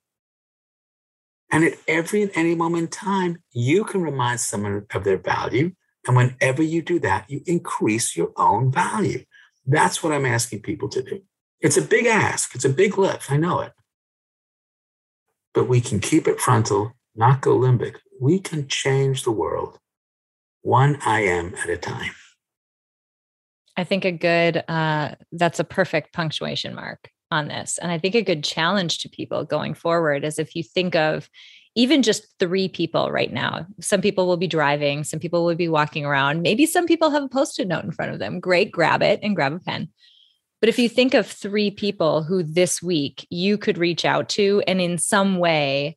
And 1.51 1.65
at 1.65 1.79
every 1.87 2.23
and 2.23 2.31
any 2.35 2.55
moment 2.55 2.83
in 2.83 2.89
time, 2.89 3.43
you 3.53 3.85
can 3.85 4.03
remind 4.03 4.41
someone 4.41 4.85
of 4.93 5.05
their 5.05 5.17
value. 5.17 5.73
And 6.07 6.17
whenever 6.17 6.63
you 6.63 6.83
do 6.83 6.99
that, 7.01 7.31
you 7.31 7.41
increase 7.47 8.17
your 8.17 8.33
own 8.37 8.73
value. 8.73 9.25
That's 9.65 10.03
what 10.03 10.13
I'm 10.13 10.27
asking 10.27 10.63
people 10.63 10.89
to 10.91 11.03
do. 11.03 11.23
It's 11.61 11.77
a 11.77 11.83
big 11.83 12.07
ask, 12.07 12.55
it's 12.55 12.65
a 12.65 12.71
big 12.71 12.99
lift. 12.99 13.31
I 13.31 13.37
know 13.37 13.61
it. 13.61 13.73
But 15.55 15.69
we 15.69 15.81
can 15.81 16.01
keep 16.01 16.29
it 16.29 16.41
frontal, 16.41 16.93
not 17.15 17.41
go 17.41 17.59
limbic. 17.59 17.97
We 18.21 18.39
can 18.39 18.69
change 18.69 19.23
the 19.23 19.31
world 19.31 19.79
one 20.67 20.99
I 21.07 21.21
am 21.21 21.55
at 21.63 21.71
a 21.71 21.77
time. 21.77 22.11
I 23.77 23.85
think 23.85 24.05
a 24.05 24.11
good, 24.11 24.65
uh, 24.69 25.15
that's 25.31 25.61
a 25.61 25.65
perfect 25.65 26.13
punctuation 26.13 26.75
mark 26.75 27.09
on 27.31 27.47
this. 27.47 27.79
And 27.79 27.93
I 27.93 27.99
think 27.99 28.17
a 28.17 28.23
good 28.23 28.43
challenge 28.43 28.99
to 28.99 29.09
people 29.09 29.45
going 29.45 29.75
forward 29.75 30.25
is 30.25 30.41
if 30.41 30.57
you 30.57 30.65
think 30.65 30.97
of 30.97 31.31
even 31.77 32.03
just 32.03 32.27
three 32.41 32.69
people 32.69 33.13
right 33.13 33.33
now, 33.33 33.67
some 33.81 34.01
people 34.01 34.27
will 34.27 34.37
be 34.37 34.49
driving, 34.49 35.05
some 35.05 35.21
people 35.21 35.45
will 35.45 35.55
be 35.55 35.69
walking 35.69 36.05
around, 36.05 36.43
maybe 36.43 36.67
some 36.67 36.87
people 36.87 37.11
have 37.11 37.23
a 37.23 37.29
post 37.29 37.61
it 37.61 37.69
note 37.69 37.85
in 37.85 37.93
front 37.93 38.13
of 38.13 38.19
them. 38.19 38.41
Great, 38.41 38.73
grab 38.73 39.03
it 39.03 39.21
and 39.23 39.37
grab 39.37 39.53
a 39.53 39.61
pen. 39.61 39.89
But 40.61 40.69
if 40.69 40.81
you 40.81 40.89
think 40.89 41.15
of 41.15 41.29
three 41.29 41.71
people 41.71 42.25
who 42.25 42.43
this 42.43 42.83
week 42.83 43.25
you 43.31 43.57
could 43.57 43.79
reach 43.79 44.05
out 44.05 44.29
to 44.31 44.65
and 44.67 44.81
in 44.81 44.99
some 44.99 45.39
way 45.39 45.97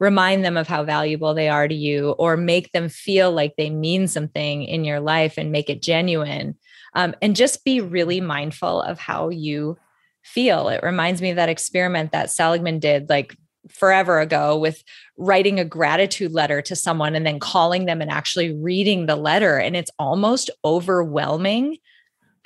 remind 0.00 0.44
them 0.44 0.56
of 0.56 0.66
how 0.66 0.82
valuable 0.82 1.34
they 1.34 1.48
are 1.48 1.68
to 1.68 1.74
you 1.74 2.10
or 2.12 2.36
make 2.36 2.72
them 2.72 2.88
feel 2.88 3.30
like 3.30 3.54
they 3.56 3.70
mean 3.70 4.08
something 4.08 4.64
in 4.64 4.82
your 4.82 4.98
life 4.98 5.34
and 5.36 5.52
make 5.52 5.70
it 5.70 5.82
genuine, 5.82 6.56
um, 6.94 7.14
and 7.22 7.36
just 7.36 7.64
be 7.64 7.80
really 7.80 8.20
mindful 8.20 8.82
of 8.82 8.98
how 8.98 9.28
you 9.28 9.78
feel. 10.22 10.68
It 10.68 10.82
reminds 10.82 11.22
me 11.22 11.30
of 11.30 11.36
that 11.36 11.48
experiment 11.48 12.12
that 12.12 12.30
Seligman 12.30 12.78
did 12.78 13.08
like 13.08 13.36
forever 13.68 14.20
ago 14.20 14.58
with 14.58 14.82
writing 15.18 15.60
a 15.60 15.64
gratitude 15.64 16.32
letter 16.32 16.62
to 16.62 16.74
someone 16.74 17.14
and 17.14 17.26
then 17.26 17.38
calling 17.38 17.84
them 17.84 18.00
and 18.00 18.10
actually 18.10 18.54
reading 18.54 19.04
the 19.06 19.16
letter. 19.16 19.58
And 19.58 19.76
it's 19.76 19.90
almost 19.98 20.50
overwhelming 20.64 21.76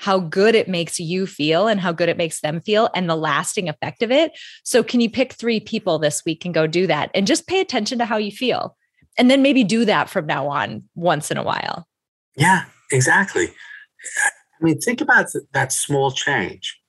how 0.04 0.18
good 0.18 0.54
it 0.54 0.68
makes 0.68 1.00
you 1.00 1.26
feel 1.26 1.66
and 1.66 1.80
how 1.80 1.92
good 1.92 2.08
it 2.08 2.16
makes 2.16 2.40
them 2.40 2.60
feel 2.60 2.90
and 2.94 3.08
the 3.08 3.16
lasting 3.16 3.68
effect 3.68 4.02
of 4.02 4.10
it. 4.10 4.32
So, 4.62 4.82
can 4.82 5.00
you 5.00 5.10
pick 5.10 5.32
three 5.32 5.60
people 5.60 5.98
this 5.98 6.22
week 6.24 6.44
and 6.44 6.54
go 6.54 6.66
do 6.66 6.86
that 6.86 7.10
and 7.14 7.26
just 7.26 7.46
pay 7.46 7.60
attention 7.60 7.98
to 7.98 8.04
how 8.04 8.16
you 8.16 8.32
feel? 8.32 8.76
and 9.16 9.30
then 9.30 9.42
maybe 9.42 9.64
do 9.64 9.84
that 9.84 10.08
from 10.08 10.26
now 10.26 10.48
on 10.48 10.84
once 10.94 11.30
in 11.30 11.36
a 11.36 11.42
while. 11.42 11.86
Yeah, 12.36 12.64
exactly. 12.90 13.48
I 13.48 14.64
mean, 14.64 14.80
think 14.80 15.00
about 15.00 15.26
that 15.52 15.72
small 15.72 16.10
change. 16.10 16.80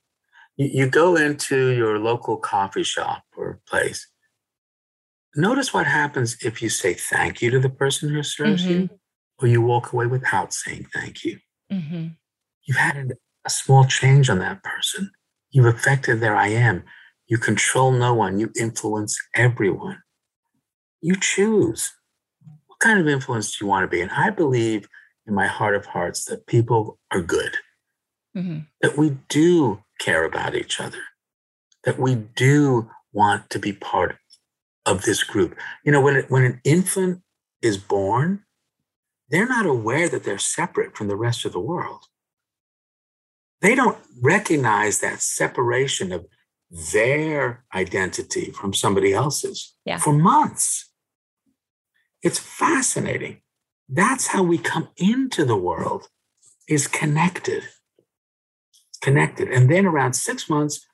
You, 0.56 0.88
go 0.88 1.16
into 1.16 1.68
your 1.68 1.98
local 1.98 2.38
coffee 2.38 2.82
shop 2.82 3.24
or 3.36 3.60
place. 3.68 4.08
Notice 5.34 5.74
what 5.74 5.86
happens 5.86 6.36
if 6.42 6.62
you 6.62 6.70
say 6.70 6.94
thank 6.94 7.42
you 7.42 7.50
to 7.50 7.60
the 7.60 7.68
person 7.68 8.08
who 8.08 8.22
serves 8.22 8.62
mm-hmm. 8.62 8.72
you, 8.72 8.90
or 9.38 9.48
you 9.48 9.60
walk 9.60 9.92
away 9.92 10.06
without 10.06 10.54
saying 10.54 10.86
thank 10.94 11.24
you. 11.24 11.38
Mm-hmm. 11.70 12.06
You've 12.66 12.78
had 12.78 13.14
a 13.44 13.50
small 13.50 13.84
change 13.84 14.28
on 14.28 14.38
that 14.40 14.62
person. 14.62 15.10
You've 15.50 15.66
affected 15.66 16.20
their 16.20 16.36
I 16.36 16.48
am. 16.48 16.84
You 17.28 17.38
control 17.38 17.92
no 17.92 18.14
one, 18.14 18.38
you 18.38 18.50
influence 18.58 19.18
everyone. 19.34 19.98
You 21.00 21.16
choose 21.20 21.92
what 22.66 22.78
kind 22.80 23.00
of 23.00 23.08
influence 23.08 23.56
do 23.56 23.64
you 23.64 23.68
want 23.68 23.84
to 23.84 23.88
be? 23.88 24.00
And 24.00 24.10
I 24.10 24.30
believe 24.30 24.88
in 25.26 25.34
my 25.34 25.46
heart 25.46 25.74
of 25.74 25.86
hearts 25.86 26.24
that 26.26 26.46
people 26.46 26.98
are 27.10 27.22
good, 27.22 27.56
mm-hmm. 28.36 28.60
that 28.80 28.96
we 28.96 29.16
do 29.28 29.82
care 29.98 30.24
about 30.24 30.54
each 30.54 30.80
other, 30.80 31.00
that 31.84 31.98
we 31.98 32.14
do 32.14 32.90
want 33.12 33.48
to 33.50 33.58
be 33.58 33.72
part 33.72 34.16
of 34.84 35.02
this 35.02 35.22
group. 35.22 35.56
You 35.84 35.92
know, 35.92 36.00
when, 36.00 36.16
it, 36.16 36.30
when 36.30 36.44
an 36.44 36.60
infant 36.64 37.22
is 37.62 37.78
born, 37.78 38.44
they're 39.30 39.48
not 39.48 39.66
aware 39.66 40.08
that 40.08 40.22
they're 40.22 40.38
separate 40.38 40.96
from 40.96 41.08
the 41.08 41.16
rest 41.16 41.44
of 41.44 41.52
the 41.52 41.60
world. 41.60 42.04
They 43.60 43.74
don't 43.74 43.98
recognize 44.20 45.00
that 45.00 45.20
separation 45.20 46.12
of 46.12 46.26
their 46.92 47.64
identity 47.74 48.50
from 48.50 48.72
somebody 48.72 49.12
else's 49.12 49.74
yeah. 49.84 49.98
for 49.98 50.12
months. 50.12 50.90
It's 52.22 52.38
fascinating. 52.38 53.40
That's 53.88 54.28
how 54.28 54.42
we 54.42 54.58
come 54.58 54.88
into 54.96 55.44
the 55.44 55.56
world 55.56 56.08
is 56.68 56.88
connected. 56.88 57.62
Connected. 59.00 59.48
And 59.48 59.70
then 59.70 59.86
around 59.86 60.14
six 60.14 60.50
months, 60.50 60.84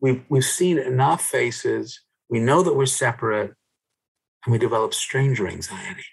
we've, 0.00 0.22
we've 0.28 0.44
seen 0.44 0.78
enough 0.78 1.22
faces. 1.22 2.00
We 2.28 2.40
know 2.40 2.62
that 2.62 2.74
we're 2.74 2.86
separate 2.86 3.54
and 4.44 4.52
we 4.52 4.58
develop 4.58 4.92
stranger 4.92 5.48
anxiety. 5.48 6.04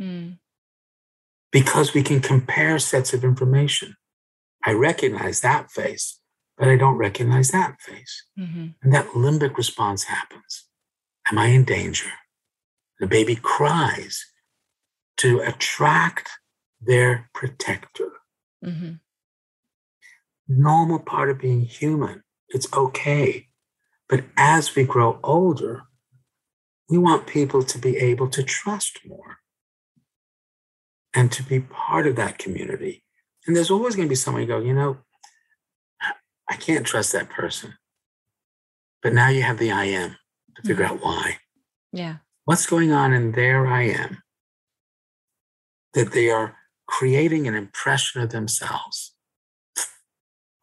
Mm. 0.00 0.38
Because 1.50 1.94
we 1.94 2.02
can 2.02 2.20
compare 2.20 2.78
sets 2.78 3.12
of 3.12 3.24
information. 3.24 3.96
I 4.66 4.72
recognize 4.72 5.40
that 5.40 5.70
face, 5.70 6.20
but 6.58 6.68
I 6.68 6.76
don't 6.76 6.96
recognize 6.96 7.50
that 7.52 7.80
face. 7.80 8.24
Mm-hmm. 8.38 8.66
And 8.82 8.92
that 8.92 9.06
limbic 9.10 9.56
response 9.56 10.04
happens. 10.04 10.64
Am 11.30 11.38
I 11.38 11.46
in 11.46 11.64
danger? 11.64 12.10
The 12.98 13.06
baby 13.06 13.36
cries 13.36 14.26
to 15.18 15.38
attract 15.40 16.30
their 16.80 17.30
protector. 17.32 18.10
Mm-hmm. 18.64 18.94
Normal 20.48 20.98
part 20.98 21.30
of 21.30 21.38
being 21.38 21.62
human. 21.62 22.24
It's 22.48 22.72
okay. 22.72 23.46
But 24.08 24.24
as 24.36 24.74
we 24.74 24.84
grow 24.84 25.20
older, 25.22 25.82
we 26.88 26.98
want 26.98 27.26
people 27.26 27.62
to 27.62 27.78
be 27.78 27.96
able 27.96 28.28
to 28.30 28.42
trust 28.42 29.00
more 29.06 29.38
and 31.14 31.30
to 31.32 31.42
be 31.42 31.60
part 31.60 32.06
of 32.06 32.16
that 32.16 32.38
community. 32.38 33.04
And 33.46 33.54
there's 33.54 33.70
always 33.70 33.94
going 33.94 34.08
to 34.08 34.10
be 34.10 34.16
someone 34.16 34.42
you 34.42 34.48
go, 34.48 34.60
you 34.60 34.74
know, 34.74 34.98
I 36.48 36.56
can't 36.56 36.86
trust 36.86 37.12
that 37.12 37.30
person. 37.30 37.74
But 39.02 39.12
now 39.12 39.28
you 39.28 39.42
have 39.42 39.58
the 39.58 39.70
I 39.70 39.84
am 39.84 40.16
to 40.56 40.62
figure 40.62 40.84
mm-hmm. 40.84 40.94
out 40.94 41.04
why. 41.04 41.36
Yeah. 41.92 42.16
What's 42.44 42.66
going 42.66 42.92
on 42.92 43.12
in 43.12 43.32
their 43.32 43.66
I 43.66 43.82
am 43.82 44.22
that 45.94 46.12
they 46.12 46.30
are 46.30 46.56
creating 46.86 47.48
an 47.48 47.54
impression 47.54 48.20
of 48.20 48.30
themselves 48.30 49.14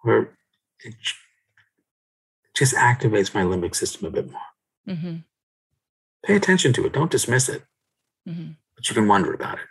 where 0.01 0.37
it 0.83 0.95
just 2.53 2.75
activates 2.75 3.33
my 3.33 3.41
limbic 3.41 3.75
system 3.75 4.07
a 4.07 4.11
bit 4.11 4.31
more. 4.31 4.41
Mm-hmm. 4.87 5.15
Pay 6.25 6.35
attention 6.35 6.73
to 6.73 6.85
it. 6.85 6.93
Don't 6.93 7.11
dismiss 7.11 7.49
it. 7.49 7.63
Mm-hmm. 8.27 8.51
But 8.75 8.89
you 8.89 8.95
can 8.95 9.07
wonder 9.07 9.33
about 9.33 9.55
it. 9.55 9.65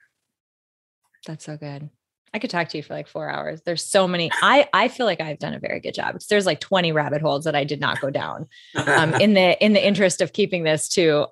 That's 1.27 1.45
so 1.45 1.57
good. 1.57 1.91
I 2.35 2.39
could 2.39 2.51
talk 2.51 2.69
to 2.71 2.79
you 2.79 2.83
for 2.83 2.95
like 2.95 3.09
four 3.09 3.29
hours. 3.29 3.61
There's 3.65 3.85
so 3.85 4.09
many. 4.09 4.31
I 4.43 4.69
I 4.73 4.89
feel 4.89 5.07
like 5.07 5.21
I've 5.21 5.39
done 5.39 5.55
a 5.55 5.59
very 5.59 5.81
good 5.81 5.95
job 5.95 6.15
because 6.15 6.29
there's 6.29 6.47
like 6.47 6.61
20 6.61 6.93
rabbit 6.93 7.21
holes 7.21 7.45
that 7.45 7.55
I 7.55 7.65
did 7.65 7.81
not 7.81 8.01
go 8.01 8.11
down. 8.11 8.49
Um, 8.75 9.15
in 9.21 9.35
the 9.35 9.63
in 9.63 9.75
the 9.75 9.85
interest 9.85 10.21
of 10.21 10.33
keeping 10.33 10.65
this 10.65 10.89
to 10.91 11.27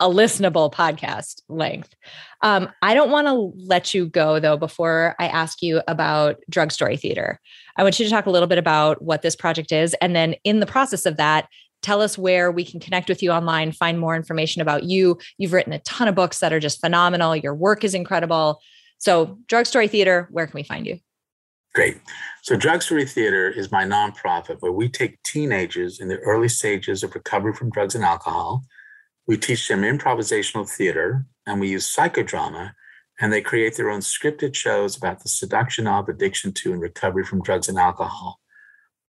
a 0.00 0.08
listenable 0.08 0.72
podcast 0.72 1.42
length. 1.48 1.94
Um, 2.40 2.70
I 2.80 2.94
don't 2.94 3.10
want 3.10 3.26
to 3.26 3.52
let 3.66 3.92
you 3.92 4.06
go 4.06 4.40
though 4.40 4.56
before 4.56 5.14
I 5.18 5.28
ask 5.28 5.62
you 5.62 5.82
about 5.86 6.36
Drug 6.48 6.72
Story 6.72 6.96
Theater. 6.96 7.38
I 7.76 7.82
want 7.82 7.98
you 7.98 8.06
to 8.06 8.10
talk 8.10 8.26
a 8.26 8.30
little 8.30 8.48
bit 8.48 8.58
about 8.58 9.02
what 9.02 9.22
this 9.22 9.36
project 9.36 9.72
is, 9.72 9.94
and 10.00 10.16
then 10.16 10.34
in 10.42 10.60
the 10.60 10.66
process 10.66 11.06
of 11.06 11.18
that, 11.18 11.48
tell 11.82 12.02
us 12.02 12.18
where 12.18 12.50
we 12.50 12.64
can 12.64 12.80
connect 12.80 13.08
with 13.08 13.22
you 13.22 13.30
online, 13.30 13.72
find 13.72 13.98
more 13.98 14.16
information 14.16 14.62
about 14.62 14.84
you. 14.84 15.18
You've 15.38 15.52
written 15.52 15.72
a 15.72 15.78
ton 15.80 16.08
of 16.08 16.14
books 16.14 16.40
that 16.40 16.52
are 16.52 16.60
just 16.60 16.80
phenomenal. 16.80 17.36
Your 17.36 17.54
work 17.54 17.84
is 17.84 17.94
incredible. 17.94 18.60
So, 19.00 19.38
Drug 19.48 19.66
Story 19.66 19.88
Theater, 19.88 20.28
where 20.30 20.46
can 20.46 20.54
we 20.54 20.62
find 20.62 20.86
you? 20.86 21.00
Great. 21.74 21.98
So, 22.42 22.54
Drug 22.54 22.82
Story 22.82 23.06
Theater 23.06 23.48
is 23.48 23.72
my 23.72 23.84
nonprofit 23.84 24.60
where 24.60 24.72
we 24.72 24.90
take 24.90 25.22
teenagers 25.22 26.00
in 26.00 26.08
the 26.08 26.18
early 26.18 26.48
stages 26.48 27.02
of 27.02 27.14
recovery 27.14 27.54
from 27.54 27.70
drugs 27.70 27.94
and 27.94 28.04
alcohol. 28.04 28.62
We 29.26 29.38
teach 29.38 29.66
them 29.68 29.82
improvisational 29.82 30.68
theater 30.68 31.24
and 31.46 31.60
we 31.60 31.70
use 31.70 31.94
psychodrama, 31.94 32.72
and 33.18 33.32
they 33.32 33.40
create 33.40 33.76
their 33.76 33.88
own 33.88 34.00
scripted 34.00 34.54
shows 34.54 34.96
about 34.96 35.22
the 35.22 35.30
seduction 35.30 35.86
of, 35.86 36.08
addiction 36.08 36.52
to, 36.52 36.72
and 36.72 36.80
recovery 36.80 37.24
from 37.24 37.42
drugs 37.42 37.68
and 37.68 37.78
alcohol. 37.78 38.38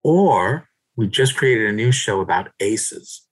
Or 0.04 0.68
we 0.96 1.08
just 1.08 1.36
created 1.36 1.68
a 1.70 1.74
new 1.74 1.92
show 1.92 2.22
about 2.22 2.52
ACEs, 2.60 3.28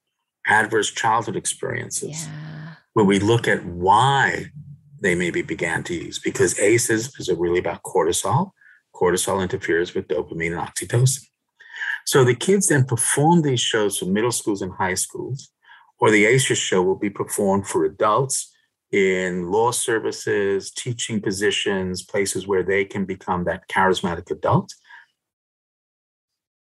adverse 0.46 0.92
childhood 0.92 1.36
experiences, 1.36 2.28
yeah. 2.28 2.76
where 2.94 3.06
we 3.06 3.18
look 3.18 3.48
at 3.48 3.66
why 3.66 4.52
they 5.04 5.16
maybe 5.16 5.42
began 5.42 5.84
to 5.84 5.94
use 5.94 6.18
because 6.18 6.58
ACEs 6.58 6.90
is 7.20 7.30
really 7.30 7.60
about 7.60 7.84
cortisol. 7.84 8.52
Cortisol 8.96 9.44
interferes 9.44 9.94
with 9.94 10.08
dopamine 10.08 10.58
and 10.58 10.68
oxytocin. 10.68 11.26
So 12.06 12.24
the 12.24 12.36
kids 12.36 12.68
then 12.68 12.86
perform 12.86 13.42
these 13.42 13.60
shows 13.60 13.98
for 13.98 14.06
middle 14.06 14.32
schools 14.32 14.62
and 14.62 14.72
high 14.72 14.94
schools, 14.94 15.52
or 16.00 16.10
the 16.10 16.26
ACEs 16.26 16.58
show 16.58 16.82
will 16.82 16.98
be 16.98 17.10
performed 17.10 17.68
for 17.68 17.84
adults 17.84 18.52
in 18.92 19.52
law 19.52 19.72
services, 19.72 20.72
teaching 20.72 21.20
positions, 21.20 22.04
places 22.04 22.48
where 22.48 22.64
they 22.64 22.86
can 22.86 23.06
become 23.06 23.44
that 23.44 23.68
charismatic 23.68 24.32
adult. 24.32 24.74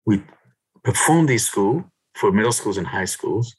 We 0.05 0.24
perform 0.82 1.26
these 1.26 1.47
school 1.47 1.84
for 2.14 2.32
middle 2.32 2.53
schools 2.53 2.78
and 2.78 2.86
high 2.86 3.05
schools. 3.05 3.55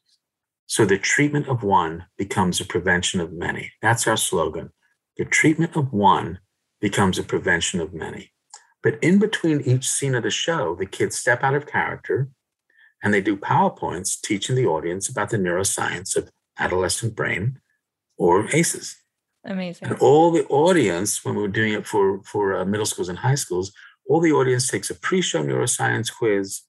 So 0.67 0.85
the 0.85 0.97
treatment 0.97 1.47
of 1.47 1.63
one 1.63 2.05
becomes 2.17 2.59
a 2.59 2.65
prevention 2.65 3.19
of 3.19 3.33
many. 3.33 3.71
That's 3.81 4.07
our 4.07 4.17
slogan. 4.17 4.71
The 5.17 5.25
treatment 5.25 5.75
of 5.75 5.93
one 5.93 6.39
becomes 6.81 7.19
a 7.19 7.23
prevention 7.23 7.79
of 7.79 7.93
many. 7.93 8.31
But 8.81 9.01
in 9.01 9.19
between 9.19 9.61
each 9.61 9.87
scene 9.87 10.15
of 10.15 10.23
the 10.23 10.29
show, 10.29 10.75
the 10.75 10.85
kids 10.85 11.15
step 11.15 11.43
out 11.43 11.55
of 11.55 11.67
character 11.67 12.29
and 13.01 13.13
they 13.13 13.21
do 13.21 13.35
PowerPoints 13.35 14.19
teaching 14.21 14.55
the 14.55 14.65
audience 14.65 15.09
about 15.09 15.29
the 15.29 15.37
neuroscience 15.37 16.15
of 16.15 16.31
adolescent 16.57 17.15
brain 17.15 17.59
or 18.17 18.47
ACEs. 18.53 18.95
Amazing. 19.45 19.89
And 19.89 19.97
all 19.99 20.31
the 20.31 20.45
audience, 20.45 21.23
when 21.25 21.35
we 21.35 21.41
were 21.41 21.49
doing 21.49 21.73
it 21.73 21.85
for, 21.85 22.23
for 22.23 22.55
uh, 22.55 22.65
middle 22.65 22.85
schools 22.85 23.09
and 23.09 23.17
high 23.17 23.35
schools, 23.35 23.73
all 24.07 24.21
the 24.21 24.31
audience 24.31 24.67
takes 24.67 24.89
a 24.89 24.95
pre 24.95 25.21
show 25.21 25.43
neuroscience 25.43 26.13
quiz 26.13 26.61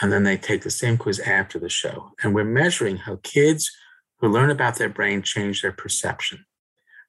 and 0.00 0.12
then 0.12 0.24
they 0.24 0.36
take 0.36 0.62
the 0.62 0.70
same 0.70 0.96
quiz 0.96 1.20
after 1.20 1.58
the 1.58 1.68
show. 1.68 2.12
And 2.22 2.34
we're 2.34 2.44
measuring 2.44 2.96
how 2.96 3.20
kids 3.22 3.70
who 4.18 4.28
learn 4.28 4.50
about 4.50 4.76
their 4.76 4.88
brain 4.88 5.22
change 5.22 5.62
their 5.62 5.72
perception. 5.72 6.44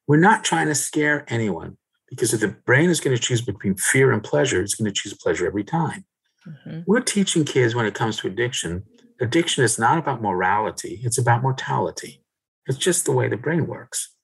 We're 0.06 0.18
not 0.18 0.44
trying 0.44 0.66
to 0.68 0.74
scare 0.74 1.24
anyone 1.28 1.78
because 2.08 2.34
if 2.34 2.40
the 2.40 2.48
brain 2.48 2.90
is 2.90 3.00
going 3.00 3.16
to 3.16 3.22
choose 3.22 3.40
between 3.40 3.76
fear 3.76 4.12
and 4.12 4.22
pleasure, 4.22 4.60
it's 4.60 4.74
going 4.74 4.92
to 4.92 5.00
choose 5.00 5.14
pleasure 5.14 5.46
every 5.46 5.64
time. 5.64 6.04
Mm-hmm. 6.46 6.80
We're 6.86 7.00
teaching 7.00 7.44
kids 7.44 7.74
when 7.74 7.86
it 7.86 7.94
comes 7.94 8.18
to 8.18 8.26
addiction, 8.26 8.84
addiction 9.20 9.64
is 9.64 9.78
not 9.78 9.98
about 9.98 10.20
morality, 10.20 11.00
it's 11.04 11.18
about 11.18 11.42
mortality. 11.42 12.22
It's 12.66 12.78
just 12.78 13.04
the 13.04 13.12
way 13.12 13.28
the 13.28 13.36
brain 13.36 13.66
works. 13.66 14.14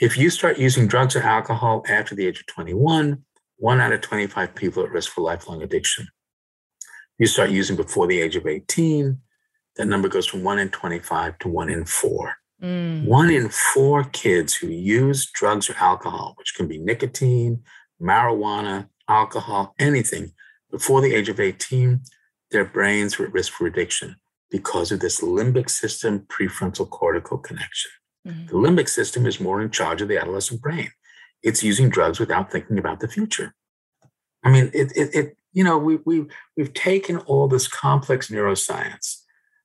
If 0.00 0.16
you 0.16 0.30
start 0.30 0.58
using 0.58 0.88
drugs 0.88 1.14
or 1.14 1.22
alcohol 1.22 1.84
after 1.88 2.14
the 2.14 2.26
age 2.26 2.40
of 2.40 2.46
21, 2.46 3.24
one 3.58 3.80
out 3.80 3.92
of 3.92 4.00
25 4.00 4.54
people 4.54 4.82
are 4.82 4.86
at 4.86 4.92
risk 4.92 5.12
for 5.12 5.20
lifelong 5.20 5.62
addiction 5.62 6.08
you 7.18 7.26
start 7.26 7.50
using 7.50 7.76
before 7.76 8.06
the 8.06 8.20
age 8.20 8.36
of 8.36 8.46
18, 8.46 9.18
that 9.76 9.86
number 9.86 10.08
goes 10.08 10.26
from 10.26 10.42
one 10.42 10.58
in 10.58 10.68
25 10.70 11.38
to 11.40 11.48
one 11.48 11.70
in 11.70 11.84
four. 11.84 12.34
Mm. 12.62 13.04
One 13.04 13.30
in 13.30 13.48
four 13.48 14.04
kids 14.04 14.54
who 14.54 14.68
use 14.68 15.30
drugs 15.30 15.68
or 15.68 15.76
alcohol, 15.78 16.34
which 16.38 16.54
can 16.54 16.66
be 16.66 16.78
nicotine, 16.78 17.62
marijuana, 18.00 18.88
alcohol, 19.08 19.74
anything, 19.78 20.32
before 20.70 21.00
the 21.00 21.14
age 21.14 21.28
of 21.28 21.40
18, 21.40 22.00
their 22.50 22.64
brains 22.64 23.18
were 23.18 23.26
at 23.26 23.32
risk 23.32 23.52
for 23.52 23.66
addiction 23.66 24.16
because 24.50 24.92
of 24.92 25.00
this 25.00 25.20
limbic 25.20 25.68
system 25.68 26.20
prefrontal 26.28 26.88
cortical 26.88 27.38
connection. 27.38 27.90
Mm-hmm. 28.26 28.46
The 28.46 28.52
limbic 28.54 28.88
system 28.88 29.26
is 29.26 29.40
more 29.40 29.60
in 29.60 29.70
charge 29.70 30.00
of 30.00 30.08
the 30.08 30.18
adolescent 30.18 30.62
brain. 30.62 30.90
It's 31.42 31.62
using 31.62 31.90
drugs 31.90 32.18
without 32.18 32.50
thinking 32.50 32.78
about 32.78 33.00
the 33.00 33.08
future. 33.08 33.54
I 34.42 34.50
mean, 34.50 34.70
it, 34.72 34.92
it, 34.96 35.14
it 35.14 35.36
you 35.54 35.64
know, 35.64 35.78
we, 35.78 35.96
we, 36.04 36.26
we've 36.56 36.74
taken 36.74 37.16
all 37.18 37.46
this 37.48 37.68
complex 37.68 38.28
neuroscience 38.28 39.22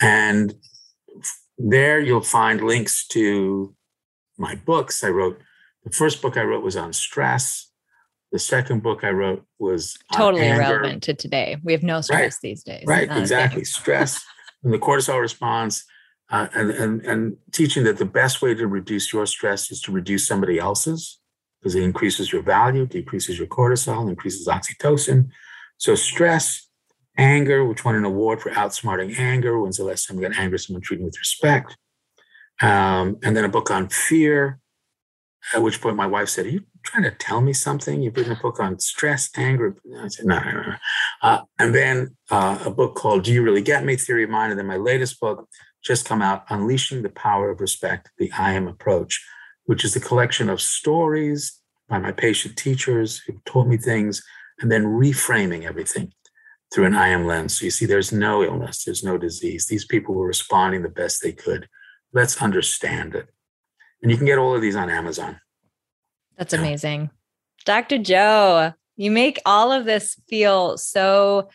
And 0.00 0.54
there 1.56 2.00
you'll 2.00 2.20
find 2.20 2.60
links 2.60 3.06
to 3.08 3.74
my 4.36 4.56
books. 4.56 5.04
I 5.04 5.08
wrote 5.08 5.40
the 5.84 5.90
first 5.90 6.22
book 6.22 6.36
I 6.36 6.42
wrote 6.42 6.64
was 6.64 6.76
on 6.76 6.92
stress. 6.92 7.70
The 8.32 8.40
second 8.40 8.82
book 8.82 9.04
I 9.04 9.10
wrote 9.10 9.44
was 9.60 9.96
totally 10.12 10.48
irrelevant 10.48 11.04
to 11.04 11.14
today. 11.14 11.56
We 11.62 11.70
have 11.72 11.84
no 11.84 12.00
stress 12.00 12.20
right. 12.20 12.34
these 12.42 12.64
days. 12.64 12.82
Right, 12.84 13.08
exactly. 13.16 13.64
stress 13.64 14.24
and 14.64 14.72
the 14.72 14.78
cortisol 14.78 15.20
response, 15.20 15.84
uh, 16.30 16.48
and, 16.52 16.72
and 16.72 17.06
and 17.06 17.36
teaching 17.52 17.84
that 17.84 17.98
the 17.98 18.04
best 18.04 18.42
way 18.42 18.54
to 18.54 18.66
reduce 18.66 19.12
your 19.12 19.24
stress 19.26 19.70
is 19.70 19.80
to 19.82 19.92
reduce 19.92 20.26
somebody 20.26 20.58
else's 20.58 21.20
because 21.64 21.74
it 21.74 21.82
increases 21.82 22.30
your 22.30 22.42
value, 22.42 22.84
decreases 22.84 23.38
your 23.38 23.46
cortisol, 23.46 24.06
increases 24.06 24.46
oxytocin. 24.46 25.30
So 25.78 25.94
stress, 25.94 26.68
anger, 27.16 27.64
which 27.64 27.86
won 27.86 27.94
an 27.94 28.04
award 28.04 28.42
for 28.42 28.50
outsmarting 28.50 29.18
anger. 29.18 29.58
When's 29.58 29.78
the 29.78 29.84
last 29.84 30.06
time 30.06 30.18
you 30.18 30.28
got 30.28 30.38
angry 30.38 30.58
someone 30.58 30.82
treating 30.82 31.06
with 31.06 31.18
respect? 31.18 31.78
Um, 32.60 33.16
and 33.22 33.34
then 33.34 33.46
a 33.46 33.48
book 33.48 33.70
on 33.70 33.88
fear. 33.88 34.60
At 35.54 35.62
which 35.62 35.80
point 35.80 35.96
my 35.96 36.06
wife 36.06 36.28
said, 36.28 36.46
"Are 36.46 36.50
you 36.50 36.64
trying 36.82 37.04
to 37.04 37.10
tell 37.10 37.40
me 37.40 37.54
something? 37.54 38.02
You've 38.02 38.16
written 38.16 38.32
a 38.32 38.40
book 38.40 38.60
on 38.60 38.78
stress, 38.78 39.30
anger." 39.34 39.74
I 39.98 40.08
said, 40.08 40.26
"No, 40.26 40.38
no, 40.38 40.52
no." 40.52 40.74
Uh, 41.22 41.40
and 41.58 41.74
then 41.74 42.16
uh, 42.30 42.58
a 42.64 42.70
book 42.70 42.94
called 42.94 43.24
"Do 43.24 43.32
You 43.32 43.42
Really 43.42 43.62
Get 43.62 43.84
Me?" 43.84 43.96
Theory 43.96 44.24
of 44.24 44.30
Mind. 44.30 44.52
And 44.52 44.58
then 44.58 44.66
my 44.66 44.76
latest 44.76 45.20
book 45.20 45.48
just 45.82 46.06
come 46.06 46.22
out, 46.22 46.44
"Unleashing 46.48 47.02
the 47.02 47.10
Power 47.10 47.50
of 47.50 47.60
Respect: 47.60 48.10
The 48.18 48.30
I 48.32 48.52
Am 48.52 48.68
Approach," 48.68 49.22
which 49.66 49.84
is 49.84 49.96
a 49.96 50.00
collection 50.00 50.48
of 50.48 50.60
stories 50.60 51.60
by 51.88 51.98
my 51.98 52.12
patient 52.12 52.56
teachers 52.56 53.18
who 53.18 53.34
taught 53.44 53.66
me 53.66 53.76
things, 53.76 54.22
and 54.60 54.70
then 54.70 54.84
reframing 54.84 55.64
everything 55.64 56.12
through 56.72 56.86
an 56.86 56.94
I 56.94 57.08
am 57.08 57.26
lens. 57.26 57.58
So 57.58 57.66
you 57.66 57.70
see, 57.70 57.86
there's 57.86 58.12
no 58.12 58.42
illness, 58.42 58.84
there's 58.84 59.04
no 59.04 59.18
disease. 59.18 59.66
These 59.66 59.84
people 59.84 60.14
were 60.14 60.26
responding 60.26 60.82
the 60.82 60.88
best 60.88 61.22
they 61.22 61.32
could. 61.32 61.68
Let's 62.12 62.40
understand 62.40 63.14
it. 63.14 63.28
And 64.02 64.10
you 64.10 64.16
can 64.16 64.26
get 64.26 64.38
all 64.38 64.54
of 64.54 64.62
these 64.62 64.76
on 64.76 64.90
Amazon. 64.90 65.40
That's 66.36 66.52
amazing. 66.52 67.10
Dr. 67.64 67.98
Joe, 67.98 68.72
you 68.96 69.10
make 69.10 69.40
all 69.46 69.72
of 69.72 69.84
this 69.84 70.16
feel 70.28 70.76
so 70.78 71.48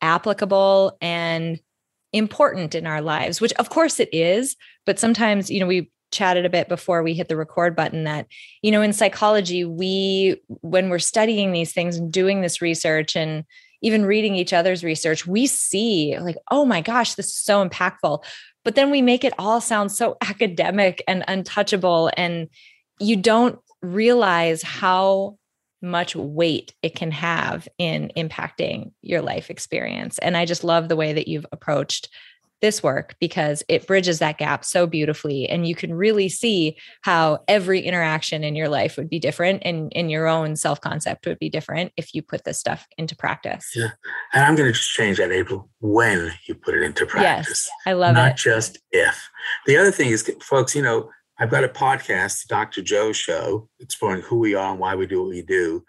applicable 0.00 0.96
and 1.00 1.60
important 2.12 2.74
in 2.74 2.86
our 2.86 3.00
lives, 3.00 3.40
which 3.40 3.52
of 3.54 3.70
course 3.70 4.00
it 4.00 4.08
is. 4.12 4.56
But 4.84 4.98
sometimes, 4.98 5.50
you 5.50 5.60
know, 5.60 5.66
we 5.66 5.90
chatted 6.16 6.46
a 6.46 6.50
bit 6.50 6.68
before 6.68 7.02
we 7.02 7.12
hit 7.12 7.28
the 7.28 7.36
record 7.36 7.76
button 7.76 8.04
that 8.04 8.26
you 8.62 8.70
know 8.70 8.80
in 8.80 8.92
psychology 8.92 9.64
we 9.64 10.40
when 10.62 10.88
we're 10.88 10.98
studying 10.98 11.52
these 11.52 11.72
things 11.72 11.96
and 11.96 12.10
doing 12.10 12.40
this 12.40 12.62
research 12.62 13.14
and 13.14 13.44
even 13.82 14.06
reading 14.06 14.34
each 14.34 14.54
other's 14.54 14.82
research 14.82 15.26
we 15.26 15.46
see 15.46 16.16
like 16.18 16.36
oh 16.50 16.64
my 16.64 16.80
gosh 16.80 17.14
this 17.14 17.26
is 17.26 17.34
so 17.34 17.66
impactful. 17.66 18.24
But 18.64 18.74
then 18.74 18.90
we 18.90 19.00
make 19.00 19.22
it 19.22 19.34
all 19.38 19.60
sound 19.60 19.92
so 19.92 20.16
academic 20.20 21.04
and 21.06 21.22
untouchable 21.28 22.10
and 22.16 22.48
you 22.98 23.14
don't 23.14 23.60
realize 23.82 24.62
how 24.62 25.36
much 25.82 26.16
weight 26.16 26.74
it 26.82 26.96
can 26.96 27.12
have 27.12 27.68
in 27.78 28.10
impacting 28.16 28.92
your 29.02 29.20
life 29.20 29.50
experience. 29.50 30.18
And 30.18 30.36
i 30.36 30.46
just 30.46 30.64
love 30.64 30.88
the 30.88 30.96
way 30.96 31.12
that 31.12 31.28
you've 31.28 31.46
approached 31.52 32.08
this 32.66 32.82
work 32.82 33.14
because 33.20 33.62
it 33.68 33.86
bridges 33.86 34.18
that 34.18 34.38
gap 34.38 34.64
so 34.64 34.88
beautifully 34.88 35.48
and 35.48 35.68
you 35.68 35.74
can 35.76 35.94
really 35.94 36.28
see 36.28 36.76
how 37.02 37.38
every 37.46 37.80
interaction 37.80 38.42
in 38.42 38.56
your 38.56 38.68
life 38.68 38.96
would 38.96 39.08
be 39.08 39.20
different 39.20 39.62
and 39.64 39.92
in 39.92 40.08
your 40.08 40.26
own 40.26 40.56
self-concept 40.56 41.26
would 41.26 41.38
be 41.38 41.48
different 41.48 41.92
if 41.96 42.12
you 42.12 42.22
put 42.22 42.42
this 42.42 42.58
stuff 42.58 42.88
into 42.98 43.14
practice. 43.14 43.70
Yeah 43.76 43.90
and 44.32 44.44
i'm 44.44 44.56
going 44.56 44.66
to 44.66 44.72
just 44.72 44.90
change 44.90 45.18
that 45.18 45.30
april 45.30 45.70
when 45.78 46.32
you 46.48 46.56
put 46.56 46.74
it 46.74 46.82
into 46.82 47.06
practice. 47.06 47.48
Yes 47.48 47.70
i 47.86 47.92
love 47.92 48.14
not 48.14 48.20
it. 48.20 48.30
not 48.30 48.36
just 48.36 48.80
if. 48.90 49.30
The 49.66 49.76
other 49.76 49.92
thing 49.92 50.08
is 50.08 50.28
folks 50.42 50.74
you 50.74 50.82
know 50.82 51.08
i've 51.38 51.50
got 51.50 51.62
a 51.62 51.68
podcast 51.68 52.48
dr 52.48 52.82
joe 52.82 53.12
show 53.12 53.68
exploring 53.78 54.22
who 54.22 54.40
we 54.40 54.56
are 54.56 54.72
and 54.72 54.80
why 54.80 54.96
we 54.96 55.06
do 55.06 55.20
what 55.20 55.28
we 55.28 55.42
do 55.42 55.84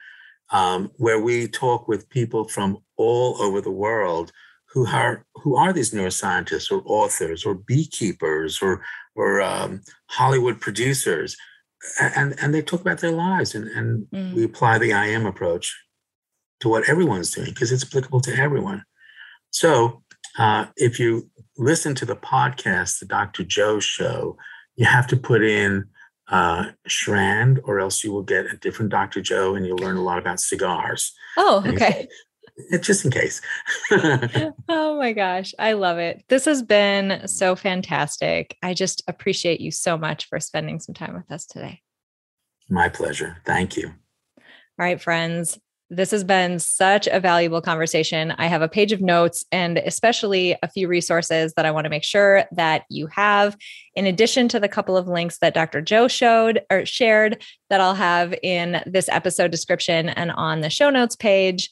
um, 0.51 0.91
where 0.97 1.19
we 1.19 1.47
talk 1.47 1.87
with 1.87 2.07
people 2.09 2.47
from 2.47 2.77
all 2.97 3.41
over 3.41 3.61
the 3.61 3.71
world 3.71 4.31
who 4.77 4.85
are 4.87 5.25
who 5.35 5.55
are 5.55 5.73
these 5.73 5.91
neuroscientists 5.91 6.71
or 6.71 6.83
authors 6.85 7.45
or 7.45 7.55
beekeepers 7.55 8.59
or 8.61 8.83
or 9.15 9.41
um, 9.41 9.81
Hollywood 10.07 10.61
producers, 10.61 11.35
and 11.99 12.35
and 12.39 12.53
they 12.53 12.61
talk 12.61 12.81
about 12.81 12.99
their 12.99 13.11
lives, 13.11 13.55
and 13.55 13.67
and 13.69 14.07
mm. 14.13 14.33
we 14.33 14.43
apply 14.43 14.77
the 14.77 14.93
I 14.93 15.07
am 15.07 15.25
approach 15.25 15.75
to 16.59 16.69
what 16.69 16.87
everyone's 16.87 17.31
doing 17.31 17.49
because 17.49 17.71
it's 17.71 17.83
applicable 17.83 18.21
to 18.21 18.35
everyone. 18.35 18.83
So 19.49 20.03
uh, 20.37 20.67
if 20.75 20.99
you 20.99 21.29
listen 21.57 21.95
to 21.95 22.05
the 22.05 22.15
podcast, 22.15 22.99
the 22.99 23.05
Dr. 23.07 23.43
Joe 23.43 23.79
Show, 23.79 24.37
you 24.75 24.85
have 24.85 25.07
to 25.07 25.17
put 25.17 25.43
in 25.43 25.85
uh, 26.29 26.71
Shrand, 26.85 27.61
or 27.63 27.79
else 27.79 28.03
you 28.03 28.11
will 28.11 28.23
get 28.23 28.53
a 28.53 28.57
different 28.57 28.91
Dr. 28.91 29.21
Joe, 29.21 29.55
and 29.55 29.65
you'll 29.65 29.77
learn 29.77 29.97
a 29.97 30.03
lot 30.03 30.19
about 30.19 30.39
cigars. 30.39 31.13
Oh, 31.35 31.63
okay 31.65 32.07
just 32.81 33.05
in 33.05 33.11
case. 33.11 33.41
oh 34.69 34.97
my 34.97 35.13
gosh, 35.13 35.53
I 35.59 35.73
love 35.73 35.97
it. 35.97 36.23
This 36.27 36.45
has 36.45 36.61
been 36.61 37.27
so 37.27 37.55
fantastic. 37.55 38.57
I 38.63 38.73
just 38.73 39.03
appreciate 39.07 39.61
you 39.61 39.71
so 39.71 39.97
much 39.97 40.27
for 40.27 40.39
spending 40.39 40.79
some 40.79 40.95
time 40.95 41.13
with 41.13 41.31
us 41.31 41.45
today. 41.45 41.81
My 42.69 42.89
pleasure. 42.89 43.37
Thank 43.45 43.77
you. 43.77 43.93
All 44.37 44.43
right, 44.85 45.01
friends. 45.01 45.59
This 45.89 46.11
has 46.11 46.25
been 46.25 46.59
such 46.59 47.07
a 47.07 47.21
valuable 47.21 47.61
conversation. 47.61 48.31
I 48.31 48.47
have 48.47 48.61
a 48.61 48.67
page 48.67 48.91
of 48.91 48.99
notes 48.99 49.45
and 49.53 49.77
especially 49.77 50.57
a 50.61 50.67
few 50.67 50.89
resources 50.89 51.53
that 51.53 51.65
I 51.65 51.71
want 51.71 51.85
to 51.85 51.89
make 51.89 52.03
sure 52.03 52.43
that 52.51 52.83
you 52.89 53.07
have, 53.07 53.55
in 53.95 54.05
addition 54.05 54.49
to 54.49 54.59
the 54.59 54.67
couple 54.67 54.97
of 54.97 55.07
links 55.07 55.37
that 55.37 55.53
Dr. 55.53 55.81
Joe 55.81 56.09
showed 56.09 56.61
or 56.69 56.85
shared 56.85 57.41
that 57.69 57.79
I'll 57.79 57.95
have 57.95 58.35
in 58.43 58.83
this 58.85 59.07
episode 59.07 59.49
description 59.49 60.09
and 60.09 60.31
on 60.31 60.59
the 60.59 60.69
show 60.69 60.89
notes 60.89 61.15
page 61.15 61.69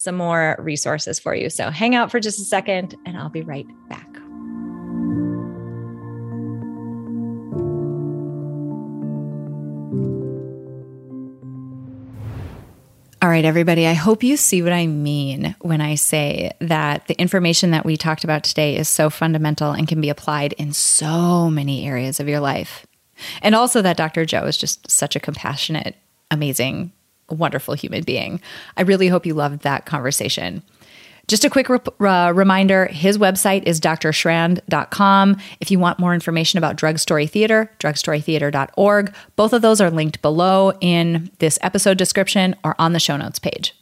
some 0.00 0.14
more 0.14 0.56
resources 0.58 1.20
for 1.20 1.34
you. 1.34 1.50
So 1.50 1.68
hang 1.68 1.94
out 1.94 2.10
for 2.10 2.20
just 2.20 2.40
a 2.40 2.44
second 2.44 2.96
and 3.04 3.18
I'll 3.18 3.28
be 3.28 3.42
right 3.42 3.66
back. 3.90 4.06
All 13.22 13.28
right, 13.28 13.44
everybody, 13.44 13.86
I 13.86 13.92
hope 13.92 14.22
you 14.22 14.38
see 14.38 14.62
what 14.62 14.72
I 14.72 14.86
mean 14.86 15.54
when 15.60 15.82
I 15.82 15.96
say 15.96 16.52
that 16.62 17.06
the 17.06 17.20
information 17.20 17.70
that 17.72 17.84
we 17.84 17.98
talked 17.98 18.24
about 18.24 18.42
today 18.42 18.78
is 18.78 18.88
so 18.88 19.10
fundamental 19.10 19.72
and 19.72 19.86
can 19.86 20.00
be 20.00 20.08
applied 20.08 20.54
in 20.54 20.72
so 20.72 21.50
many 21.50 21.86
areas 21.86 22.20
of 22.20 22.26
your 22.26 22.40
life. 22.40 22.86
And 23.42 23.54
also 23.54 23.82
that 23.82 23.98
Dr. 23.98 24.24
Joe 24.24 24.44
is 24.44 24.56
just 24.56 24.90
such 24.90 25.14
a 25.14 25.20
compassionate, 25.20 25.96
amazing 26.30 26.92
wonderful 27.30 27.74
human 27.74 28.02
being. 28.02 28.40
I 28.76 28.82
really 28.82 29.08
hope 29.08 29.26
you 29.26 29.34
loved 29.34 29.62
that 29.62 29.86
conversation. 29.86 30.62
Just 31.30 31.44
a 31.44 31.50
quick 31.50 31.68
re- 31.68 31.78
uh, 32.00 32.32
reminder 32.32 32.86
his 32.86 33.16
website 33.16 33.62
is 33.62 33.80
drshrand.com. 33.80 35.36
If 35.60 35.70
you 35.70 35.78
want 35.78 36.00
more 36.00 36.12
information 36.12 36.58
about 36.58 36.74
Drug 36.74 36.98
Story 36.98 37.28
Theater, 37.28 37.70
drugstorytheater.org. 37.78 39.14
Both 39.36 39.52
of 39.52 39.62
those 39.62 39.80
are 39.80 39.92
linked 39.92 40.20
below 40.22 40.72
in 40.80 41.30
this 41.38 41.56
episode 41.62 41.98
description 41.98 42.56
or 42.64 42.74
on 42.80 42.94
the 42.94 42.98
show 42.98 43.16
notes 43.16 43.38
page. 43.38 43.76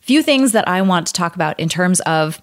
Few 0.00 0.22
things 0.22 0.52
that 0.52 0.66
I 0.66 0.80
want 0.80 1.06
to 1.08 1.12
talk 1.12 1.34
about 1.34 1.60
in 1.60 1.68
terms 1.68 2.00
of 2.00 2.40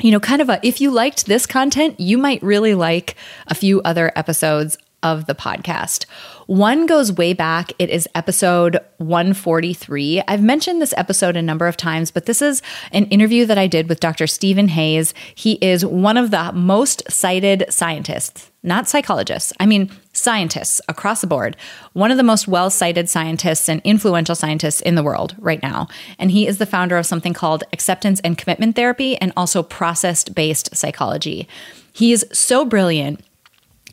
you 0.00 0.10
know, 0.10 0.20
kind 0.20 0.42
of 0.42 0.48
a 0.48 0.60
if 0.62 0.80
you 0.80 0.90
liked 0.90 1.26
this 1.26 1.46
content, 1.46 1.98
you 1.98 2.18
might 2.18 2.42
really 2.42 2.74
like 2.74 3.14
a 3.46 3.54
few 3.54 3.80
other 3.82 4.12
episodes 4.14 4.76
of 5.02 5.26
the 5.26 5.34
podcast. 5.34 6.06
One 6.46 6.86
goes 6.86 7.12
way 7.12 7.32
back. 7.32 7.72
It 7.78 7.90
is 7.90 8.08
episode 8.14 8.78
143. 8.98 10.22
I've 10.28 10.42
mentioned 10.42 10.80
this 10.80 10.94
episode 10.96 11.36
a 11.36 11.42
number 11.42 11.66
of 11.66 11.76
times, 11.76 12.10
but 12.10 12.26
this 12.26 12.40
is 12.40 12.62
an 12.92 13.06
interview 13.06 13.46
that 13.46 13.58
I 13.58 13.66
did 13.66 13.88
with 13.88 14.00
Dr. 14.00 14.26
Stephen 14.26 14.68
Hayes. 14.68 15.12
He 15.34 15.54
is 15.54 15.84
one 15.84 16.16
of 16.16 16.30
the 16.30 16.52
most 16.52 17.02
cited 17.10 17.64
scientists 17.68 18.50
not 18.66 18.88
psychologists, 18.88 19.52
I 19.60 19.64
mean 19.64 19.90
scientists 20.12 20.80
across 20.88 21.20
the 21.20 21.26
board, 21.28 21.56
one 21.92 22.10
of 22.10 22.16
the 22.16 22.22
most 22.24 22.48
well 22.48 22.68
cited 22.68 23.08
scientists 23.08 23.68
and 23.68 23.80
influential 23.84 24.34
scientists 24.34 24.80
in 24.80 24.96
the 24.96 25.04
world 25.04 25.36
right 25.38 25.62
now. 25.62 25.86
And 26.18 26.32
he 26.32 26.46
is 26.46 26.58
the 26.58 26.66
founder 26.66 26.98
of 26.98 27.06
something 27.06 27.32
called 27.32 27.64
acceptance 27.72 28.20
and 28.20 28.36
commitment 28.36 28.74
therapy 28.74 29.16
and 29.18 29.32
also 29.36 29.62
process 29.62 30.24
based 30.24 30.76
psychology. 30.76 31.48
He 31.92 32.12
is 32.12 32.26
so 32.32 32.64
brilliant. 32.64 33.24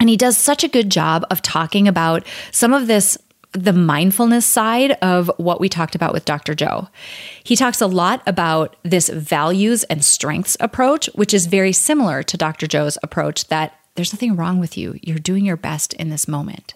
And 0.04 0.10
he 0.10 0.18
does 0.18 0.36
such 0.36 0.66
a 0.66 0.68
good 0.68 0.90
job 0.90 1.26
of 1.32 1.42
talking 1.42 1.88
about 1.88 2.28
some 2.52 2.74
of 2.74 2.88
this 2.88 3.18
the 3.54 3.72
mindfulness 3.72 4.46
side 4.46 4.92
of 5.02 5.32
what 5.38 5.62
we 5.62 5.70
talked 5.70 5.96
about 5.96 6.12
with 6.12 6.26
Dr. 6.26 6.54
Joe. 6.54 6.90
He 7.42 7.56
talks 7.56 7.80
a 7.80 7.88
lot 7.88 8.22
about 8.28 8.76
this 8.84 9.08
values 9.08 9.86
and 9.86 10.04
strengths 10.04 10.58
approach, 10.60 11.06
which 11.16 11.34
is 11.34 11.46
very 11.46 11.72
similar 11.72 12.22
to 12.22 12.36
Dr. 12.36 12.68
Joe's 12.68 12.98
approach 13.02 13.48
that 13.48 13.80
there's 13.96 14.12
nothing 14.12 14.36
wrong 14.36 14.60
with 14.60 14.78
you. 14.78 15.00
You're 15.02 15.20
doing 15.20 15.46
your 15.46 15.56
best 15.56 15.94
in 15.94 16.10
this 16.10 16.28
moment. 16.28 16.74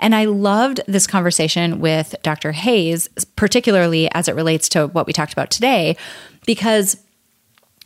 And 0.00 0.14
I 0.14 0.24
loved 0.24 0.80
this 0.88 1.06
conversation 1.06 1.78
with 1.78 2.14
Dr. 2.22 2.52
Hayes, 2.52 3.06
particularly 3.36 4.10
as 4.12 4.28
it 4.28 4.34
relates 4.34 4.70
to 4.70 4.86
what 4.86 5.06
we 5.06 5.12
talked 5.12 5.34
about 5.34 5.50
today, 5.50 5.94
because 6.46 6.96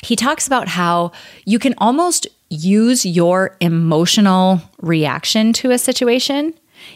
he 0.02 0.16
talks 0.16 0.46
about 0.46 0.68
how 0.68 1.12
you 1.44 1.58
can 1.58 1.74
almost 1.78 2.26
use 2.48 3.06
your 3.06 3.56
emotional 3.60 4.60
reaction 4.80 5.52
to 5.54 5.70
a 5.70 5.78
situation, 5.78 6.54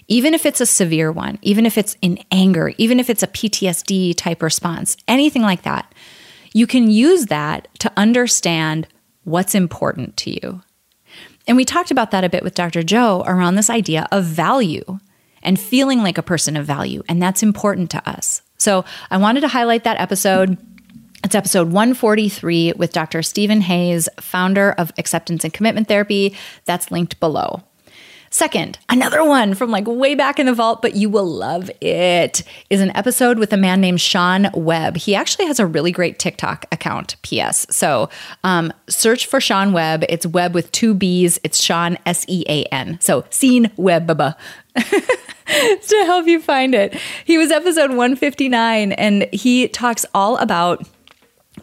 even 0.09 0.35
if 0.35 0.47
it's 0.47 0.61
a 0.61 0.67
severe 0.67 1.13
one, 1.13 1.39
even 1.43 1.67
if 1.67 1.79
it's 1.79 1.97
in 2.03 2.19
anger, 2.31 2.73
even 2.79 2.99
if 2.99 3.09
it's 3.09 3.23
a 3.23 3.29
PTSD 3.29 4.15
type 4.17 4.43
response, 4.43 4.97
anything 5.07 5.43
like 5.43 5.63
that. 5.63 5.93
You 6.53 6.67
can 6.67 6.91
use 6.91 7.27
that 7.27 7.69
to 7.81 7.93
understand 7.97 8.87
what's 9.25 9.55
important 9.55 10.17
to 10.19 10.31
you. 10.31 10.63
And 11.47 11.57
we 11.57 11.65
talked 11.65 11.91
about 11.91 12.11
that 12.13 12.25
a 12.25 12.29
bit 12.29 12.43
with 12.43 12.55
Dr. 12.55 12.83
Joe 12.83 13.23
around 13.27 13.57
this 13.57 13.71
idea 13.71 14.07
of 14.11 14.25
value 14.25 14.99
and 15.43 15.61
feeling 15.61 16.03
like 16.03 16.17
a 16.17 16.23
person 16.23 16.57
of 16.57 16.65
value. 16.65 17.03
And 17.09 17.21
that's 17.21 17.43
important 17.43 17.91
to 17.91 18.09
us. 18.09 18.41
So 18.57 18.85
I 19.11 19.19
wanted 19.19 19.43
to 19.43 19.49
highlight 19.49 19.85
that 19.85 20.01
episode. 20.01 20.57
It's 21.25 21.35
episode 21.35 21.73
143 21.73 22.75
with 22.77 22.93
Dr. 22.93 23.23
Stephen 23.23 23.63
Hayes, 23.63 24.11
founder 24.21 24.73
of 24.73 24.93
Acceptance 24.99 25.43
and 25.43 25.55
Commitment 25.55 25.89
Therapy. 25.89 26.37
That's 26.67 26.91
linked 26.91 27.19
below. 27.19 27.63
Second, 28.29 28.79
another 28.91 29.25
one 29.25 29.55
from 29.55 29.71
like 29.71 29.87
way 29.87 30.15
back 30.15 30.39
in 30.39 30.45
the 30.45 30.53
vault, 30.53 30.83
but 30.83 30.97
you 30.97 31.09
will 31.09 31.25
love 31.25 31.71
it, 31.81 32.43
is 32.69 32.83
an 32.83 32.95
episode 32.95 33.39
with 33.39 33.55
a 33.55 33.57
man 33.57 33.81
named 33.81 34.03
Sean 34.03 34.51
Webb. 34.53 34.99
He 34.99 35.15
actually 35.15 35.47
has 35.47 35.59
a 35.59 35.67
really 35.67 35.93
great 35.93 36.19
TikTok 36.19 36.67
account, 36.71 37.17
PS. 37.23 37.67
So 37.75 38.11
um, 38.43 38.71
search 38.91 39.25
for 39.25 39.41
Sean 39.41 39.73
Webb. 39.73 40.05
It's 40.11 40.27
Webb 40.27 40.53
with 40.53 40.71
two 40.73 40.93
B's. 40.93 41.41
It's 41.43 41.59
Sean, 41.59 41.97
S 42.05 42.27
E 42.29 42.45
A 42.51 42.65
N. 42.65 42.99
So 43.01 43.25
Sean 43.31 43.71
Webb. 43.79 44.09
to 45.47 46.03
help 46.05 46.27
you 46.27 46.41
find 46.41 46.75
it. 46.75 46.95
He 47.25 47.39
was 47.39 47.51
episode 47.51 47.91
159 47.91 48.93
and 48.93 49.27
he 49.33 49.69
talks 49.69 50.05
all 50.13 50.37
about 50.39 50.87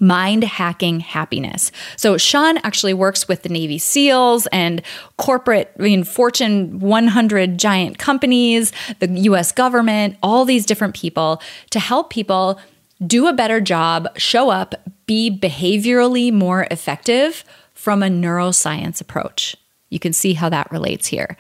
mind 0.01 0.43
hacking 0.43 0.99
happiness. 0.99 1.71
So 1.95 2.17
Sean 2.17 2.57
actually 2.57 2.93
works 2.93 3.27
with 3.27 3.43
the 3.43 3.49
Navy 3.49 3.77
SEALs 3.77 4.47
and 4.47 4.81
corporate, 5.17 5.71
I 5.79 5.83
mean, 5.83 6.03
Fortune 6.03 6.79
100 6.79 7.57
giant 7.57 7.99
companies, 7.99 8.73
the 8.99 9.07
US 9.07 9.51
government, 9.51 10.17
all 10.21 10.43
these 10.43 10.65
different 10.65 10.95
people 10.95 11.41
to 11.69 11.79
help 11.79 12.09
people 12.09 12.59
do 13.05 13.27
a 13.27 13.33
better 13.33 13.61
job, 13.61 14.09
show 14.17 14.49
up, 14.49 14.75
be 15.05 15.29
behaviorally 15.29 16.33
more 16.33 16.67
effective 16.71 17.43
from 17.73 18.03
a 18.03 18.07
neuroscience 18.07 19.01
approach. 19.01 19.55
You 19.89 19.99
can 19.99 20.13
see 20.13 20.33
how 20.33 20.49
that 20.49 20.71
relates 20.71 21.07
here. 21.07 21.37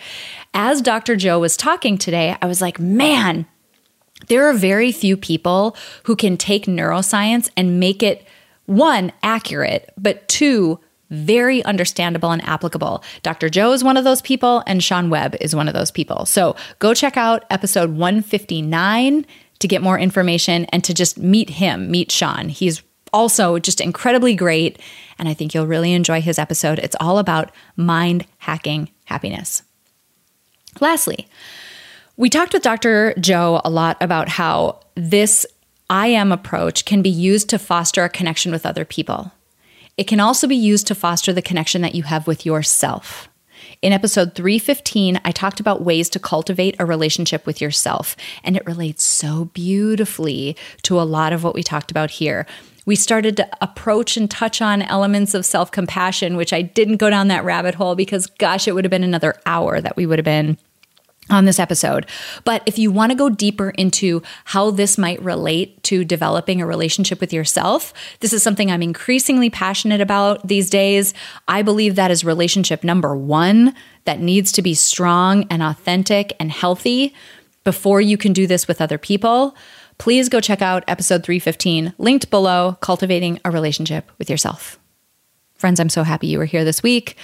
As 0.53 0.81
Dr. 0.81 1.15
Joe 1.15 1.39
was 1.39 1.55
talking 1.57 1.97
today, 1.97 2.35
I 2.41 2.45
was 2.45 2.61
like, 2.61 2.79
man, 2.79 3.45
there 4.27 4.47
are 4.47 4.53
very 4.53 4.91
few 4.91 5.17
people 5.17 5.75
who 6.03 6.15
can 6.15 6.37
take 6.37 6.65
neuroscience 6.65 7.49
and 7.55 7.79
make 7.79 8.03
it 8.03 8.25
one, 8.65 9.11
accurate, 9.23 9.91
but 9.97 10.27
two, 10.27 10.79
very 11.09 11.63
understandable 11.65 12.31
and 12.31 12.43
applicable. 12.45 13.03
Dr. 13.21 13.49
Joe 13.49 13.73
is 13.73 13.83
one 13.83 13.97
of 13.97 14.03
those 14.03 14.21
people, 14.21 14.63
and 14.65 14.83
Sean 14.83 15.09
Webb 15.09 15.35
is 15.41 15.55
one 15.55 15.67
of 15.67 15.73
those 15.73 15.91
people. 15.91 16.25
So 16.25 16.55
go 16.79 16.93
check 16.93 17.17
out 17.17 17.43
episode 17.49 17.91
159 17.91 19.25
to 19.59 19.67
get 19.67 19.81
more 19.81 19.99
information 19.99 20.65
and 20.65 20.83
to 20.83 20.93
just 20.93 21.17
meet 21.17 21.49
him, 21.49 21.91
meet 21.91 22.11
Sean. 22.11 22.49
He's 22.49 22.81
also 23.13 23.59
just 23.59 23.81
incredibly 23.81 24.35
great, 24.35 24.79
and 25.19 25.27
I 25.27 25.33
think 25.33 25.53
you'll 25.53 25.67
really 25.67 25.93
enjoy 25.93 26.21
his 26.21 26.39
episode. 26.39 26.79
It's 26.79 26.95
all 26.99 27.19
about 27.19 27.51
mind 27.75 28.25
hacking 28.37 28.89
happiness. 29.05 29.63
Lastly, 30.79 31.27
we 32.15 32.29
talked 32.29 32.53
with 32.53 32.63
Dr. 32.63 33.13
Joe 33.19 33.61
a 33.65 33.69
lot 33.69 33.97
about 33.99 34.29
how 34.29 34.79
this 34.95 35.45
I 35.91 36.07
am 36.07 36.31
approach 36.31 36.85
can 36.85 37.01
be 37.01 37.09
used 37.09 37.49
to 37.49 37.59
foster 37.59 38.05
a 38.05 38.09
connection 38.09 38.53
with 38.53 38.65
other 38.65 38.85
people. 38.85 39.33
It 39.97 40.05
can 40.05 40.21
also 40.21 40.47
be 40.47 40.55
used 40.55 40.87
to 40.87 40.95
foster 40.95 41.33
the 41.33 41.41
connection 41.41 41.81
that 41.81 41.95
you 41.95 42.03
have 42.03 42.27
with 42.27 42.45
yourself. 42.45 43.27
In 43.81 43.91
episode 43.91 44.33
315, 44.33 45.19
I 45.25 45.31
talked 45.31 45.59
about 45.59 45.83
ways 45.83 46.07
to 46.11 46.19
cultivate 46.19 46.77
a 46.79 46.85
relationship 46.85 47.45
with 47.45 47.59
yourself, 47.59 48.15
and 48.41 48.55
it 48.55 48.65
relates 48.65 49.03
so 49.03 49.49
beautifully 49.53 50.55
to 50.83 50.97
a 50.97 51.03
lot 51.03 51.33
of 51.33 51.43
what 51.43 51.55
we 51.55 51.61
talked 51.61 51.91
about 51.91 52.11
here. 52.11 52.47
We 52.85 52.95
started 52.95 53.35
to 53.35 53.49
approach 53.59 54.15
and 54.15 54.31
touch 54.31 54.61
on 54.61 54.81
elements 54.83 55.33
of 55.33 55.45
self 55.45 55.71
compassion, 55.71 56.37
which 56.37 56.53
I 56.53 56.61
didn't 56.61 56.97
go 56.97 57.09
down 57.09 57.27
that 57.27 57.43
rabbit 57.43 57.75
hole 57.75 57.95
because, 57.95 58.27
gosh, 58.27 58.65
it 58.65 58.75
would 58.75 58.85
have 58.85 58.91
been 58.91 59.03
another 59.03 59.35
hour 59.45 59.81
that 59.81 59.97
we 59.97 60.05
would 60.05 60.19
have 60.19 60.25
been 60.25 60.57
on 61.31 61.45
this 61.45 61.59
episode. 61.59 62.05
But 62.43 62.61
if 62.65 62.77
you 62.77 62.91
want 62.91 63.11
to 63.11 63.17
go 63.17 63.29
deeper 63.29 63.71
into 63.71 64.21
how 64.45 64.71
this 64.71 64.97
might 64.97 65.21
relate 65.21 65.81
to 65.83 66.03
developing 66.03 66.61
a 66.61 66.65
relationship 66.65 67.19
with 67.19 67.33
yourself, 67.33 67.93
this 68.19 68.33
is 68.33 68.43
something 68.43 68.69
I'm 68.69 68.83
increasingly 68.83 69.49
passionate 69.49 70.01
about 70.01 70.47
these 70.47 70.69
days. 70.69 71.13
I 71.47 71.61
believe 71.61 71.95
that 71.95 72.11
is 72.11 72.23
relationship 72.23 72.83
number 72.83 73.15
one 73.15 73.73
that 74.05 74.19
needs 74.19 74.51
to 74.53 74.61
be 74.61 74.73
strong 74.73 75.45
and 75.49 75.63
authentic 75.63 76.33
and 76.39 76.51
healthy 76.51 77.13
before 77.63 78.01
you 78.01 78.17
can 78.17 78.33
do 78.33 78.47
this 78.47 78.67
with 78.67 78.81
other 78.81 78.97
people. 78.97 79.55
Please 79.97 80.29
go 80.29 80.41
check 80.41 80.61
out 80.61 80.83
episode 80.87 81.23
315, 81.23 81.93
linked 81.99 82.31
below, 82.31 82.77
Cultivating 82.81 83.39
a 83.45 83.51
Relationship 83.51 84.11
with 84.17 84.29
Yourself. 84.29 84.79
Friends, 85.55 85.79
I'm 85.79 85.89
so 85.89 86.01
happy 86.01 86.25
you 86.25 86.39
were 86.39 86.45
here 86.45 86.63
this 86.63 86.81
week. 86.81 87.17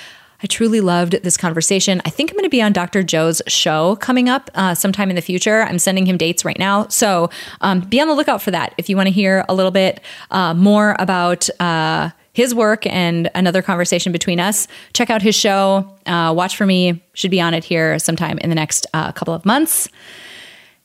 I 0.44 0.48
truly 0.48 0.82
loved 0.82 1.24
this 1.24 1.36
conversation. 1.36 2.02
I 2.06 2.10
think 2.10 2.32
I'm 2.32 2.36
going 2.36 2.44
to 2.44 2.50
be 2.50 2.62
on 2.62 2.72
Dr. 2.72 3.02
Joe's 3.02 3.42
show 3.48 3.96
coming 3.98 4.30
up 4.30 4.52
uh, 4.54 4.76
sometime 4.76 5.10
in 5.10 5.16
the 5.16 5.22
future. 5.22 5.64
I'm 5.64 5.80
sending 5.80 6.06
him 6.06 6.18
dates 6.18 6.46
right 6.46 6.60
now. 6.60 6.88
So 6.90 7.30
um, 7.62 7.82
be 7.82 8.00
on 8.00 8.08
the 8.08 8.14
lookout 8.14 8.42
for 8.42 8.52
that 8.52 8.74
if 8.78 8.90
you 8.90 8.96
want 8.96 9.08
to 9.08 9.14
hear 9.14 9.44
a 9.50 9.56
little 9.56 9.72
bit 9.72 10.02
uh, 10.32 10.54
more 10.54 10.96
about. 11.00 11.50
Uh, 11.60 12.12
his 12.34 12.54
work 12.54 12.86
and 12.86 13.32
another 13.34 13.64
conversation 13.64 14.12
between 14.12 14.40
us. 14.40 14.68
Check 14.94 15.10
out 15.10 15.24
his 15.24 15.34
show. 15.34 15.92
Uh, 16.06 16.32
watch 16.38 16.56
for 16.56 16.68
me. 16.68 17.04
Should 17.16 17.32
be 17.32 17.42
on 17.42 17.56
it 17.56 17.64
here 17.64 17.98
sometime 17.98 18.38
in 18.38 18.50
the 18.50 18.56
next 18.56 18.86
uh, 18.94 19.12
couple 19.12 19.34
of 19.34 19.44
months. 19.44 19.90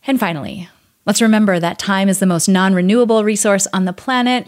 And 0.07 0.19
finally, 0.19 0.71
let's 1.05 1.21
remember 1.21 1.61
that 1.61 1.79
time 1.79 2.09
is 2.09 2.21
the 2.21 2.27
most 2.27 2.49
non 2.49 2.73
renewable 2.73 3.23
resource 3.23 3.67
on 3.75 3.85
the 3.85 3.93
planet. 3.93 4.47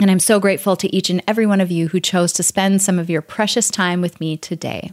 And 0.00 0.10
I'm 0.10 0.18
so 0.18 0.40
grateful 0.40 0.76
to 0.76 0.94
each 0.94 1.08
and 1.08 1.22
every 1.28 1.46
one 1.46 1.60
of 1.60 1.70
you 1.70 1.88
who 1.88 2.00
chose 2.00 2.32
to 2.34 2.42
spend 2.42 2.82
some 2.82 2.98
of 2.98 3.08
your 3.08 3.22
precious 3.22 3.70
time 3.70 4.00
with 4.00 4.18
me 4.20 4.36
today. 4.36 4.92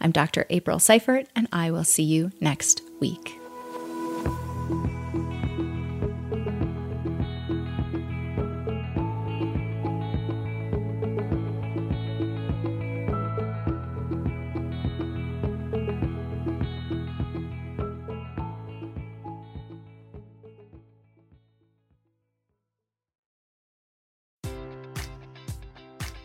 I'm 0.00 0.12
Dr. 0.12 0.46
April 0.50 0.78
Seiford, 0.78 1.26
and 1.34 1.48
I 1.52 1.70
will 1.70 1.84
see 1.84 2.04
you 2.04 2.30
next 2.40 2.80
week. 3.00 3.40